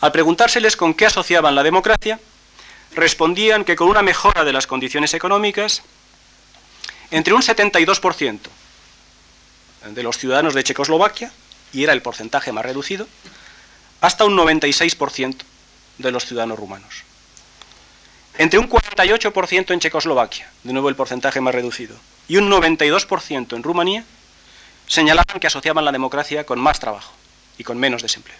Al 0.00 0.12
preguntárseles 0.12 0.76
con 0.76 0.94
qué 0.94 1.06
asociaban 1.06 1.54
la 1.54 1.62
democracia, 1.62 2.20
respondían 2.94 3.64
que 3.64 3.76
con 3.76 3.88
una 3.88 4.02
mejora 4.02 4.44
de 4.44 4.52
las 4.52 4.66
condiciones 4.66 5.14
económicas, 5.14 5.82
entre 7.10 7.34
un 7.34 7.42
72% 7.42 8.38
de 9.92 10.02
los 10.02 10.18
ciudadanos 10.18 10.54
de 10.54 10.64
Checoslovaquia, 10.64 11.30
y 11.72 11.82
era 11.82 11.92
el 11.92 12.02
porcentaje 12.02 12.52
más 12.52 12.64
reducido, 12.64 13.06
hasta 14.00 14.24
un 14.24 14.36
96% 14.36 15.36
de 15.98 16.10
los 16.10 16.24
ciudadanos 16.24 16.58
rumanos. 16.58 17.02
Entre 18.36 18.58
un 18.58 18.68
48% 18.68 19.72
en 19.72 19.80
Checoslovaquia, 19.80 20.50
de 20.64 20.72
nuevo 20.72 20.88
el 20.88 20.96
porcentaje 20.96 21.40
más 21.40 21.54
reducido, 21.54 21.96
y 22.26 22.36
un 22.36 22.50
92% 22.50 23.54
en 23.54 23.62
Rumanía, 23.62 24.04
señalaban 24.86 25.40
que 25.40 25.46
asociaban 25.46 25.84
la 25.84 25.92
democracia 25.92 26.44
con 26.44 26.58
más 26.58 26.80
trabajo 26.80 27.12
y 27.58 27.64
con 27.64 27.78
menos 27.78 28.02
desempleo. 28.02 28.36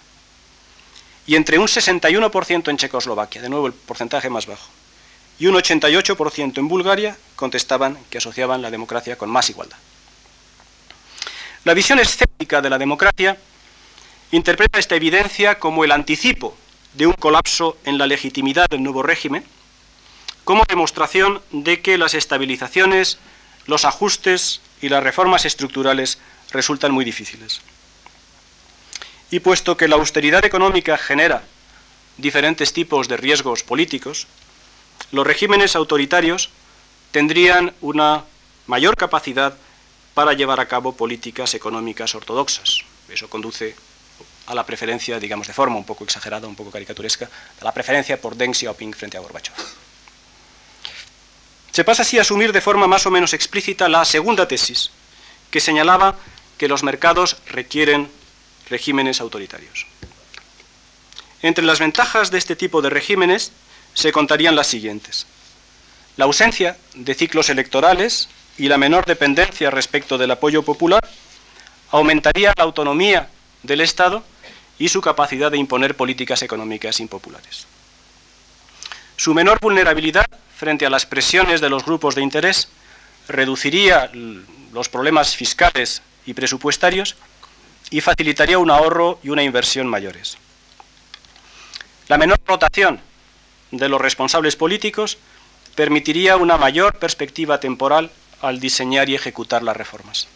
Y 1.27 1.37
entre 1.37 1.59
un 1.59 1.67
61% 1.67 2.69
en 2.69 2.77
Checoslovaquia, 2.77 3.41
de 3.41 3.49
nuevo 3.49 3.67
el 3.67 3.73
porcentaje 3.73 4.29
más 4.29 4.47
bajo, 4.47 4.69
y 5.39 5.47
un 5.47 5.55
88% 5.55 6.59
en 6.59 6.69
Bulgaria 6.69 7.17
contestaban 7.37 7.99
que 8.11 8.19
asociaban 8.19 8.63
la 8.63 8.71
democracia 8.71 9.17
con 9.17 9.31
más 9.31 9.49
igualdad. 9.51 9.79
La 11.65 11.73
visión 11.73 11.99
escéptica 11.99 12.61
de 12.61 12.69
la 12.69 12.77
democracia 12.77 13.39
interpreta 14.33 14.79
esta 14.79 14.97
evidencia 14.97 15.59
como 15.59 15.83
el 15.83 15.93
anticipo 15.93 16.55
de 16.93 17.07
un 17.07 17.15
colapso 17.15 17.79
en 17.85 17.97
la 17.97 18.07
legitimidad 18.07 18.69
del 18.69 18.83
nuevo 18.83 19.03
régimen, 19.03 19.45
como 20.45 20.65
demostración 20.69 21.41
de 21.53 21.81
que 21.81 21.97
las 21.97 22.13
estabilizaciones, 22.13 23.17
los 23.67 23.87
ajustes 23.87 24.61
y 24.83 24.91
las 24.91 25.03
reformas 25.03 25.47
estructurales 25.47 26.19
resultan 26.51 26.93
muy 26.93 27.05
difíciles. 27.05 27.63
Y 29.31 29.41
puesto 29.41 29.79
que 29.79 29.89
la 29.89 29.97
austeridad 29.97 30.45
económica 30.45 30.99
genera 30.99 31.45
diferentes 32.19 32.75
tipos 32.75 33.09
de 33.09 33.17
riesgos 33.17 33.63
políticos, 33.63 34.27
los 35.13 35.27
regímenes 35.27 35.77
autoritarios 35.77 36.51
tendrían 37.11 37.73
una 37.81 38.25
mayor 38.67 38.97
capacidad 38.97 39.57
para 40.15 40.33
llevar 40.33 40.61
a 40.61 40.67
cabo 40.67 40.95
políticas 40.95 41.55
económicas 41.55 42.15
ortodoxas. 42.15 42.81
Eso 43.09 43.29
conduce 43.29 43.75
a 44.47 44.55
la 44.55 44.65
preferencia, 44.65 45.19
digamos 45.19 45.47
de 45.47 45.53
forma 45.53 45.77
un 45.77 45.85
poco 45.85 46.05
exagerada, 46.05 46.47
un 46.47 46.55
poco 46.55 46.71
caricaturesca, 46.71 47.29
a 47.61 47.65
la 47.65 47.73
preferencia 47.73 48.21
por 48.21 48.37
Deng 48.37 48.55
Xiaoping 48.55 48.95
frente 48.95 49.17
a 49.17 49.21
Gorbachev. 49.21 49.55
Se 51.73 51.83
pasa 51.83 52.03
así 52.03 52.19
a 52.19 52.21
asumir 52.23 52.53
de 52.53 52.61
forma 52.61 52.87
más 52.87 53.05
o 53.07 53.11
menos 53.11 53.33
explícita 53.33 53.89
la 53.89 54.05
segunda 54.05 54.47
tesis, 54.47 54.91
que 55.51 55.61
señalaba 55.61 56.17
que 56.57 56.69
los 56.69 56.85
mercados 56.85 57.37
requieren 57.47 58.09
regímenes 58.71 59.21
autoritarios. 59.21 59.87
Entre 61.43 61.65
las 61.65 61.81
ventajas 61.81 62.31
de 62.31 62.39
este 62.39 62.57
tipo 62.57 62.81
de 62.81 62.91
regímenes 62.91 63.53
se 63.93 64.13
contarían 64.13 64.57
las 64.57 64.69
siguientes. 64.69 65.27
La 66.17 66.27
ausencia 66.27 66.77
de 66.95 67.15
ciclos 67.15 67.51
electorales 67.51 68.29
y 68.59 68.69
la 68.69 68.79
menor 68.79 69.05
dependencia 69.05 69.71
respecto 69.71 70.19
del 70.19 70.31
apoyo 70.31 70.63
popular 70.63 71.07
aumentaría 71.91 72.53
la 72.57 72.65
autonomía 72.65 73.29
del 73.63 73.81
Estado 73.81 74.23
y 74.79 74.89
su 74.89 75.01
capacidad 75.01 75.51
de 75.51 75.59
imponer 75.59 75.97
políticas 75.97 76.43
económicas 76.43 77.01
impopulares. 77.01 77.67
Su 79.17 79.35
menor 79.35 79.59
vulnerabilidad 79.61 80.27
frente 80.57 80.87
a 80.87 80.91
las 80.91 81.07
presiones 81.07 81.61
de 81.61 81.71
los 81.71 81.85
grupos 81.85 82.15
de 82.15 82.23
interés 82.23 82.69
reduciría 83.29 84.11
los 84.73 84.89
problemas 84.89 85.37
fiscales 85.37 86.03
y 86.27 86.35
presupuestarios 86.35 87.17
y 87.91 88.01
facilitaría 88.01 88.59
un 88.59 88.71
ahorro 88.71 89.21
y 89.23 89.29
una 89.29 89.43
inversión 89.43 89.87
mayores. 89.87 90.37
La 92.09 92.19
menor 92.19 92.39
rotación 92.47 93.01
de 93.71 93.89
los 93.89 94.01
responsables 94.01 94.57
políticos 94.57 95.19
permitiría 95.75 96.37
una 96.37 96.57
mayor 96.57 96.99
perspectiva 96.99 97.61
temporal 97.61 98.11
al 98.47 98.61
diseñar 98.61 99.09
y 99.09 99.15
ejecutar 99.15 99.63
las 99.63 99.77
reformas. 99.77 100.29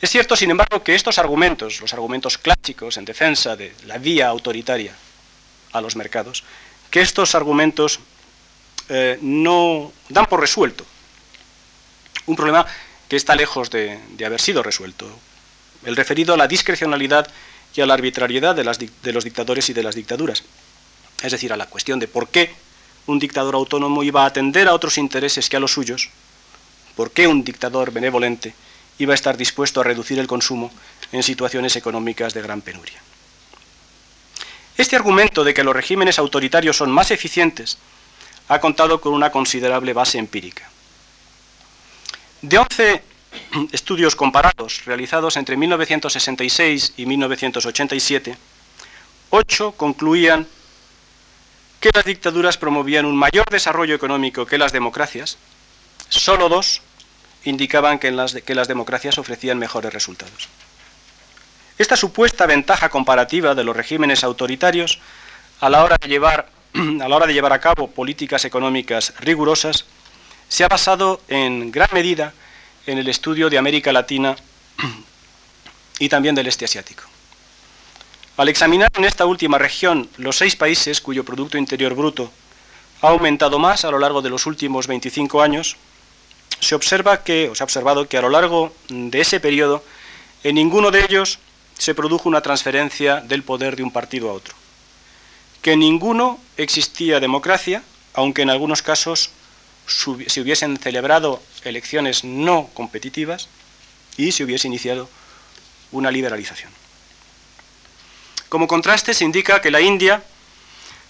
Es 0.00 0.10
cierto, 0.10 0.36
sin 0.36 0.50
embargo, 0.50 0.82
que 0.84 0.94
estos 0.94 1.18
argumentos, 1.18 1.80
los 1.80 1.92
argumentos 1.92 2.38
clásicos 2.38 2.96
en 2.96 3.04
defensa 3.04 3.56
de 3.56 3.74
la 3.86 3.98
vía 3.98 4.28
autoritaria 4.28 4.94
a 5.72 5.80
los 5.80 5.96
mercados, 5.96 6.44
que 6.90 7.00
estos 7.00 7.34
argumentos 7.34 8.00
eh, 8.88 9.18
no 9.20 9.92
dan 10.08 10.26
por 10.26 10.40
resuelto 10.40 10.86
un 12.26 12.36
problema 12.36 12.66
que 13.08 13.16
está 13.16 13.34
lejos 13.34 13.70
de, 13.70 13.98
haber 14.24 14.40
sido 14.40 14.62
resuelto, 14.62 15.10
el 15.84 15.96
referido 15.96 16.34
a 16.34 16.36
la 16.36 16.46
discrecionalidad 16.46 17.26
y 17.74 17.80
a 17.80 17.86
la 17.86 17.94
arbitrariedad 17.94 18.54
de, 18.54 18.90
de 19.02 19.12
los 19.12 19.24
dictadores 19.24 19.68
y 19.70 19.72
de 19.72 19.82
las 19.82 19.94
dictaduras, 19.94 20.44
es 21.22 21.32
decir, 21.32 21.52
a 21.52 21.56
la 21.56 21.66
cuestión 21.66 21.98
de 21.98 22.08
por 22.08 22.28
qué 22.28 22.54
un 23.06 23.18
dictador 23.18 23.54
autónomo 23.54 24.02
iba 24.02 24.24
a 24.24 24.26
atender 24.26 24.68
a 24.68 24.74
otros 24.74 24.98
intereses 24.98 25.48
que 25.48 25.56
a 25.56 25.60
los 25.60 25.72
suyos, 25.72 26.10
por 26.98 27.12
qué 27.12 27.28
un 27.28 27.44
dictador 27.44 27.92
benevolente 27.92 28.54
iba 28.98 29.12
a 29.12 29.14
estar 29.14 29.36
dispuesto 29.36 29.80
a 29.80 29.84
reducir 29.84 30.18
el 30.18 30.26
consumo 30.26 30.68
en 31.12 31.22
situaciones 31.22 31.76
económicas 31.76 32.34
de 32.34 32.42
gran 32.42 32.60
penuria. 32.60 33.00
Este 34.76 34.96
argumento 34.96 35.44
de 35.44 35.54
que 35.54 35.62
los 35.62 35.76
regímenes 35.76 36.18
autoritarios 36.18 36.76
son 36.76 36.90
más 36.90 37.12
eficientes 37.12 37.78
ha 38.48 38.58
contado 38.58 39.00
con 39.00 39.14
una 39.14 39.30
considerable 39.30 39.92
base 39.92 40.18
empírica. 40.18 40.68
De 42.42 42.58
11 42.58 43.02
estudios 43.70 44.16
comparados 44.16 44.84
realizados 44.84 45.36
entre 45.36 45.56
1966 45.56 46.94
y 46.96 47.06
1987, 47.06 48.36
8 49.30 49.72
concluían 49.76 50.48
que 51.78 51.90
las 51.94 52.04
dictaduras 52.04 52.58
promovían 52.58 53.06
un 53.06 53.16
mayor 53.16 53.48
desarrollo 53.50 53.94
económico 53.94 54.46
que 54.46 54.58
las 54.58 54.72
democracias, 54.72 55.38
solo 56.08 56.48
dos 56.48 56.82
indicaban 57.48 57.98
que, 57.98 58.10
las, 58.10 58.36
las 58.46 58.68
democracias 58.68 59.18
ofrecían 59.18 59.58
mejores 59.58 59.92
resultados. 59.92 60.48
Esta 61.78 61.96
supuesta 61.96 62.46
ventaja 62.46 62.88
comparativa 62.88 63.54
de 63.54 63.64
los 63.64 63.76
regímenes 63.76 64.24
autoritarios 64.24 64.98
a 65.60 65.68
la 65.70 65.84
hora 65.84 65.96
de 66.00 66.08
llevar 66.08 66.50
a 67.00 67.08
la 67.08 67.16
hora 67.16 67.26
de 67.26 67.34
llevar 67.34 67.52
a 67.52 67.60
cabo 67.60 67.90
políticas 67.90 68.44
económicas 68.44 69.14
rigurosas 69.20 69.84
se 70.48 70.64
ha 70.64 70.68
basado 70.68 71.20
en 71.28 71.70
gran 71.70 71.88
medida 71.92 72.32
en 72.86 72.98
el 72.98 73.08
estudio 73.08 73.50
de 73.50 73.58
América 73.58 73.92
Latina 73.92 74.36
y 75.98 76.08
también 76.08 76.34
del 76.34 76.46
este 76.46 76.64
asiático. 76.64 77.04
Al 78.36 78.48
examinar 78.48 78.90
en 78.94 79.04
esta 79.04 79.26
última 79.26 79.58
región 79.58 80.08
los 80.16 80.36
seis 80.36 80.56
países 80.56 81.00
cuyo 81.00 81.24
Producto 81.24 81.58
Interior 81.58 81.94
Bruto 81.94 82.30
ha 83.02 83.08
aumentado 83.08 83.58
más 83.58 83.84
a 83.84 83.90
lo 83.90 83.98
largo 83.98 84.22
de 84.22 84.30
los 84.30 84.46
últimos 84.46 84.86
25 84.86 85.42
años, 85.42 85.76
se 86.60 86.74
observa 86.74 87.22
que, 87.22 87.48
o 87.48 87.54
se 87.54 87.62
ha 87.62 87.64
observado 87.64 88.08
que 88.08 88.18
a 88.18 88.22
lo 88.22 88.30
largo 88.30 88.72
de 88.88 89.20
ese 89.20 89.40
periodo, 89.40 89.84
en 90.44 90.56
ninguno 90.56 90.90
de 90.90 91.04
ellos 91.04 91.38
se 91.76 91.94
produjo 91.94 92.28
una 92.28 92.42
transferencia 92.42 93.20
del 93.20 93.42
poder 93.42 93.76
de 93.76 93.82
un 93.82 93.92
partido 93.92 94.30
a 94.30 94.32
otro. 94.32 94.54
Que 95.62 95.72
en 95.72 95.80
ninguno 95.80 96.38
existía 96.56 97.20
democracia, 97.20 97.82
aunque 98.14 98.42
en 98.42 98.50
algunos 98.50 98.82
casos 98.82 99.30
se 99.86 100.40
hubiesen 100.40 100.76
celebrado 100.76 101.40
elecciones 101.64 102.24
no 102.24 102.68
competitivas 102.74 103.48
y 104.16 104.32
se 104.32 104.44
hubiese 104.44 104.68
iniciado 104.68 105.08
una 105.92 106.10
liberalización. 106.10 106.70
Como 108.48 108.66
contraste 108.66 109.14
se 109.14 109.24
indica 109.24 109.60
que 109.60 109.70
la 109.70 109.80
India 109.80 110.22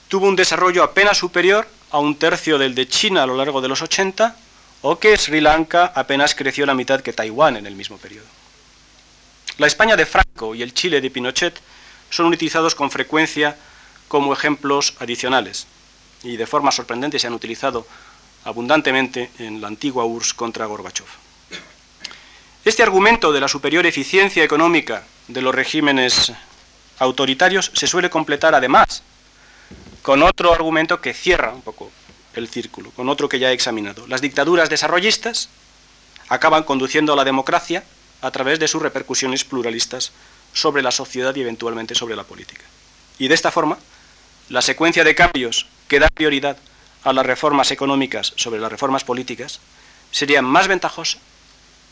tuvo 0.09 0.27
un 0.27 0.37
desarrollo 0.37 0.83
apenas 0.83 1.19
superior 1.19 1.69
a 1.91 1.99
un 1.99 2.17
tercio 2.17 2.59
del 2.59 2.75
de 2.75 2.89
China 2.89 3.23
a 3.23 3.27
lo 3.27 3.37
largo 3.37 3.61
de 3.61 3.69
los 3.69 3.83
80 3.83 4.37
o 4.83 4.99
que 4.99 5.17
Sri 5.17 5.41
Lanka 5.41 5.93
apenas 5.95 6.35
creció 6.35 6.67
la 6.67 6.75
mitad 6.75 7.01
que 7.01 7.13
Taiwán 7.13 7.57
en 7.57 7.67
el 7.67 7.75
mismo 7.75 7.99
periodo. 7.99 8.27
La 9.59 9.67
España 9.67 9.97
de 9.97 10.07
Franco 10.07 10.55
y 10.55 10.63
el 10.63 10.73
Chile 10.73 11.01
de 11.01 11.11
Pinochet 11.11 11.59
son 12.11 12.27
utilizados 12.27 12.75
con 12.75 12.91
frecuencia 12.91 13.57
como 14.07 14.33
ejemplos 14.33 14.95
adicionales 15.01 15.67
y 16.23 16.37
de 16.37 16.47
forma 16.47 16.71
sorprendente 16.71 17.19
se 17.19 17.27
han 17.27 17.35
utilizado 17.35 17.87
abundantemente 18.45 19.31
en 19.39 19.61
la 19.61 19.69
antigua 19.69 20.05
URSS 20.05 20.35
contra 20.35 20.67
Gorbachev. 20.67 21.07
Este 22.65 22.83
argumento 22.83 23.33
de 23.33 23.41
la 23.41 23.49
superior 23.49 23.87
eficiencia 23.87 24.45
económica 24.45 25.05
de 25.27 25.43
los 25.43 25.55
regímenes 25.55 26.33
autoritarios 26.99 27.71
se 27.75 27.87
suele 27.87 28.11
completar 28.11 28.55
además 28.55 29.03
con 30.03 30.23
otro 30.23 30.53
argumento 30.53 31.01
que 31.01 31.15
cierra 31.15 31.53
un 31.53 31.63
poco 31.63 31.91
el 32.39 32.49
círculo, 32.49 32.91
con 32.93 33.09
otro 33.09 33.29
que 33.29 33.39
ya 33.39 33.51
he 33.51 33.55
examinado. 33.55 34.07
Las 34.07 34.21
dictaduras 34.21 34.71
desarrollistas 34.71 35.49
acaban 36.29 36.63
conduciendo 36.63 37.13
a 37.13 37.17
la 37.17 37.25
democracia 37.25 37.85
a 38.23 38.31
través 38.31 38.59
de 38.59 38.69
sus 38.69 38.83
repercusiones 38.83 39.45
pluralistas 39.45 40.13
sobre 40.53 40.83
la 40.83 40.91
sociedad 40.91 41.35
y 41.37 41.43
eventualmente 41.43 41.95
sobre 41.95 42.17
la 42.17 42.25
política. 42.25 42.65
Y 43.19 43.29
de 43.29 43.35
esta 43.35 43.51
forma, 43.51 43.79
la 44.49 44.63
secuencia 44.63 45.05
de 45.05 45.15
cambios 45.15 45.67
que 45.89 45.99
da 45.99 46.09
prioridad 46.09 46.57
a 47.05 47.13
las 47.13 47.27
reformas 47.27 47.71
económicas 47.71 48.33
sobre 48.37 48.61
las 48.61 48.71
reformas 48.71 49.05
políticas 49.05 49.61
sería 50.11 50.43
más 50.43 50.69
ventajosa 50.69 51.19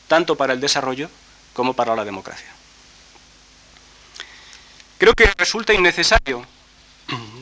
tanto 0.08 0.36
para 0.36 0.52
el 0.52 0.60
desarrollo 0.60 1.10
como 1.52 1.74
para 1.74 1.96
la 1.96 2.04
democracia. 2.04 2.48
Creo 4.98 5.14
que 5.14 5.30
resulta 5.36 5.74
innecesario 5.74 6.46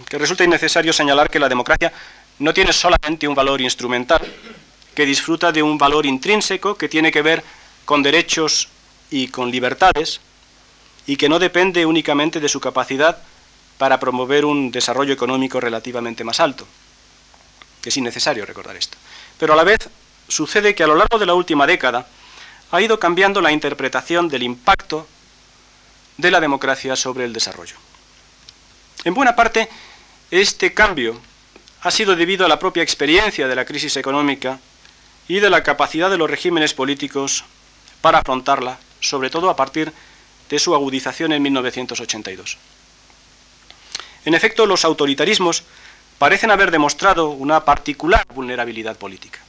que 0.08 0.18
resulta 0.18 0.44
innecesario 0.44 0.92
señalar 0.92 1.30
que 1.30 1.38
la 1.38 1.48
democracia 1.48 1.92
no 2.38 2.54
tiene 2.54 2.72
solamente 2.72 3.28
un 3.28 3.34
valor 3.34 3.60
instrumental, 3.60 4.20
que 4.94 5.06
disfruta 5.06 5.52
de 5.52 5.62
un 5.62 5.78
valor 5.78 6.06
intrínseco 6.06 6.76
que 6.76 6.88
tiene 6.88 7.10
que 7.10 7.22
ver 7.22 7.42
con 7.84 8.02
derechos 8.02 8.68
y 9.10 9.28
con 9.28 9.50
libertades 9.50 10.20
y 11.06 11.16
que 11.16 11.28
no 11.28 11.38
depende 11.38 11.84
únicamente 11.84 12.40
de 12.40 12.48
su 12.48 12.60
capacidad 12.60 13.18
para 13.78 14.00
promover 14.00 14.44
un 14.44 14.70
desarrollo 14.70 15.12
económico 15.12 15.60
relativamente 15.60 16.24
más 16.24 16.40
alto. 16.40 16.66
Es 17.84 17.96
innecesario 17.96 18.46
recordar 18.46 18.76
esto. 18.76 18.96
Pero 19.38 19.52
a 19.52 19.56
la 19.56 19.64
vez 19.64 19.88
sucede 20.28 20.74
que 20.74 20.84
a 20.84 20.86
lo 20.86 20.94
largo 20.94 21.18
de 21.18 21.26
la 21.26 21.34
última 21.34 21.66
década 21.66 22.06
ha 22.70 22.80
ido 22.80 22.98
cambiando 22.98 23.40
la 23.40 23.52
interpretación 23.52 24.28
del 24.28 24.42
impacto 24.42 25.06
de 26.16 26.30
la 26.30 26.40
democracia 26.40 26.96
sobre 26.96 27.24
el 27.24 27.32
desarrollo. 27.32 27.76
En 29.04 29.12
buena 29.12 29.36
parte, 29.36 29.68
este 30.30 30.72
cambio 30.72 31.20
ha 31.84 31.90
sido 31.90 32.16
debido 32.16 32.46
a 32.46 32.48
la 32.48 32.58
propia 32.58 32.82
experiencia 32.82 33.46
de 33.46 33.54
la 33.54 33.66
crisis 33.66 33.98
económica 33.98 34.58
y 35.28 35.40
de 35.40 35.50
la 35.50 35.62
capacidad 35.62 36.08
de 36.08 36.16
los 36.16 36.30
regímenes 36.30 36.72
políticos 36.72 37.44
para 38.00 38.20
afrontarla, 38.20 38.78
sobre 39.00 39.28
todo 39.28 39.50
a 39.50 39.56
partir 39.56 39.92
de 40.48 40.58
su 40.58 40.74
agudización 40.74 41.32
en 41.32 41.42
1982. 41.42 42.56
En 44.24 44.34
efecto, 44.34 44.64
los 44.64 44.86
autoritarismos 44.86 45.62
parecen 46.18 46.50
haber 46.50 46.70
demostrado 46.70 47.28
una 47.28 47.66
particular 47.66 48.24
vulnerabilidad 48.34 48.96
política. 48.96 49.40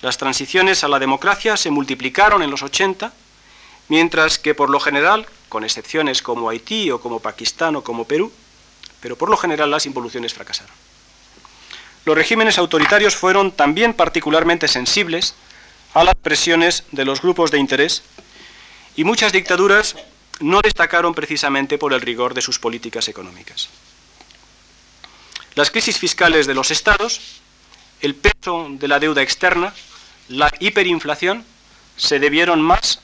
Las 0.00 0.18
transiciones 0.18 0.84
a 0.84 0.88
la 0.88 1.00
democracia 1.00 1.56
se 1.56 1.72
multiplicaron 1.72 2.44
en 2.44 2.52
los 2.52 2.62
80, 2.62 3.12
mientras 3.88 4.38
que 4.38 4.54
por 4.54 4.70
lo 4.70 4.78
general, 4.78 5.26
con 5.48 5.64
excepciones 5.64 6.22
como 6.22 6.50
Haití 6.50 6.92
o 6.92 7.00
como 7.00 7.18
Pakistán 7.18 7.74
o 7.74 7.82
como 7.82 8.04
Perú, 8.04 8.32
pero 9.00 9.16
por 9.16 9.28
lo 9.28 9.36
general 9.36 9.72
las 9.72 9.86
involuciones 9.86 10.34
fracasaron. 10.34 10.91
Los 12.04 12.16
regímenes 12.16 12.58
autoritarios 12.58 13.14
fueron 13.14 13.52
también 13.52 13.94
particularmente 13.94 14.66
sensibles 14.66 15.34
a 15.94 16.04
las 16.04 16.14
presiones 16.14 16.84
de 16.90 17.04
los 17.04 17.22
grupos 17.22 17.50
de 17.50 17.58
interés 17.58 18.02
y 18.96 19.04
muchas 19.04 19.32
dictaduras 19.32 19.96
no 20.40 20.60
destacaron 20.60 21.14
precisamente 21.14 21.78
por 21.78 21.92
el 21.92 22.00
rigor 22.00 22.34
de 22.34 22.42
sus 22.42 22.58
políticas 22.58 23.08
económicas. 23.08 23.68
Las 25.54 25.70
crisis 25.70 25.98
fiscales 25.98 26.46
de 26.46 26.54
los 26.54 26.70
estados, 26.70 27.20
el 28.00 28.14
peso 28.14 28.66
de 28.70 28.88
la 28.88 28.98
deuda 28.98 29.22
externa, 29.22 29.72
la 30.28 30.50
hiperinflación, 30.58 31.44
se 31.96 32.18
debieron 32.18 32.62
más 32.62 33.00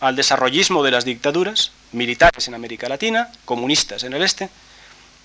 al 0.00 0.16
desarrollismo 0.16 0.82
de 0.84 0.92
las 0.92 1.04
dictaduras, 1.04 1.72
militares 1.92 2.46
en 2.46 2.54
América 2.54 2.88
Latina, 2.88 3.30
comunistas 3.44 4.04
en 4.04 4.14
el 4.14 4.22
este, 4.22 4.48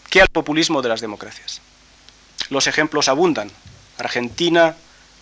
que 0.10 0.22
al 0.22 0.30
populismo 0.30 0.82
de 0.82 0.90
las 0.90 1.02
democracias. 1.02 1.62
Los 2.54 2.68
ejemplos 2.68 3.10
abundan. 3.10 3.50
Argentina, 3.98 4.76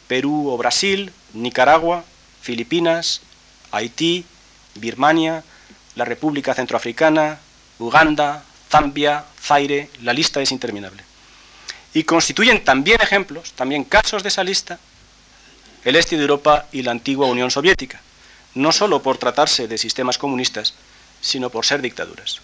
Perú 0.09 0.49
o 0.49 0.57
Brasil, 0.57 1.13
Nicaragua, 1.31 2.03
Filipinas, 2.41 3.21
Haití, 3.71 4.25
Birmania, 4.75 5.41
la 5.95 6.03
República 6.03 6.53
Centroafricana, 6.53 7.39
Uganda, 7.79 8.43
Zambia, 8.69 9.23
Zaire, 9.41 9.89
la 10.01 10.11
lista 10.11 10.41
es 10.41 10.51
interminable. 10.51 11.05
Y 11.93 12.03
constituyen 12.03 12.65
también 12.65 12.99
ejemplos, 12.99 13.53
también 13.53 13.85
casos 13.85 14.23
de 14.23 14.29
esa 14.29 14.43
lista, 14.43 14.77
el 15.85 15.95
este 15.95 16.17
de 16.17 16.23
Europa 16.23 16.67
y 16.73 16.81
la 16.81 16.91
antigua 16.91 17.27
Unión 17.27 17.49
Soviética, 17.49 18.01
no 18.55 18.73
solo 18.73 19.01
por 19.01 19.17
tratarse 19.17 19.69
de 19.69 19.77
sistemas 19.77 20.17
comunistas, 20.17 20.73
sino 21.21 21.49
por 21.49 21.65
ser 21.65 21.81
dictaduras. 21.81 22.41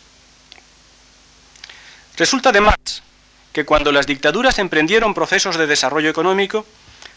Resulta 2.15 2.51
además 2.51 3.03
que 3.57 3.65
cuando 3.65 3.91
las 3.91 4.05
dictaduras 4.05 4.59
emprendieron 4.59 5.15
procesos 5.15 5.57
de 5.57 5.65
desarrollo 5.65 6.11
económico, 6.11 6.63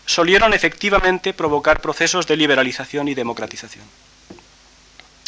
solieron 0.06 0.54
efectivamente 0.54 1.34
provocar 1.34 1.82
procesos 1.82 2.26
de 2.26 2.34
liberalización 2.34 3.08
y 3.08 3.14
democratización. 3.14 3.84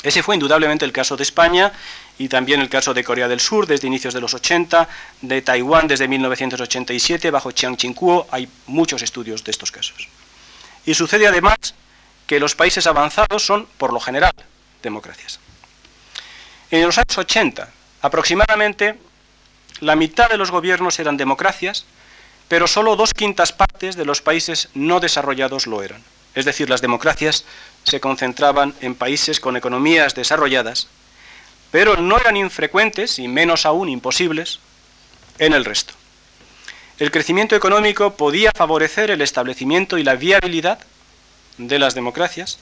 Ese 0.03 0.23
fue 0.23 0.37
indudablemente 0.37 0.87
el 0.87 0.93
caso 0.93 1.15
de 1.15 1.25
España 1.25 1.71
y 2.17 2.29
también 2.31 2.63
el 2.63 2.71
caso 2.71 2.95
de 2.95 3.05
Corea 3.05 3.29
del 3.29 3.41
Sur 3.41 3.67
desde 3.67 3.89
inicios 3.89 4.15
de 4.15 4.23
los 4.23 4.33
80, 4.33 4.89
de 5.21 5.43
Taiwán 5.43 5.87
desde 5.87 6.09
1987, 6.09 7.31
bajo 7.31 7.53
Chiang 7.53 7.77
Ching-kuo, 7.77 8.29
hay 8.31 8.49
muchos 8.69 9.03
estudios 9.03 9.45
de 9.45 9.51
estos 9.51 9.71
casos. 9.71 10.09
Y 10.87 10.95
sucede 10.95 11.27
además 11.27 11.59
que 12.27 12.41
los 12.41 12.55
países 12.55 12.87
avanzados 12.87 13.45
son, 13.45 13.67
por 13.77 13.93
lo 13.93 14.01
general, 14.01 14.33
democracias. 14.83 15.41
En 16.71 16.81
los 16.87 16.97
años 16.97 17.19
80, 17.19 17.69
aproximadamente 18.01 18.97
la 19.83 19.97
mitad 19.97 20.31
de 20.31 20.37
los 20.37 20.53
gobiernos 20.53 21.01
eran 21.01 21.17
democracias, 21.17 21.85
pero 22.47 22.69
solo 22.69 22.95
dos 22.95 23.13
quintas 23.13 23.53
partes 23.53 23.97
de 23.97 24.05
los 24.05 24.23
países 24.23 24.69
no 24.75 25.01
desarrollados 25.01 25.67
lo 25.67 25.83
eran. 25.83 26.05
Es 26.37 26.45
decir, 26.45 26.71
las 26.71 26.81
democracias 26.81 27.45
se 27.83 27.99
concentraban 27.99 28.75
en 28.81 28.95
países 28.95 29.41
con 29.41 29.57
economías 29.57 30.15
desarrolladas, 30.15 30.87
pero 31.73 31.97
no 31.97 32.17
eran 32.17 32.37
infrecuentes 32.37 33.19
y 33.19 33.27
menos 33.27 33.67
aún 33.67 33.89
imposibles 33.89 34.61
en 35.41 35.53
el 35.53 35.65
resto. 35.65 35.95
El 37.01 37.11
crecimiento 37.11 37.57
económico 37.57 38.15
podía 38.15 38.53
favorecer 38.55 39.11
el 39.11 39.21
establecimiento 39.21 39.99
y 39.99 40.05
la 40.05 40.15
viabilidad 40.15 40.79
de 41.59 41.81
las 41.81 41.97
democracias, 41.97 42.59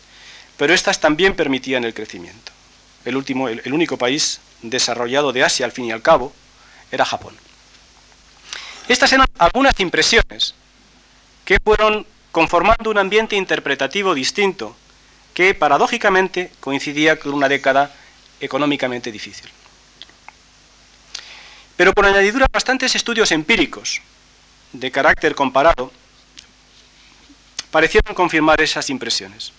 pero 0.56 0.72
éstas 0.72 1.00
también 1.00 1.36
permitían 1.36 1.84
el 1.84 1.92
crecimiento. 1.92 2.50
El, 3.04 3.16
último, 3.16 3.50
el, 3.50 3.60
el 3.62 3.74
único 3.74 3.98
país 3.98 4.40
desarrollado 4.62 5.34
de 5.34 5.44
Asia, 5.44 5.66
al 5.66 5.72
fin 5.72 5.84
y 5.84 5.92
al 5.92 6.00
cabo, 6.00 6.32
era 6.90 7.04
Japón. 7.04 7.36
Estas 8.88 9.12
eran 9.12 9.26
algunas 9.38 9.78
impresiones 9.80 10.54
que 11.44 11.58
fueron 11.62 12.06
conformando 12.32 12.90
un 12.90 12.98
ambiente 12.98 13.36
interpretativo 13.36 14.14
distinto 14.14 14.76
que 15.34 15.54
paradójicamente 15.54 16.52
coincidía 16.60 17.18
con 17.18 17.34
una 17.34 17.48
década 17.48 17.92
económicamente 18.40 19.12
difícil. 19.12 19.48
Pero 21.76 21.92
por 21.92 22.06
añadidura 22.06 22.46
bastantes 22.52 22.94
estudios 22.94 23.32
empíricos 23.32 24.02
de 24.72 24.90
carácter 24.90 25.34
comparado 25.34 25.92
parecieron 27.70 28.14
confirmar 28.14 28.60
esas 28.60 28.90
impresiones. 28.90 29.52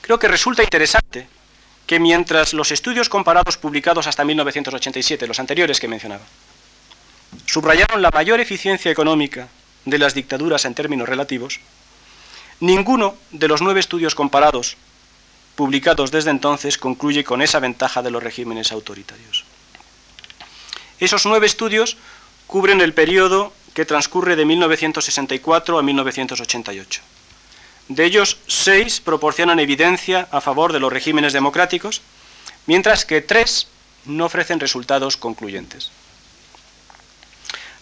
Creo 0.00 0.18
que 0.18 0.28
resulta 0.28 0.62
interesante 0.62 1.28
que 1.88 1.98
mientras 1.98 2.52
los 2.52 2.70
estudios 2.70 3.08
comparados 3.08 3.56
publicados 3.56 4.06
hasta 4.06 4.22
1987, 4.22 5.26
los 5.26 5.40
anteriores 5.40 5.80
que 5.80 5.88
mencionaba, 5.88 6.22
subrayaron 7.46 8.02
la 8.02 8.10
mayor 8.10 8.40
eficiencia 8.40 8.92
económica 8.92 9.48
de 9.86 9.98
las 9.98 10.12
dictaduras 10.12 10.66
en 10.66 10.74
términos 10.74 11.08
relativos, 11.08 11.60
ninguno 12.60 13.16
de 13.30 13.48
los 13.48 13.62
nueve 13.62 13.80
estudios 13.80 14.14
comparados 14.14 14.76
publicados 15.56 16.10
desde 16.10 16.30
entonces 16.30 16.76
concluye 16.76 17.24
con 17.24 17.40
esa 17.40 17.58
ventaja 17.58 18.02
de 18.02 18.10
los 18.10 18.22
regímenes 18.22 18.70
autoritarios. 18.70 19.44
Esos 21.00 21.24
nueve 21.24 21.46
estudios 21.46 21.96
cubren 22.46 22.82
el 22.82 22.92
periodo 22.92 23.54
que 23.72 23.86
transcurre 23.86 24.36
de 24.36 24.44
1964 24.44 25.78
a 25.78 25.82
1988. 25.82 27.00
De 27.88 28.04
ellos, 28.04 28.38
seis 28.46 29.00
proporcionan 29.00 29.60
evidencia 29.60 30.28
a 30.30 30.40
favor 30.40 30.72
de 30.72 30.80
los 30.80 30.92
regímenes 30.92 31.32
democráticos, 31.32 32.02
mientras 32.66 33.06
que 33.06 33.22
tres 33.22 33.66
no 34.04 34.26
ofrecen 34.26 34.60
resultados 34.60 35.16
concluyentes. 35.16 35.90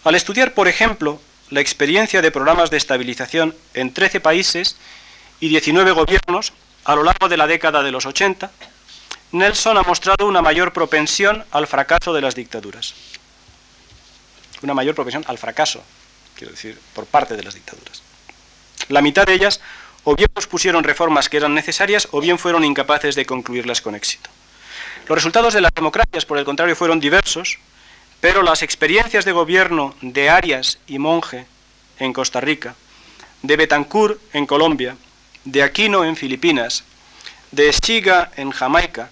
Al 0.05 0.15
estudiar, 0.15 0.53
por 0.53 0.69
ejemplo, 0.69 1.19
la 1.49 1.59
experiencia 1.59 2.21
de 2.21 2.31
programas 2.31 2.69
de 2.69 2.77
estabilización 2.77 3.55
en 3.73 3.93
13 3.93 4.21
países 4.21 4.77
y 5.41 5.49
19 5.49 5.91
gobiernos 5.91 6.53
a 6.85 6.95
lo 6.95 7.03
largo 7.03 7.27
de 7.27 7.37
la 7.37 7.47
década 7.47 7.83
de 7.83 7.91
los 7.91 8.05
80, 8.05 8.49
Nelson 9.33 9.77
ha 9.77 9.83
mostrado 9.83 10.25
una 10.25 10.41
mayor 10.41 10.71
propensión 10.71 11.43
al 11.51 11.67
fracaso 11.67 12.13
de 12.13 12.21
las 12.21 12.35
dictaduras. 12.35 12.93
Una 14.61 14.73
mayor 14.73 14.95
propensión 14.95 15.25
al 15.27 15.37
fracaso, 15.37 15.83
quiero 16.35 16.53
decir, 16.53 16.79
por 16.93 17.05
parte 17.05 17.35
de 17.35 17.43
las 17.43 17.55
dictaduras. 17.55 18.01
La 18.87 19.01
mitad 19.01 19.25
de 19.25 19.33
ellas 19.33 19.59
o 20.09 20.15
bien 20.15 20.29
pospusieron 20.33 20.85
reformas 20.85 21.27
que 21.27 21.35
eran 21.35 21.53
necesarias 21.53 22.07
o 22.11 22.21
bien 22.21 22.39
fueron 22.39 22.63
incapaces 22.63 23.13
de 23.15 23.25
concluirlas 23.25 23.81
con 23.81 23.93
éxito. 23.93 24.29
Los 25.05 25.17
resultados 25.17 25.53
de 25.53 25.59
las 25.59 25.73
democracias, 25.75 26.25
por 26.25 26.37
el 26.37 26.45
contrario, 26.45 26.77
fueron 26.77 27.01
diversos, 27.01 27.59
pero 28.21 28.41
las 28.41 28.63
experiencias 28.63 29.25
de 29.25 29.33
gobierno 29.33 29.95
de 29.99 30.29
Arias 30.29 30.79
y 30.87 30.97
Monge 30.97 31.45
en 31.99 32.13
Costa 32.13 32.39
Rica, 32.39 32.75
de 33.41 33.57
Betancourt 33.57 34.17
en 34.31 34.45
Colombia, 34.45 34.95
de 35.43 35.61
Aquino 35.61 36.05
en 36.05 36.15
Filipinas, 36.15 36.85
de 37.51 37.67
Eschiga 37.67 38.31
en 38.37 38.51
Jamaica, 38.51 39.09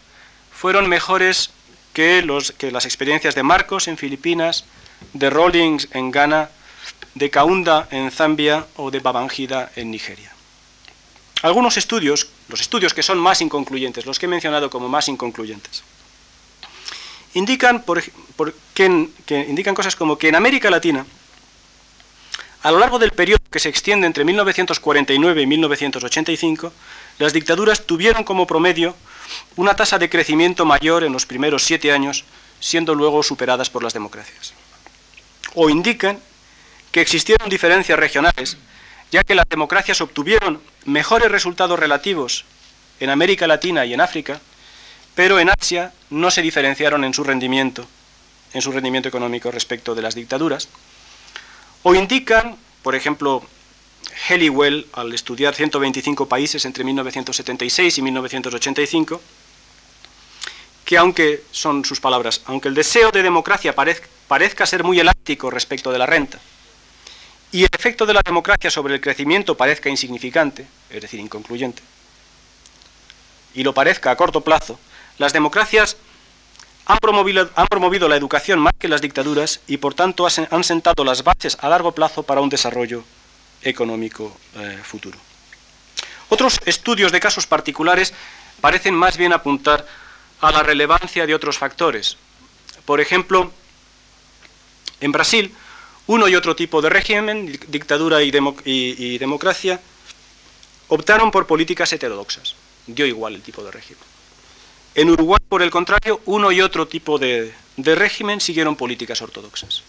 fueron 0.54 0.88
mejores 0.88 1.50
que, 1.92 2.26
que 2.58 2.72
las 2.72 2.86
experiencias 2.86 3.36
de 3.36 3.44
Marcos 3.44 3.90
en 3.90 3.98
Filipinas, 3.98 4.64
de 5.12 5.30
Rawlings 5.30 5.90
en 5.92 6.12
Ghana, 6.12 6.52
de 7.16 7.30
Kaunda 7.30 7.90
en 7.92 8.12
Zambia 8.12 8.66
o 8.78 8.92
de 8.92 9.02
Babangida 9.02 9.74
en 9.76 9.92
Nigeria. 9.92 10.35
Algunos 11.46 11.78
estudios, 11.78 12.28
los 12.50 12.60
estudios 12.60 12.96
que 12.96 13.04
son 13.04 13.20
más 13.20 13.40
inconcluyentes, 13.40 14.08
los 14.08 14.18
que 14.18 14.26
he 14.26 14.28
mencionado 14.28 14.72
como 14.72 14.90
más 14.90 15.08
inconcluyentes, 15.10 15.84
indican, 17.36 17.84
por, 17.84 18.02
que, 18.74 18.86
indican 19.48 19.76
cosas 19.76 19.96
como 19.96 20.18
que 20.18 20.30
en 20.30 20.34
América 20.34 20.72
Latina, 20.72 21.06
a 22.64 22.72
lo 22.72 22.80
largo 22.80 22.98
del 22.98 23.12
periodo 23.12 23.38
que 23.52 23.60
se 23.60 23.70
extiende 23.70 24.08
entre 24.08 24.26
1949 24.26 25.44
y 25.44 25.46
1985, 25.46 26.74
las 27.20 27.32
dictaduras 27.32 27.86
tuvieron 27.86 28.24
como 28.24 28.48
promedio 28.48 28.96
una 29.56 29.76
tasa 29.76 30.00
de 30.00 30.10
crecimiento 30.10 30.66
mayor 30.66 31.04
en 31.04 31.14
los 31.14 31.28
primeros 31.28 31.64
siete 31.64 31.92
años, 31.92 32.26
siendo 32.60 32.96
luego 32.96 33.22
superadas 33.22 33.70
por 33.70 33.84
las 33.84 33.94
democracias. 33.94 34.56
O 35.54 35.70
indican 35.70 36.20
que 36.92 37.02
existieron 37.02 37.50
diferencias 37.50 38.00
regionales, 38.00 38.58
ya 39.12 39.24
que 39.24 39.36
las 39.36 39.46
democracias 39.50 40.02
obtuvieron 40.02 40.62
mejores 40.86 41.32
resultados 41.32 41.80
relativos 41.80 42.46
en 43.00 43.10
América 43.10 43.48
Latina 43.48 43.86
y 43.86 43.94
en 43.94 44.02
África, 44.02 44.40
pero 45.16 45.40
en 45.40 45.50
Asia 45.50 45.94
no 46.10 46.32
se 46.32 46.42
diferenciaron 46.42 47.04
en 47.04 47.14
su 47.14 47.24
rendimiento, 47.24 47.86
en 48.54 48.62
su 48.62 48.72
rendimiento 48.72 49.10
económico 49.10 49.52
respecto 49.52 49.96
de 49.96 50.02
las 50.02 50.16
dictaduras. 50.16 50.68
O 51.84 51.96
indican, 51.96 52.58
por 52.84 52.96
ejemplo, 52.96 53.44
Helliwell, 54.28 54.88
al 54.94 55.14
estudiar 55.14 55.56
125 55.56 56.28
países 56.28 56.66
entre 56.66 56.84
1976 56.84 57.98
y 57.98 58.02
1985, 58.02 59.22
que 60.86 60.98
aunque, 60.98 61.44
son 61.52 61.84
sus 61.84 62.00
palabras, 62.00 62.42
aunque 62.46 62.68
el 62.68 62.76
deseo 62.76 63.12
de 63.12 63.24
democracia 63.24 63.74
parezca 63.76 64.66
ser 64.66 64.84
muy 64.84 65.00
elástico 65.00 65.50
respecto 65.50 65.92
de 65.92 66.00
la 66.00 66.06
renta, 66.06 66.40
y 67.56 67.64
el 67.64 67.70
efecto 67.72 68.06
de 68.06 68.14
la 68.14 68.22
democracia 68.22 68.70
sobre 68.70 68.96
el 68.96 69.00
crecimiento 69.00 69.56
parezca 69.56 69.90
insignificante, 69.90 70.68
es 70.90 71.02
decir, 71.02 71.22
inconcluyente, 71.22 71.82
y 73.54 73.64
lo 73.64 73.74
parezca 73.74 74.12
a 74.12 74.18
corto 74.18 74.42
plazo, 74.42 74.78
las 75.20 75.32
democracias 75.32 75.96
han 76.86 76.98
promovido, 76.98 78.10
la 78.10 78.18
educación 78.18 78.60
más 78.60 78.74
que 78.78 78.90
las 78.90 79.00
dictaduras 79.00 79.62
y 79.68 79.78
por 79.78 79.94
tanto 79.94 80.28
han 80.28 80.64
sentado 80.66 81.06
las 81.06 81.24
bases 81.24 81.58
a 81.62 81.70
largo 81.70 81.94
plazo 81.94 82.24
para 82.24 82.42
un 82.42 82.50
desarrollo 82.50 83.06
económico 83.62 84.36
eh, 84.58 84.78
futuro. 84.84 85.18
Otros 86.28 86.60
estudios 86.66 87.14
de 87.14 87.22
casos 87.22 87.48
particulares 87.48 88.14
parecen 88.60 88.96
más 88.96 89.16
bien 89.16 89.32
apuntar 89.32 89.88
a 90.42 90.52
la 90.52 90.62
relevancia 90.62 91.26
de 91.26 91.34
otros 91.34 91.58
factores. 91.58 92.18
Por 92.84 93.00
ejemplo, 93.00 93.50
en 95.00 95.14
Brasil, 95.14 95.56
uno 96.08 96.28
y 96.28 96.36
otro 96.36 96.56
tipo 96.56 96.82
de 96.82 96.90
régimen, 96.90 97.60
dictadura 97.68 98.22
y, 98.22 99.18
democracia, 99.18 99.80
optaron 100.88 101.32
por 101.32 101.48
políticas 101.48 101.92
heterodoxas. 101.94 102.56
Dio 102.86 103.06
igual 103.06 103.36
el 103.36 103.42
tipo 103.42 103.64
de 103.64 103.72
régimen. 103.72 104.04
En 104.94 105.10
Uruguay, 105.10 105.40
por 105.50 105.62
el 105.62 105.72
contrario, 105.72 106.22
uno 106.26 106.52
y 106.52 106.62
otro 106.62 106.88
tipo 106.88 107.18
de, 107.18 107.54
régimen 107.78 108.40
siguieron 108.40 108.76
políticas 108.76 109.22
ortodoxas. 109.22 109.84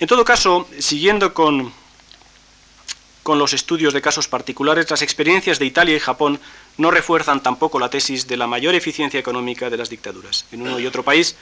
En 0.00 0.08
todo 0.08 0.24
caso, 0.24 0.68
siguiendo 0.78 1.32
con, 1.32 1.72
con 3.22 3.38
los 3.38 3.52
estudios 3.52 3.94
de 3.94 4.02
casos 4.02 4.28
particulares, 4.28 4.90
las 4.90 5.02
experiencias 5.02 5.58
de 5.58 5.66
Italia 5.66 5.94
y 5.94 6.00
Japón 6.00 6.40
no 6.78 6.90
refuerzan 6.90 7.42
tampoco 7.42 7.78
la 7.78 7.90
tesis 7.90 8.26
de 8.26 8.36
la 8.36 8.46
mayor 8.46 8.74
eficiencia 8.74 9.20
económica 9.20 9.70
de 9.70 9.76
las 9.76 9.88
dictaduras. 9.88 10.46
En 10.50 10.62
uno 10.62 10.80
y 10.80 10.86
otro 10.86 11.04
país, 11.04 11.36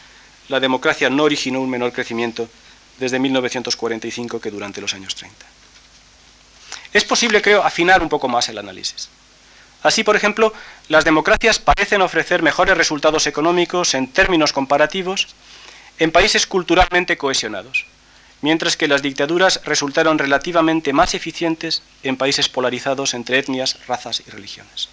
la 0.49 0.61
democracia 0.61 1.09
no 1.09 1.25
originó 1.25 1.61
un 1.61 1.71
menor 1.71 1.93
crecimiento 1.93 2.49
desde 2.99 3.19
1945 3.19 4.41
que 4.41 4.51
durante 4.51 4.81
los 4.81 4.95
años 4.95 5.15
30. 5.15 5.47
Es 6.93 7.05
posible, 7.05 7.43
creo, 7.43 7.63
afinar 7.63 8.03
un 8.03 8.09
poco 8.09 8.29
más 8.29 8.49
el 8.49 8.59
análisis. 8.59 9.09
Así, 9.83 10.03
por 10.03 10.17
ejemplo, 10.17 10.53
las 10.89 11.05
democracias 11.05 11.59
parecen 11.59 12.03
ofrecer 12.03 12.43
mejores 12.43 12.77
resultados 12.77 13.27
económicos 13.27 13.95
en 13.95 14.09
términos 14.09 14.53
comparativos 14.53 15.29
en 15.99 16.11
países 16.11 16.47
culturalmente 16.47 17.17
cohesionados, 17.17 17.87
mientras 18.41 18.77
que 18.77 18.89
las 18.89 19.03
dictaduras 19.03 19.61
resultaron 19.65 20.19
relativamente 20.19 20.93
más 20.93 21.15
eficientes 21.15 21.83
en 22.03 22.17
países 22.17 22.49
polarizados 22.49 23.15
entre 23.15 23.39
etnias, 23.39 23.79
razas 23.87 24.23
y 24.27 24.31
religiones. 24.31 24.89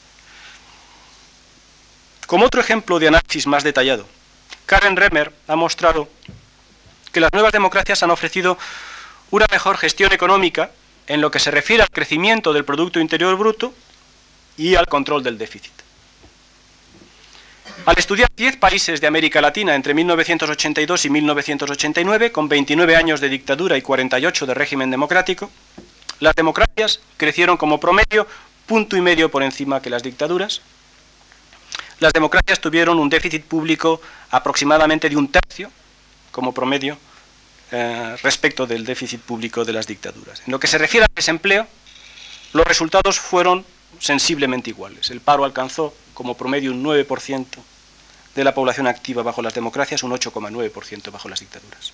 Como 2.28 2.46
otro 2.46 2.62
ejemplo 2.62 3.00
de 3.00 3.08
análisis 3.08 3.46
más 3.46 3.64
detallado, 3.64 4.08
Karen 4.66 4.96
Remer 4.96 5.32
ha 5.48 5.56
mostrado 5.56 6.10
que 7.16 7.22
las 7.22 7.32
nuevas 7.32 7.54
democracias 7.54 8.04
han 8.04 8.12
ofrecido 8.12 8.58
una 9.32 9.46
mejor 9.50 9.78
gestión 9.78 10.12
económica 10.12 10.72
en 11.08 11.22
lo 11.22 11.32
que 11.32 11.40
se 11.40 11.50
refiere 11.50 11.82
al 11.82 11.90
crecimiento 11.90 12.52
del 12.52 12.66
Producto 12.66 13.00
Interior 13.00 13.38
Bruto 13.38 13.74
y 14.58 14.76
al 14.76 14.86
control 14.88 15.24
del 15.24 15.38
déficit. 15.38 15.72
Al 17.86 17.98
estudiar 17.98 18.30
10 18.36 18.58
países 18.58 19.00
de 19.00 19.08
América 19.08 19.40
Latina 19.40 19.76
entre 19.76 19.94
1982 19.94 21.06
y 21.06 21.10
1989, 21.10 22.34
con 22.34 22.50
29 22.50 22.98
años 22.98 23.22
de 23.22 23.30
dictadura 23.30 23.78
y 23.78 23.82
48 23.82 24.46
de 24.46 24.54
régimen 24.54 24.92
democrático, 24.92 25.50
las 26.20 26.36
democracias 26.36 27.00
crecieron 27.16 27.56
como 27.56 27.80
promedio 27.80 28.28
punto 28.66 28.98
y 28.98 29.02
medio 29.02 29.32
por 29.32 29.42
encima 29.42 29.82
que 29.82 29.90
las 29.90 30.04
dictaduras. 30.04 30.60
Las 32.00 32.12
democracias 32.12 32.60
tuvieron 32.60 33.00
un 33.00 33.08
déficit 33.08 33.46
público 33.46 34.02
aproximadamente 34.32 35.08
de 35.08 35.16
un 35.16 35.32
tercio 35.32 35.72
como 36.36 36.54
promedio 36.54 36.98
eh, 37.78 38.16
respecto 38.24 38.66
del 38.66 38.86
déficit 38.86 39.20
público 39.20 39.66
de 39.66 39.74
las 39.74 39.86
dictaduras. 39.86 40.42
En 40.46 40.54
lo 40.54 40.62
que 40.62 40.68
se 40.68 40.78
refiere 40.78 41.04
al 41.04 41.14
desempleo, 41.14 41.68
los 42.54 42.66
resultados 42.66 43.20
fueron 43.20 43.66
sensiblemente 44.00 44.70
iguales. 44.70 45.10
El 45.12 45.20
paro 45.20 45.44
alcanzó 45.44 45.94
como 46.14 46.38
promedio 46.38 46.72
un 46.72 46.82
9% 46.82 47.46
de 48.34 48.44
la 48.46 48.54
población 48.54 48.88
activa 48.88 49.24
bajo 49.24 49.42
las 49.42 49.54
democracias, 49.54 50.04
un 50.04 50.12
8,9% 50.12 51.12
bajo 51.12 51.28
las 51.28 51.42
dictaduras. 51.42 51.92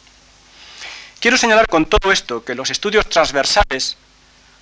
Quiero 1.19 1.35
señalar 1.37 1.65
con 1.65 1.85
todo 1.87 2.11
esto 2.11 2.43
que 2.45 2.53
los 2.53 2.69
estudios 2.69 3.09
transversales 3.09 3.97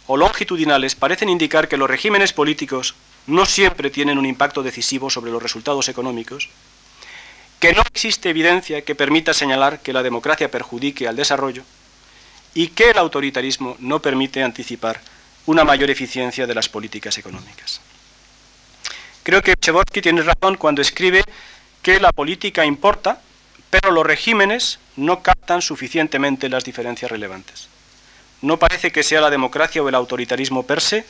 o 0.07 0.15
longitudinales 0.15 0.95
parecen 0.95 1.27
indicar 1.27 1.67
que 1.67 1.75
los 1.75 1.89
regímenes 1.89 2.31
políticos 2.31 2.95
no 3.27 3.45
siempre 3.45 3.89
tienen 3.89 4.17
un 4.17 4.25
impacto 4.25 4.63
decisivo 4.63 5.09
sobre 5.09 5.31
los 5.31 5.43
resultados 5.43 5.89
económicos, 5.89 6.47
que 7.59 7.73
no 7.73 7.81
existe 7.81 8.29
evidencia 8.29 8.81
que 8.83 8.95
permita 8.95 9.33
señalar 9.33 9.81
que 9.81 9.93
la 9.93 10.03
democracia 10.03 10.49
perjudique 10.49 11.07
al 11.07 11.15
desarrollo 11.15 11.63
y 12.53 12.69
que 12.69 12.91
el 12.91 12.97
autoritarismo 12.97 13.75
no 13.79 14.01
permite 14.01 14.43
anticipar 14.43 15.01
una 15.45 15.63
mayor 15.63 15.89
eficiencia 15.89 16.47
de 16.47 16.55
las 16.55 16.69
políticas 16.69 17.17
económicas. 17.17 17.81
Creo 19.23 19.41
que 19.41 19.55
Chevotsky 19.55 20.01
tiene 20.01 20.21
razón 20.21 20.55
cuando 20.55 20.81
escribe 20.81 21.23
que 21.81 21.99
la 21.99 22.11
política 22.11 22.65
importa, 22.65 23.21
pero 23.69 23.91
los 23.91 24.05
regímenes 24.05 24.79
no 24.95 25.21
captan 25.21 25.61
suficientemente 25.61 26.49
las 26.49 26.63
diferencias 26.63 27.11
relevantes. 27.11 27.67
No 28.41 28.57
parece 28.57 28.91
que 28.91 29.03
sea 29.03 29.21
la 29.21 29.29
democracia 29.29 29.83
o 29.83 29.89
el 29.89 29.95
autoritarismo 29.95 30.65
per 30.65 30.81
se 30.81 31.05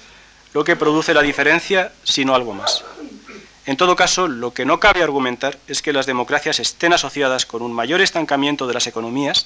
lo 0.54 0.64
que 0.64 0.76
produce 0.76 1.14
la 1.14 1.22
diferencia, 1.22 1.92
sino 2.04 2.34
algo 2.34 2.54
más. 2.54 2.84
En 3.70 3.78
todo 3.78 3.96
caso, 3.96 4.28
lo 4.28 4.52
que 4.52 4.66
no 4.66 4.80
cabe 4.80 5.04
argumentar 5.04 5.60
es 5.68 5.84
que 5.84 5.94
las 5.94 6.08
democracias 6.08 6.60
estén 6.60 6.92
asociadas 6.92 7.46
con 7.46 7.62
un 7.62 7.72
mayor 7.72 8.02
estancamiento 8.02 8.66
de 8.66 8.74
las 8.74 8.88
economías 8.88 9.46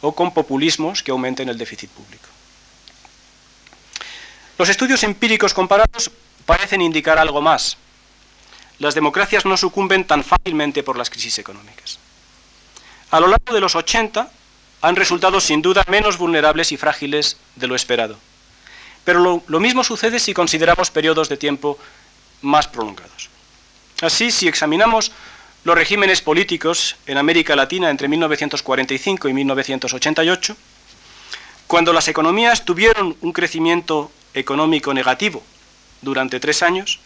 o 0.00 0.14
con 0.14 0.32
populismos 0.32 1.02
que 1.02 1.10
aumenten 1.10 1.48
el 1.48 1.58
déficit 1.58 1.90
público. 1.90 2.28
Los 4.58 4.68
estudios 4.68 5.02
empíricos 5.02 5.54
comparados 5.54 6.08
parecen 6.46 6.82
indicar 6.82 7.18
algo 7.18 7.42
más. 7.42 7.76
Las 8.78 8.94
democracias 8.94 9.44
no 9.44 9.56
sucumben 9.56 10.06
tan 10.06 10.22
fácilmente 10.22 10.84
por 10.84 10.96
las 10.96 11.10
crisis 11.10 11.40
económicas. 11.40 11.98
A 13.10 13.18
lo 13.18 13.26
largo 13.26 13.52
de 13.52 13.60
los 13.60 13.74
80 13.74 14.30
han 14.82 14.94
resultado 14.94 15.40
sin 15.40 15.62
duda 15.62 15.84
menos 15.88 16.16
vulnerables 16.16 16.70
y 16.70 16.76
frágiles 16.76 17.38
de 17.56 17.66
lo 17.66 17.74
esperado. 17.74 18.18
Pero 19.02 19.18
lo, 19.18 19.42
lo 19.48 19.58
mismo 19.58 19.82
sucede 19.82 20.20
si 20.20 20.32
consideramos 20.32 20.92
periodos 20.92 21.28
de 21.28 21.36
tiempo 21.36 21.76
más 22.40 22.68
prolongados. 22.68 23.27
Así, 24.00 24.30
si 24.30 24.46
examinamos 24.46 25.10
los 25.64 25.74
regímenes 25.74 26.22
políticos 26.22 26.96
en 27.06 27.18
América 27.18 27.56
Latina 27.56 27.90
entre 27.90 28.06
1945 28.06 29.28
y 29.28 29.34
1988, 29.34 30.56
cuando 31.66 31.92
las 31.92 32.06
economías 32.06 32.64
tuvieron 32.64 33.16
un 33.20 33.32
crecimiento 33.32 34.10
económico 34.34 34.94
negativo 34.94 35.42
durante 36.00 36.38
tres 36.38 36.62
años, 36.62 37.00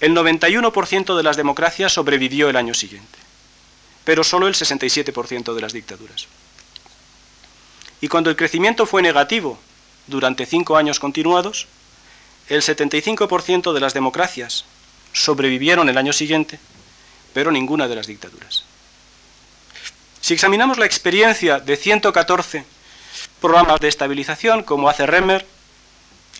el 0.00 0.14
91% 0.14 1.16
de 1.16 1.22
las 1.22 1.36
democracias 1.36 1.92
sobrevivió 1.92 2.48
el 2.48 2.56
año 2.56 2.72
siguiente, 2.72 3.18
pero 4.04 4.24
solo 4.24 4.48
el 4.48 4.54
67% 4.54 5.54
de 5.54 5.60
las 5.60 5.72
dictaduras. 5.72 6.28
Y 8.00 8.08
cuando 8.08 8.30
el 8.30 8.36
crecimiento 8.36 8.86
fue 8.86 9.02
negativo 9.02 9.58
durante 10.06 10.46
cinco 10.46 10.76
años 10.76 10.98
continuados, 10.98 11.66
el 12.48 12.62
75% 12.62 13.72
de 13.72 13.80
las 13.80 13.94
democracias 13.94 14.64
sobrevivieron 15.16 15.88
el 15.88 15.98
año 15.98 16.12
siguiente, 16.12 16.58
pero 17.32 17.50
ninguna 17.50 17.88
de 17.88 17.96
las 17.96 18.06
dictaduras. 18.06 18.64
Si 20.20 20.34
examinamos 20.34 20.78
la 20.78 20.86
experiencia 20.86 21.58
de 21.58 21.76
114 21.76 22.64
programas 23.40 23.80
de 23.80 23.88
estabilización, 23.88 24.62
como 24.62 24.88
hace 24.88 25.06
Remmer, 25.06 25.46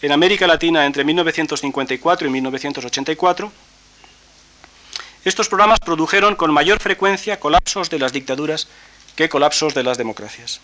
en 0.03 0.13
América 0.13 0.47
Latina 0.47 0.85
entre 0.85 1.05
1954 1.05 2.29
y 2.29 2.31
1984, 2.31 3.53
estos 5.25 5.49
programas 5.49 5.81
produjeron 5.81 6.37
con 6.37 6.53
mayor 6.53 6.79
frecuencia 6.79 7.41
colapsos 7.41 7.89
de 7.91 7.99
las 7.99 8.13
dictaduras 8.13 8.69
que 9.17 9.29
colapsos 9.29 9.75
de 9.75 9.83
las 9.83 9.99
democracias. 9.99 10.61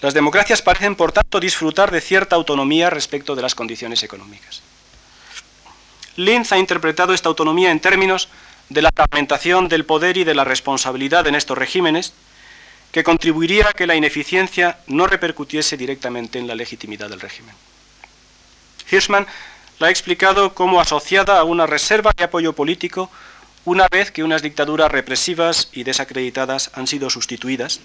Las 0.00 0.14
democracias 0.14 0.62
parecen, 0.62 0.94
por 0.94 1.12
tanto, 1.12 1.40
disfrutar 1.40 1.90
de 1.90 2.00
cierta 2.00 2.36
autonomía 2.36 2.88
respecto 2.90 3.34
de 3.34 3.42
las 3.42 3.54
condiciones 3.54 4.02
económicas. 4.02 4.62
Linz 6.16 6.52
ha 6.52 6.58
interpretado 6.58 7.14
esta 7.14 7.28
autonomía 7.28 7.70
en 7.70 7.80
términos 7.80 8.28
de 8.68 8.82
la 8.82 8.90
fragmentación 8.94 9.68
del 9.68 9.84
poder 9.84 10.16
y 10.16 10.24
de 10.24 10.34
la 10.34 10.44
responsabilidad 10.44 11.26
en 11.26 11.34
estos 11.34 11.58
regímenes, 11.58 12.12
que 12.92 13.02
contribuiría 13.02 13.68
a 13.68 13.72
que 13.72 13.88
la 13.88 13.96
ineficiencia 13.96 14.78
no 14.86 15.06
repercutiese 15.06 15.76
directamente 15.76 16.38
en 16.38 16.46
la 16.46 16.54
legitimidad 16.54 17.10
del 17.10 17.20
régimen. 17.20 17.54
Hirschman 18.90 19.26
la 19.80 19.88
ha 19.88 19.90
explicado 19.90 20.54
como 20.54 20.80
asociada 20.80 21.40
a 21.40 21.44
una 21.44 21.66
reserva 21.66 22.12
de 22.16 22.24
apoyo 22.24 22.52
político 22.52 23.10
una 23.64 23.88
vez 23.88 24.12
que 24.12 24.22
unas 24.22 24.42
dictaduras 24.42 24.92
represivas 24.92 25.70
y 25.72 25.82
desacreditadas 25.82 26.70
han 26.74 26.86
sido 26.86 27.10
sustituidas, 27.10 27.80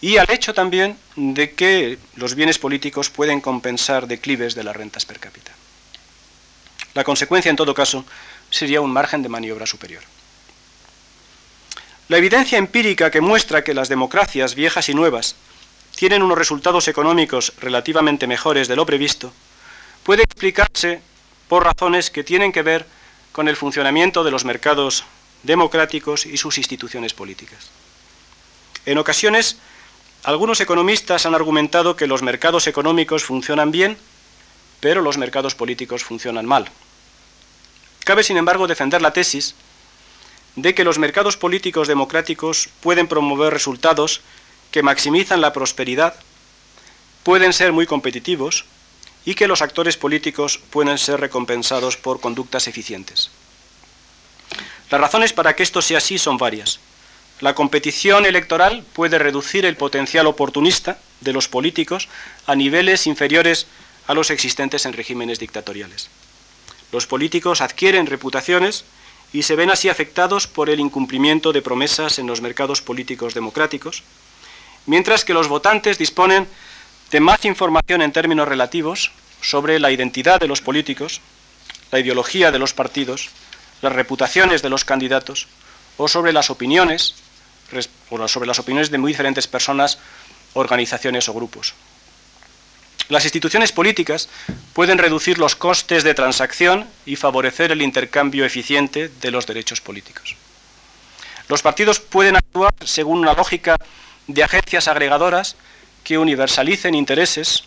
y 0.00 0.18
al 0.18 0.30
hecho 0.30 0.54
también 0.54 0.98
de 1.16 1.54
que 1.54 1.98
los 2.14 2.34
bienes 2.34 2.58
políticos 2.58 3.10
pueden 3.10 3.40
compensar 3.40 4.06
declives 4.06 4.54
de 4.54 4.64
las 4.64 4.76
rentas 4.76 5.06
per 5.06 5.18
cápita. 5.18 5.55
La 6.96 7.04
consecuencia, 7.04 7.50
en 7.50 7.56
todo 7.56 7.74
caso, 7.74 8.06
sería 8.48 8.80
un 8.80 8.90
margen 8.90 9.22
de 9.22 9.28
maniobra 9.28 9.66
superior. 9.66 10.02
La 12.08 12.16
evidencia 12.16 12.56
empírica 12.56 13.10
que 13.10 13.20
muestra 13.20 13.62
que 13.62 13.74
las 13.74 13.90
democracias 13.90 14.54
viejas 14.54 14.88
y 14.88 14.94
nuevas 14.94 15.36
tienen 15.94 16.22
unos 16.22 16.38
resultados 16.38 16.88
económicos 16.88 17.52
relativamente 17.60 18.26
mejores 18.26 18.66
de 18.66 18.76
lo 18.76 18.86
previsto 18.86 19.30
puede 20.04 20.22
explicarse 20.22 21.02
por 21.48 21.64
razones 21.64 22.10
que 22.10 22.24
tienen 22.24 22.50
que 22.50 22.62
ver 22.62 22.86
con 23.30 23.46
el 23.48 23.56
funcionamiento 23.56 24.24
de 24.24 24.30
los 24.30 24.46
mercados 24.46 25.04
democráticos 25.42 26.24
y 26.24 26.38
sus 26.38 26.56
instituciones 26.56 27.12
políticas. 27.12 27.68
En 28.86 28.96
ocasiones, 28.96 29.58
algunos 30.22 30.62
economistas 30.62 31.26
han 31.26 31.34
argumentado 31.34 31.94
que 31.94 32.06
los 32.06 32.22
mercados 32.22 32.66
económicos 32.66 33.22
funcionan 33.22 33.70
bien, 33.70 33.98
pero 34.80 35.02
los 35.02 35.18
mercados 35.18 35.54
políticos 35.54 36.02
funcionan 36.02 36.46
mal. 36.46 36.70
Cabe, 38.06 38.22
sin 38.22 38.36
embargo, 38.36 38.68
defender 38.68 39.02
la 39.02 39.10
tesis 39.10 39.56
de 40.54 40.76
que 40.76 40.84
los 40.84 40.96
mercados 40.96 41.36
políticos 41.36 41.88
democráticos 41.88 42.68
pueden 42.80 43.08
promover 43.08 43.52
resultados 43.52 44.20
que 44.70 44.84
maximizan 44.84 45.40
la 45.40 45.52
prosperidad, 45.52 46.14
pueden 47.24 47.52
ser 47.52 47.72
muy 47.72 47.84
competitivos 47.84 48.64
y 49.24 49.34
que 49.34 49.48
los 49.48 49.60
actores 49.60 49.96
políticos 49.96 50.60
pueden 50.70 50.98
ser 50.98 51.18
recompensados 51.18 51.96
por 51.96 52.20
conductas 52.20 52.68
eficientes. 52.68 53.32
Las 54.88 55.00
razones 55.00 55.32
para 55.32 55.56
que 55.56 55.64
esto 55.64 55.82
sea 55.82 55.98
así 55.98 56.16
son 56.16 56.38
varias. 56.38 56.78
La 57.40 57.56
competición 57.56 58.24
electoral 58.24 58.84
puede 58.92 59.18
reducir 59.18 59.66
el 59.66 59.76
potencial 59.76 60.28
oportunista 60.28 61.00
de 61.22 61.32
los 61.32 61.48
políticos 61.48 62.08
a 62.46 62.54
niveles 62.54 63.08
inferiores 63.08 63.66
a 64.06 64.14
los 64.14 64.30
existentes 64.30 64.86
en 64.86 64.92
regímenes 64.92 65.40
dictatoriales. 65.40 66.08
Los 66.96 67.06
políticos 67.06 67.60
adquieren 67.60 68.06
reputaciones 68.06 68.86
y 69.30 69.42
se 69.42 69.54
ven 69.54 69.68
así 69.68 69.90
afectados 69.90 70.46
por 70.46 70.70
el 70.70 70.80
incumplimiento 70.80 71.52
de 71.52 71.60
promesas 71.60 72.18
en 72.18 72.26
los 72.26 72.40
mercados 72.40 72.80
políticos 72.80 73.34
democráticos, 73.34 74.02
mientras 74.86 75.22
que 75.22 75.34
los 75.34 75.46
votantes 75.46 75.98
disponen 75.98 76.48
de 77.10 77.20
más 77.20 77.44
información 77.44 78.00
en 78.00 78.12
términos 78.12 78.48
relativos 78.48 79.12
sobre 79.42 79.78
la 79.78 79.90
identidad 79.90 80.40
de 80.40 80.48
los 80.48 80.62
políticos, 80.62 81.20
la 81.92 82.00
ideología 82.00 82.50
de 82.50 82.58
los 82.58 82.72
partidos, 82.72 83.28
las 83.82 83.92
reputaciones 83.92 84.62
de 84.62 84.70
los 84.70 84.86
candidatos 84.86 85.48
o 85.98 86.08
sobre 86.08 86.32
las 86.32 86.48
opiniones 86.48 87.14
sobre 88.26 88.46
las 88.46 88.58
opiniones 88.58 88.90
de 88.90 88.96
muy 88.96 89.12
diferentes 89.12 89.46
personas, 89.46 89.98
organizaciones 90.54 91.28
o 91.28 91.34
grupos. 91.34 91.74
Las 93.08 93.24
instituciones 93.24 93.70
políticas 93.70 94.28
pueden 94.72 94.98
reducir 94.98 95.38
los 95.38 95.54
costes 95.54 96.02
de 96.02 96.14
transacción 96.14 96.86
y 97.04 97.16
favorecer 97.16 97.70
el 97.70 97.82
intercambio 97.82 98.44
eficiente 98.44 99.08
de 99.08 99.30
los 99.30 99.46
derechos 99.46 99.80
políticos. 99.80 100.36
Los 101.48 101.62
partidos 101.62 102.00
pueden 102.00 102.36
actuar 102.36 102.74
según 102.84 103.20
una 103.20 103.34
lógica 103.34 103.76
de 104.26 104.42
agencias 104.42 104.88
agregadoras 104.88 105.54
que 106.02 106.18
universalicen 106.18 106.96
intereses 106.96 107.62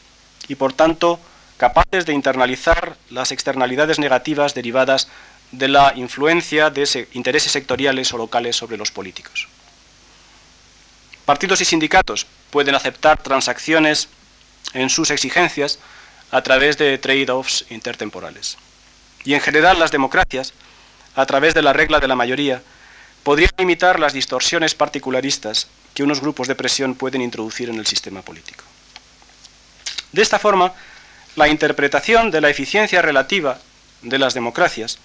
y, 0.49 0.55
por 0.55 0.73
tanto, 0.73 1.19
capaces 1.55 2.05
de 2.05 2.13
internalizar 2.13 2.97
las 3.09 3.31
externalidades 3.31 3.97
negativas 3.97 4.53
derivadas 4.53 5.07
de 5.51 5.69
la 5.69 5.93
influencia 5.95 6.69
de 6.69 7.07
intereses 7.13 7.53
sectoriales 7.53 8.13
o 8.13 8.17
locales 8.17 8.57
sobre 8.57 8.77
los 8.77 8.91
políticos. 8.91 9.47
Partidos 11.25 11.61
y 11.61 11.65
sindicatos 11.65 12.25
pueden 12.49 12.75
aceptar 12.75 13.21
transacciones 13.21 14.09
en 14.73 14.89
sus 14.89 15.11
exigencias 15.11 15.79
a 16.31 16.41
través 16.41 16.77
de 16.77 16.97
trade-offs 16.97 17.65
intertemporales. 17.69 18.57
Y 19.23 19.33
en 19.33 19.41
general 19.41 19.79
las 19.79 19.91
democracias, 19.91 20.53
a 21.15 21.25
través 21.25 21.53
de 21.53 21.61
la 21.61 21.73
regla 21.73 21.99
de 21.99 22.07
la 22.07 22.15
mayoría, 22.15 22.61
podrían 23.23 23.51
limitar 23.57 23.99
las 23.99 24.13
distorsiones 24.13 24.75
particularistas 24.75 25.67
que 25.93 26.03
unos 26.03 26.21
grupos 26.21 26.47
de 26.47 26.55
presión 26.55 26.95
pueden 26.95 27.21
introducir 27.21 27.69
en 27.69 27.79
el 27.79 27.85
sistema 27.85 28.21
político. 28.21 28.63
De 30.11 30.21
esta 30.21 30.39
forma, 30.39 30.73
la 31.35 31.47
interpretación 31.47 32.31
de 32.31 32.41
la 32.41 32.49
eficiencia 32.49 33.01
relativa 33.01 33.59
de 34.01 34.17
las 34.17 34.33
democracias 34.33 34.99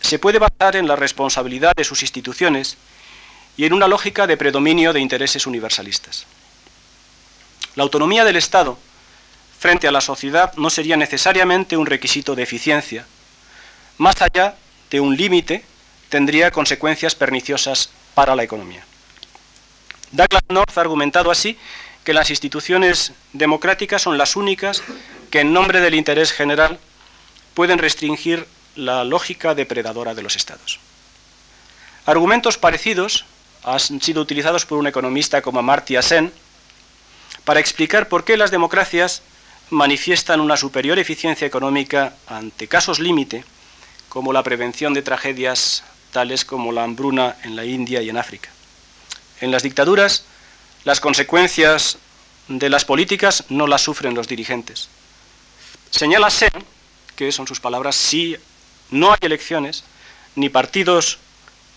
se 0.00 0.18
puede 0.18 0.38
basar 0.38 0.76
en 0.76 0.88
la 0.88 0.96
responsabilidad 0.96 1.72
de 1.76 1.84
sus 1.84 2.02
instituciones 2.02 2.76
y 3.56 3.64
en 3.64 3.72
una 3.72 3.88
lógica 3.88 4.26
de 4.26 4.36
predominio 4.36 4.92
de 4.92 5.00
intereses 5.00 5.46
universalistas. 5.46 6.26
La 7.76 7.84
autonomía 7.84 8.24
del 8.24 8.36
Estado 8.36 8.78
frente 9.62 9.86
a 9.86 9.92
la 9.92 10.00
sociedad 10.00 10.52
no 10.56 10.70
sería 10.70 10.96
necesariamente 10.96 11.76
un 11.76 11.86
requisito 11.86 12.34
de 12.34 12.42
eficiencia. 12.42 13.06
Más 13.96 14.20
allá 14.20 14.56
de 14.90 14.98
un 14.98 15.16
límite, 15.16 15.64
tendría 16.08 16.50
consecuencias 16.50 17.14
perniciosas 17.14 17.90
para 18.14 18.34
la 18.34 18.42
economía. 18.42 18.84
Douglas 20.10 20.42
North 20.48 20.76
ha 20.76 20.80
argumentado 20.80 21.30
así 21.30 21.56
que 22.02 22.12
las 22.12 22.28
instituciones 22.30 23.12
democráticas 23.32 24.02
son 24.02 24.18
las 24.18 24.34
únicas 24.34 24.82
que 25.30 25.38
en 25.38 25.52
nombre 25.52 25.80
del 25.80 25.94
interés 25.94 26.32
general 26.32 26.80
pueden 27.54 27.78
restringir 27.78 28.48
la 28.74 29.04
lógica 29.04 29.54
depredadora 29.54 30.16
de 30.16 30.22
los 30.22 30.34
estados. 30.34 30.80
Argumentos 32.04 32.58
parecidos 32.58 33.26
han 33.62 33.78
sido 33.78 34.22
utilizados 34.22 34.66
por 34.66 34.78
un 34.78 34.88
economista 34.88 35.40
como 35.40 35.60
Amartya 35.60 36.02
Sen 36.02 36.32
para 37.44 37.60
explicar 37.60 38.08
por 38.08 38.24
qué 38.24 38.36
las 38.36 38.50
democracias 38.50 39.22
manifiestan 39.72 40.40
una 40.40 40.58
superior 40.58 40.98
eficiencia 40.98 41.46
económica 41.46 42.14
ante 42.26 42.68
casos 42.68 43.00
límite, 43.00 43.44
como 44.10 44.32
la 44.32 44.42
prevención 44.42 44.92
de 44.92 45.00
tragedias 45.00 45.82
tales 46.12 46.44
como 46.44 46.72
la 46.72 46.84
hambruna 46.84 47.36
en 47.42 47.56
la 47.56 47.64
India 47.64 48.02
y 48.02 48.10
en 48.10 48.18
África. 48.18 48.50
En 49.40 49.50
las 49.50 49.62
dictaduras, 49.62 50.24
las 50.84 51.00
consecuencias 51.00 51.96
de 52.48 52.68
las 52.68 52.84
políticas 52.84 53.44
no 53.48 53.66
las 53.66 53.80
sufren 53.80 54.14
los 54.14 54.28
dirigentes. 54.28 54.90
Señala 55.90 56.28
Sen, 56.28 56.52
que 57.16 57.32
son 57.32 57.46
sus 57.46 57.60
palabras, 57.60 57.96
si 57.96 58.36
no 58.90 59.12
hay 59.12 59.18
elecciones, 59.22 59.84
ni 60.36 60.50
partidos 60.50 61.18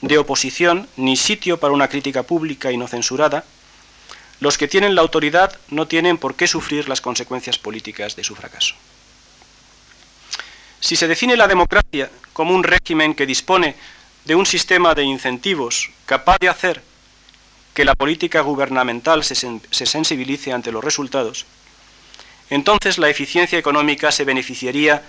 de 0.02 0.18
oposición, 0.18 0.90
ni 0.98 1.16
sitio 1.16 1.62
para 1.62 1.74
una 1.74 1.88
crítica 1.88 2.24
pública 2.24 2.74
y 2.74 2.78
no 2.78 2.90
censurada, 2.90 3.46
los 4.40 4.58
que 4.58 4.68
tienen 4.68 4.96
la 4.96 5.02
autoridad 5.02 5.58
no 5.70 5.88
tienen 5.88 6.18
por 6.18 6.36
qué 6.36 6.48
sufrir 6.48 6.90
las 6.90 7.02
consecuencias 7.02 7.58
políticas 7.58 8.16
de 8.16 8.24
su 8.24 8.36
fracaso. 8.36 8.76
Si 10.80 10.96
se 10.96 11.08
define 11.08 11.38
la 11.38 11.48
democracia 11.48 12.12
como 12.34 12.54
un 12.54 12.64
régimen 12.64 13.16
que 13.16 13.26
dispone 13.26 13.76
de 14.26 14.36
un 14.36 14.46
sistema 14.46 14.94
de 14.94 15.04
incentivos 15.04 15.90
capaz 16.06 16.38
de 16.40 16.50
hacer 16.50 16.84
que 17.74 17.86
la 17.86 17.96
política 17.96 18.42
gubernamental 18.42 19.24
se, 19.24 19.36
sensibilice 19.72 20.54
ante 20.54 20.72
los 20.72 20.84
resultados, 20.84 21.46
entonces 22.50 22.98
la 22.98 23.10
eficiencia 23.10 23.58
económica 23.58 24.12
se 24.12 24.26
beneficiaría 24.26 25.04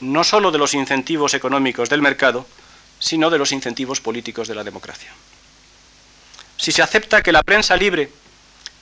no 0.00 0.24
sólo 0.24 0.50
de 0.50 0.58
los 0.58 0.74
incentivos 0.74 1.34
económicos 1.34 1.88
del 1.88 2.02
mercado, 2.02 2.46
sino 2.98 3.30
de 3.30 3.38
los 3.38 3.52
incentivos 3.52 4.00
políticos 4.00 4.48
de 4.48 4.54
la 4.54 4.64
democracia. 4.64 5.10
Si 6.56 6.72
se 6.72 6.82
acepta 6.82 7.22
que 7.22 7.32
la 7.32 7.42
prensa 7.42 7.76
libre 7.76 8.10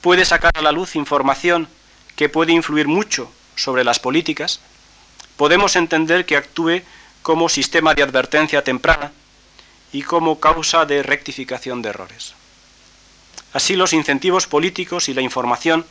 puede 0.00 0.24
sacar 0.24 0.52
a 0.54 0.62
la 0.62 0.72
luz 0.72 0.96
información 0.96 1.68
que 2.16 2.28
puede 2.28 2.52
influir 2.52 2.88
mucho 2.88 3.30
sobre 3.56 3.84
las 3.84 3.98
políticas, 3.98 4.60
podemos 5.36 5.76
entender 5.76 6.26
que 6.26 6.36
actúe 6.36 6.82
como 7.22 7.48
sistema 7.48 7.94
de 7.94 8.02
advertencia 8.02 8.64
temprana 8.64 9.12
y 9.92 10.02
como 10.02 10.40
causa 10.40 10.86
de 10.86 11.02
rectificación 11.02 11.82
de 11.82 11.90
errores. 11.90 12.34
Así 13.52 13.74
los 13.74 13.92
incentivos 13.92 14.46
políticos 14.46 15.08
y 15.08 15.14
la 15.14 15.22
información 15.22 15.84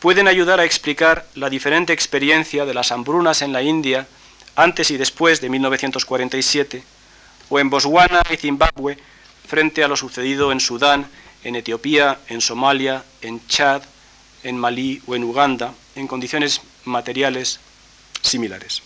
pueden 0.00 0.28
ayudar 0.28 0.60
a 0.60 0.64
explicar 0.64 1.26
la 1.34 1.48
diferente 1.48 1.92
experiencia 1.92 2.66
de 2.66 2.74
las 2.74 2.92
hambrunas 2.92 3.42
en 3.42 3.52
la 3.52 3.62
India 3.62 4.06
antes 4.54 4.90
y 4.90 4.96
después 4.96 5.40
de 5.40 5.48
1947, 5.48 6.82
o 7.48 7.58
en 7.58 7.70
Botswana 7.70 8.22
y 8.30 8.36
Zimbabue 8.36 8.98
frente 9.46 9.84
a 9.84 9.88
lo 9.88 9.96
sucedido 9.96 10.52
en 10.52 10.60
Sudán, 10.60 11.06
en 11.46 11.54
Etiopía, 11.54 12.18
en 12.26 12.40
Somalia, 12.40 13.04
en 13.22 13.46
Chad, 13.46 13.82
en 14.42 14.58
Malí 14.58 15.00
o 15.06 15.14
en 15.14 15.22
Uganda, 15.22 15.74
en 15.94 16.08
condiciones 16.08 16.60
materiales 16.84 17.60
similares. 18.20 18.82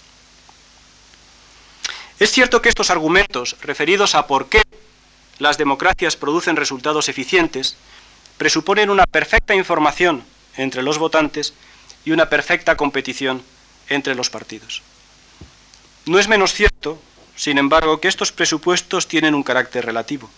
Es 2.18 2.30
cierto 2.30 2.60
que 2.60 2.68
estos 2.68 2.90
argumentos 2.90 3.56
referidos 3.62 4.14
a 4.14 4.26
por 4.26 4.50
qué 4.50 4.62
las 5.38 5.56
democracias 5.56 6.16
producen 6.16 6.56
resultados 6.56 7.08
eficientes 7.08 7.76
presuponen 8.36 8.90
una 8.90 9.06
perfecta 9.06 9.54
información 9.54 10.22
entre 10.58 10.82
los 10.82 10.98
votantes 10.98 11.54
y 12.04 12.10
una 12.10 12.28
perfecta 12.28 12.76
competición 12.76 13.42
entre 13.88 14.14
los 14.14 14.28
partidos. 14.28 14.82
No 16.04 16.18
es 16.18 16.28
menos 16.28 16.52
cierto, 16.52 17.00
sin 17.36 17.56
embargo, 17.56 18.00
que 18.00 18.08
estos 18.08 18.32
presupuestos 18.32 19.08
tienen 19.08 19.34
un 19.34 19.42
carácter 19.42 19.86
relativo. 19.86 20.28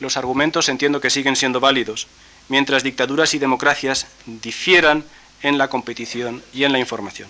Los 0.00 0.16
argumentos 0.16 0.68
entiendo 0.68 1.00
que 1.00 1.10
siguen 1.10 1.36
siendo 1.36 1.60
válidos, 1.60 2.06
mientras 2.48 2.82
dictaduras 2.82 3.34
y 3.34 3.38
democracias 3.38 4.06
difieran 4.26 5.04
en 5.42 5.58
la 5.58 5.68
competición 5.68 6.42
y 6.52 6.64
en 6.64 6.72
la 6.72 6.78
información. 6.78 7.28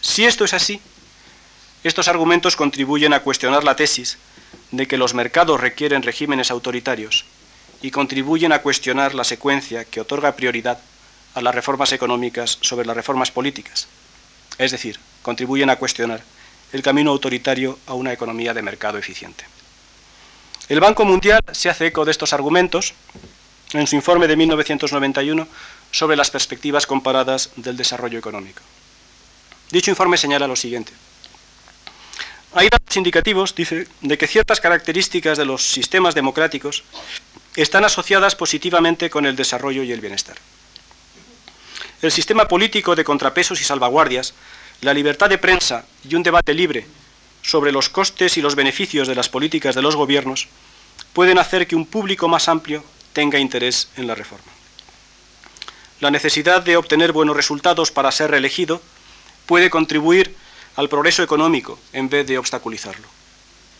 Si 0.00 0.24
esto 0.24 0.44
es 0.44 0.54
así, 0.54 0.80
estos 1.82 2.08
argumentos 2.08 2.56
contribuyen 2.56 3.12
a 3.12 3.20
cuestionar 3.20 3.64
la 3.64 3.76
tesis 3.76 4.18
de 4.70 4.86
que 4.86 4.98
los 4.98 5.14
mercados 5.14 5.60
requieren 5.60 6.02
regímenes 6.02 6.50
autoritarios 6.50 7.24
y 7.82 7.90
contribuyen 7.90 8.52
a 8.52 8.60
cuestionar 8.60 9.14
la 9.14 9.24
secuencia 9.24 9.84
que 9.84 10.00
otorga 10.00 10.36
prioridad 10.36 10.78
a 11.34 11.42
las 11.42 11.54
reformas 11.54 11.92
económicas 11.92 12.58
sobre 12.60 12.86
las 12.86 12.96
reformas 12.96 13.30
políticas. 13.30 13.88
Es 14.56 14.70
decir, 14.70 14.98
contribuyen 15.22 15.68
a 15.68 15.76
cuestionar 15.76 16.22
el 16.72 16.82
camino 16.82 17.10
autoritario 17.10 17.78
a 17.86 17.94
una 17.94 18.12
economía 18.12 18.54
de 18.54 18.62
mercado 18.62 18.98
eficiente. 18.98 19.44
El 20.68 20.80
Banco 20.80 21.04
Mundial 21.04 21.40
se 21.52 21.68
hace 21.68 21.86
eco 21.86 22.06
de 22.06 22.10
estos 22.10 22.32
argumentos 22.32 22.94
en 23.74 23.86
su 23.86 23.96
informe 23.96 24.26
de 24.26 24.36
1991 24.36 25.46
sobre 25.90 26.16
las 26.16 26.30
perspectivas 26.30 26.86
comparadas 26.86 27.50
del 27.56 27.76
desarrollo 27.76 28.18
económico. 28.18 28.62
Dicho 29.70 29.90
informe 29.90 30.16
señala 30.16 30.46
lo 30.46 30.56
siguiente. 30.56 30.92
Hay 32.54 32.68
datos 32.70 32.96
indicativos, 32.96 33.54
dice, 33.54 33.86
de 34.00 34.16
que 34.16 34.26
ciertas 34.26 34.60
características 34.60 35.36
de 35.36 35.44
los 35.44 35.62
sistemas 35.62 36.14
democráticos 36.14 36.84
están 37.56 37.84
asociadas 37.84 38.34
positivamente 38.34 39.10
con 39.10 39.26
el 39.26 39.36
desarrollo 39.36 39.82
y 39.82 39.92
el 39.92 40.00
bienestar. 40.00 40.36
El 42.00 42.12
sistema 42.12 42.48
político 42.48 42.96
de 42.96 43.04
contrapesos 43.04 43.60
y 43.60 43.64
salvaguardias, 43.64 44.34
la 44.80 44.94
libertad 44.94 45.28
de 45.28 45.38
prensa 45.38 45.84
y 46.08 46.14
un 46.14 46.22
debate 46.22 46.54
libre 46.54 46.86
sobre 47.44 47.72
los 47.72 47.90
costes 47.90 48.38
y 48.38 48.42
los 48.42 48.54
beneficios 48.54 49.06
de 49.06 49.14
las 49.14 49.28
políticas 49.28 49.74
de 49.74 49.82
los 49.82 49.96
gobiernos 49.96 50.48
pueden 51.12 51.38
hacer 51.38 51.66
que 51.66 51.76
un 51.76 51.84
público 51.84 52.26
más 52.26 52.48
amplio 52.48 52.82
tenga 53.12 53.38
interés 53.38 53.90
en 53.96 54.06
la 54.06 54.14
reforma. 54.14 54.50
La 56.00 56.10
necesidad 56.10 56.62
de 56.62 56.76
obtener 56.76 57.12
buenos 57.12 57.36
resultados 57.36 57.92
para 57.92 58.10
ser 58.10 58.30
reelegido 58.30 58.80
puede 59.46 59.68
contribuir 59.68 60.34
al 60.76 60.88
progreso 60.88 61.22
económico 61.22 61.78
en 61.92 62.08
vez 62.08 62.26
de 62.26 62.38
obstaculizarlo. 62.38 63.06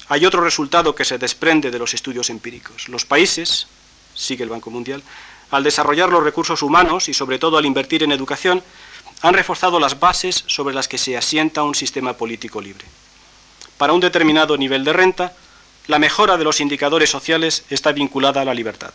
Hay 0.09 0.27
otro 0.27 0.43
resultado 0.43 0.95
que 0.95 1.07
se 1.07 1.19
desprende 1.19 1.71
de 1.71 1.79
los 1.79 1.95
estudios 1.95 2.29
empíricos. 2.29 2.91
Los 2.91 3.07
países, 3.07 3.67
sigue 4.15 4.45
el 4.45 4.51
Banco 4.51 4.71
Mundial, 4.71 5.03
al 5.51 5.65
desarrollar 5.65 6.11
los 6.11 6.23
recursos 6.23 6.63
humanos 6.63 7.09
y 7.09 7.15
sobre 7.15 7.39
todo 7.39 7.57
al 7.57 7.65
invertir 7.65 8.03
en 8.03 8.13
educación, 8.13 8.63
han 9.23 9.35
reforzado 9.35 9.81
las 9.81 9.99
bases 9.99 10.45
sobre 10.47 10.75
las 10.75 10.87
que 10.87 10.99
se 10.99 11.17
asienta 11.17 11.63
un 11.63 11.75
sistema 11.75 12.13
político 12.13 12.61
libre. 12.61 12.85
Para 13.79 13.93
un 13.93 14.01
determinado 14.01 14.57
nivel 14.57 14.85
de 14.85 14.93
renta, 14.93 15.33
la 15.87 15.99
mejora 15.99 16.37
de 16.37 16.45
los 16.45 16.61
indicadores 16.61 17.11
sociales 17.11 17.65
está 17.71 17.93
vinculada 17.93 18.41
a 18.41 18.45
la 18.45 18.55
libertad. 18.55 18.93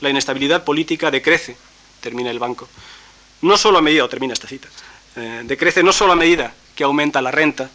La 0.00 0.10
inestabilidad 0.10 0.64
política 0.64 1.10
decrece, 1.10 1.56
termina 2.00 2.30
el 2.30 2.38
banco, 2.38 2.68
no 3.42 3.56
solo 3.56 3.78
a 3.78 3.82
medida, 3.82 4.04
o 4.04 4.08
termina 4.08 4.34
esta 4.34 4.48
cita, 4.48 4.68
eh, 5.16 5.42
decrece 5.44 5.82
no 5.82 5.92
solo 5.92 6.12
a 6.12 6.16
medida 6.16 6.52
que 6.74 6.84
aumenta 6.84 7.22
la 7.22 7.30
renta, 7.30 7.70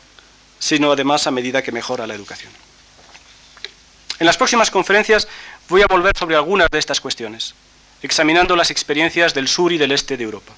sino 0.59 0.91
además 0.91 1.25
a 1.25 1.31
medida 1.31 1.63
que 1.63 1.71
mejora 1.71 2.05
la 2.05 2.13
educación. 2.13 2.51
En 4.19 4.27
las 4.27 4.37
próximas 4.37 4.69
conferencias 4.69 5.27
voy 5.67 5.81
a 5.81 5.87
volver 5.87 6.15
sobre 6.15 6.35
algunas 6.35 6.69
de 6.69 6.77
estas 6.77 7.01
cuestiones, 7.01 7.55
examinando 8.03 8.55
las 8.55 8.69
experiencias 8.69 9.33
del 9.33 9.47
sur 9.47 9.71
y 9.71 9.79
del 9.79 9.91
este 9.91 10.17
de 10.17 10.23
Europa. 10.23 10.53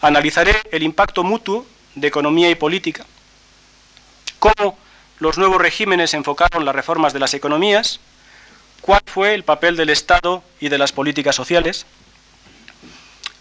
Analizaré 0.00 0.56
el 0.72 0.82
impacto 0.82 1.22
mutuo 1.22 1.66
de 1.94 2.08
economía 2.08 2.48
y 2.48 2.54
política, 2.54 3.04
cómo 4.40 4.76
los 5.20 5.38
nuevos 5.38 5.60
regímenes 5.60 6.14
enfocaron 6.14 6.64
las 6.64 6.74
reformas 6.74 7.12
de 7.12 7.20
las 7.20 7.34
economías, 7.34 8.00
cuál 8.80 9.02
fue 9.06 9.34
el 9.34 9.44
papel 9.44 9.76
del 9.76 9.90
Estado 9.90 10.42
y 10.58 10.70
de 10.70 10.78
las 10.78 10.92
políticas 10.92 11.36
sociales, 11.36 11.86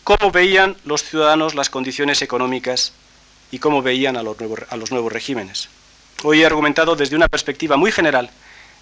cómo 0.04 0.32
veían 0.32 0.76
los 0.86 1.04
ciudadanos 1.04 1.56
las 1.56 1.70
condiciones 1.70 2.22
económicas 2.22 2.94
y 3.52 3.60
cómo 3.60 3.82
veían 3.82 4.18
a 4.18 4.24
los, 4.24 4.92
nuevos, 4.92 5.12
regímenes. 5.12 5.70
Hoy 6.24 6.42
he 6.42 6.46
argumentado 6.46 6.96
desde 6.96 7.16
una 7.16 7.30
perspectiva 7.30 7.78
muy 7.78 7.92
general 7.92 8.30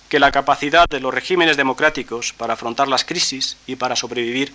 que 0.09 0.20
la 0.20 0.32
capacidad 0.32 0.88
de 0.89 0.99
los 0.99 1.13
regímenes 1.13 1.55
democráticos 1.55 2.34
para 2.34 2.53
afrontar 2.53 2.88
las 2.88 3.05
crisis 3.05 3.57
y 3.68 3.76
para 3.76 3.95
sobrevivir 3.95 4.51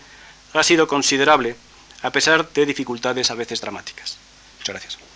ha 0.53 0.63
sido 0.63 0.89
considerable 0.89 1.57
a 2.03 2.11
pesar 2.11 2.51
de 2.53 2.67
dificultades 2.67 3.31
a 3.31 3.35
veces 3.35 3.61
dramáticas. 3.61 4.19
Muchas 4.59 4.75
gracias. 4.75 5.12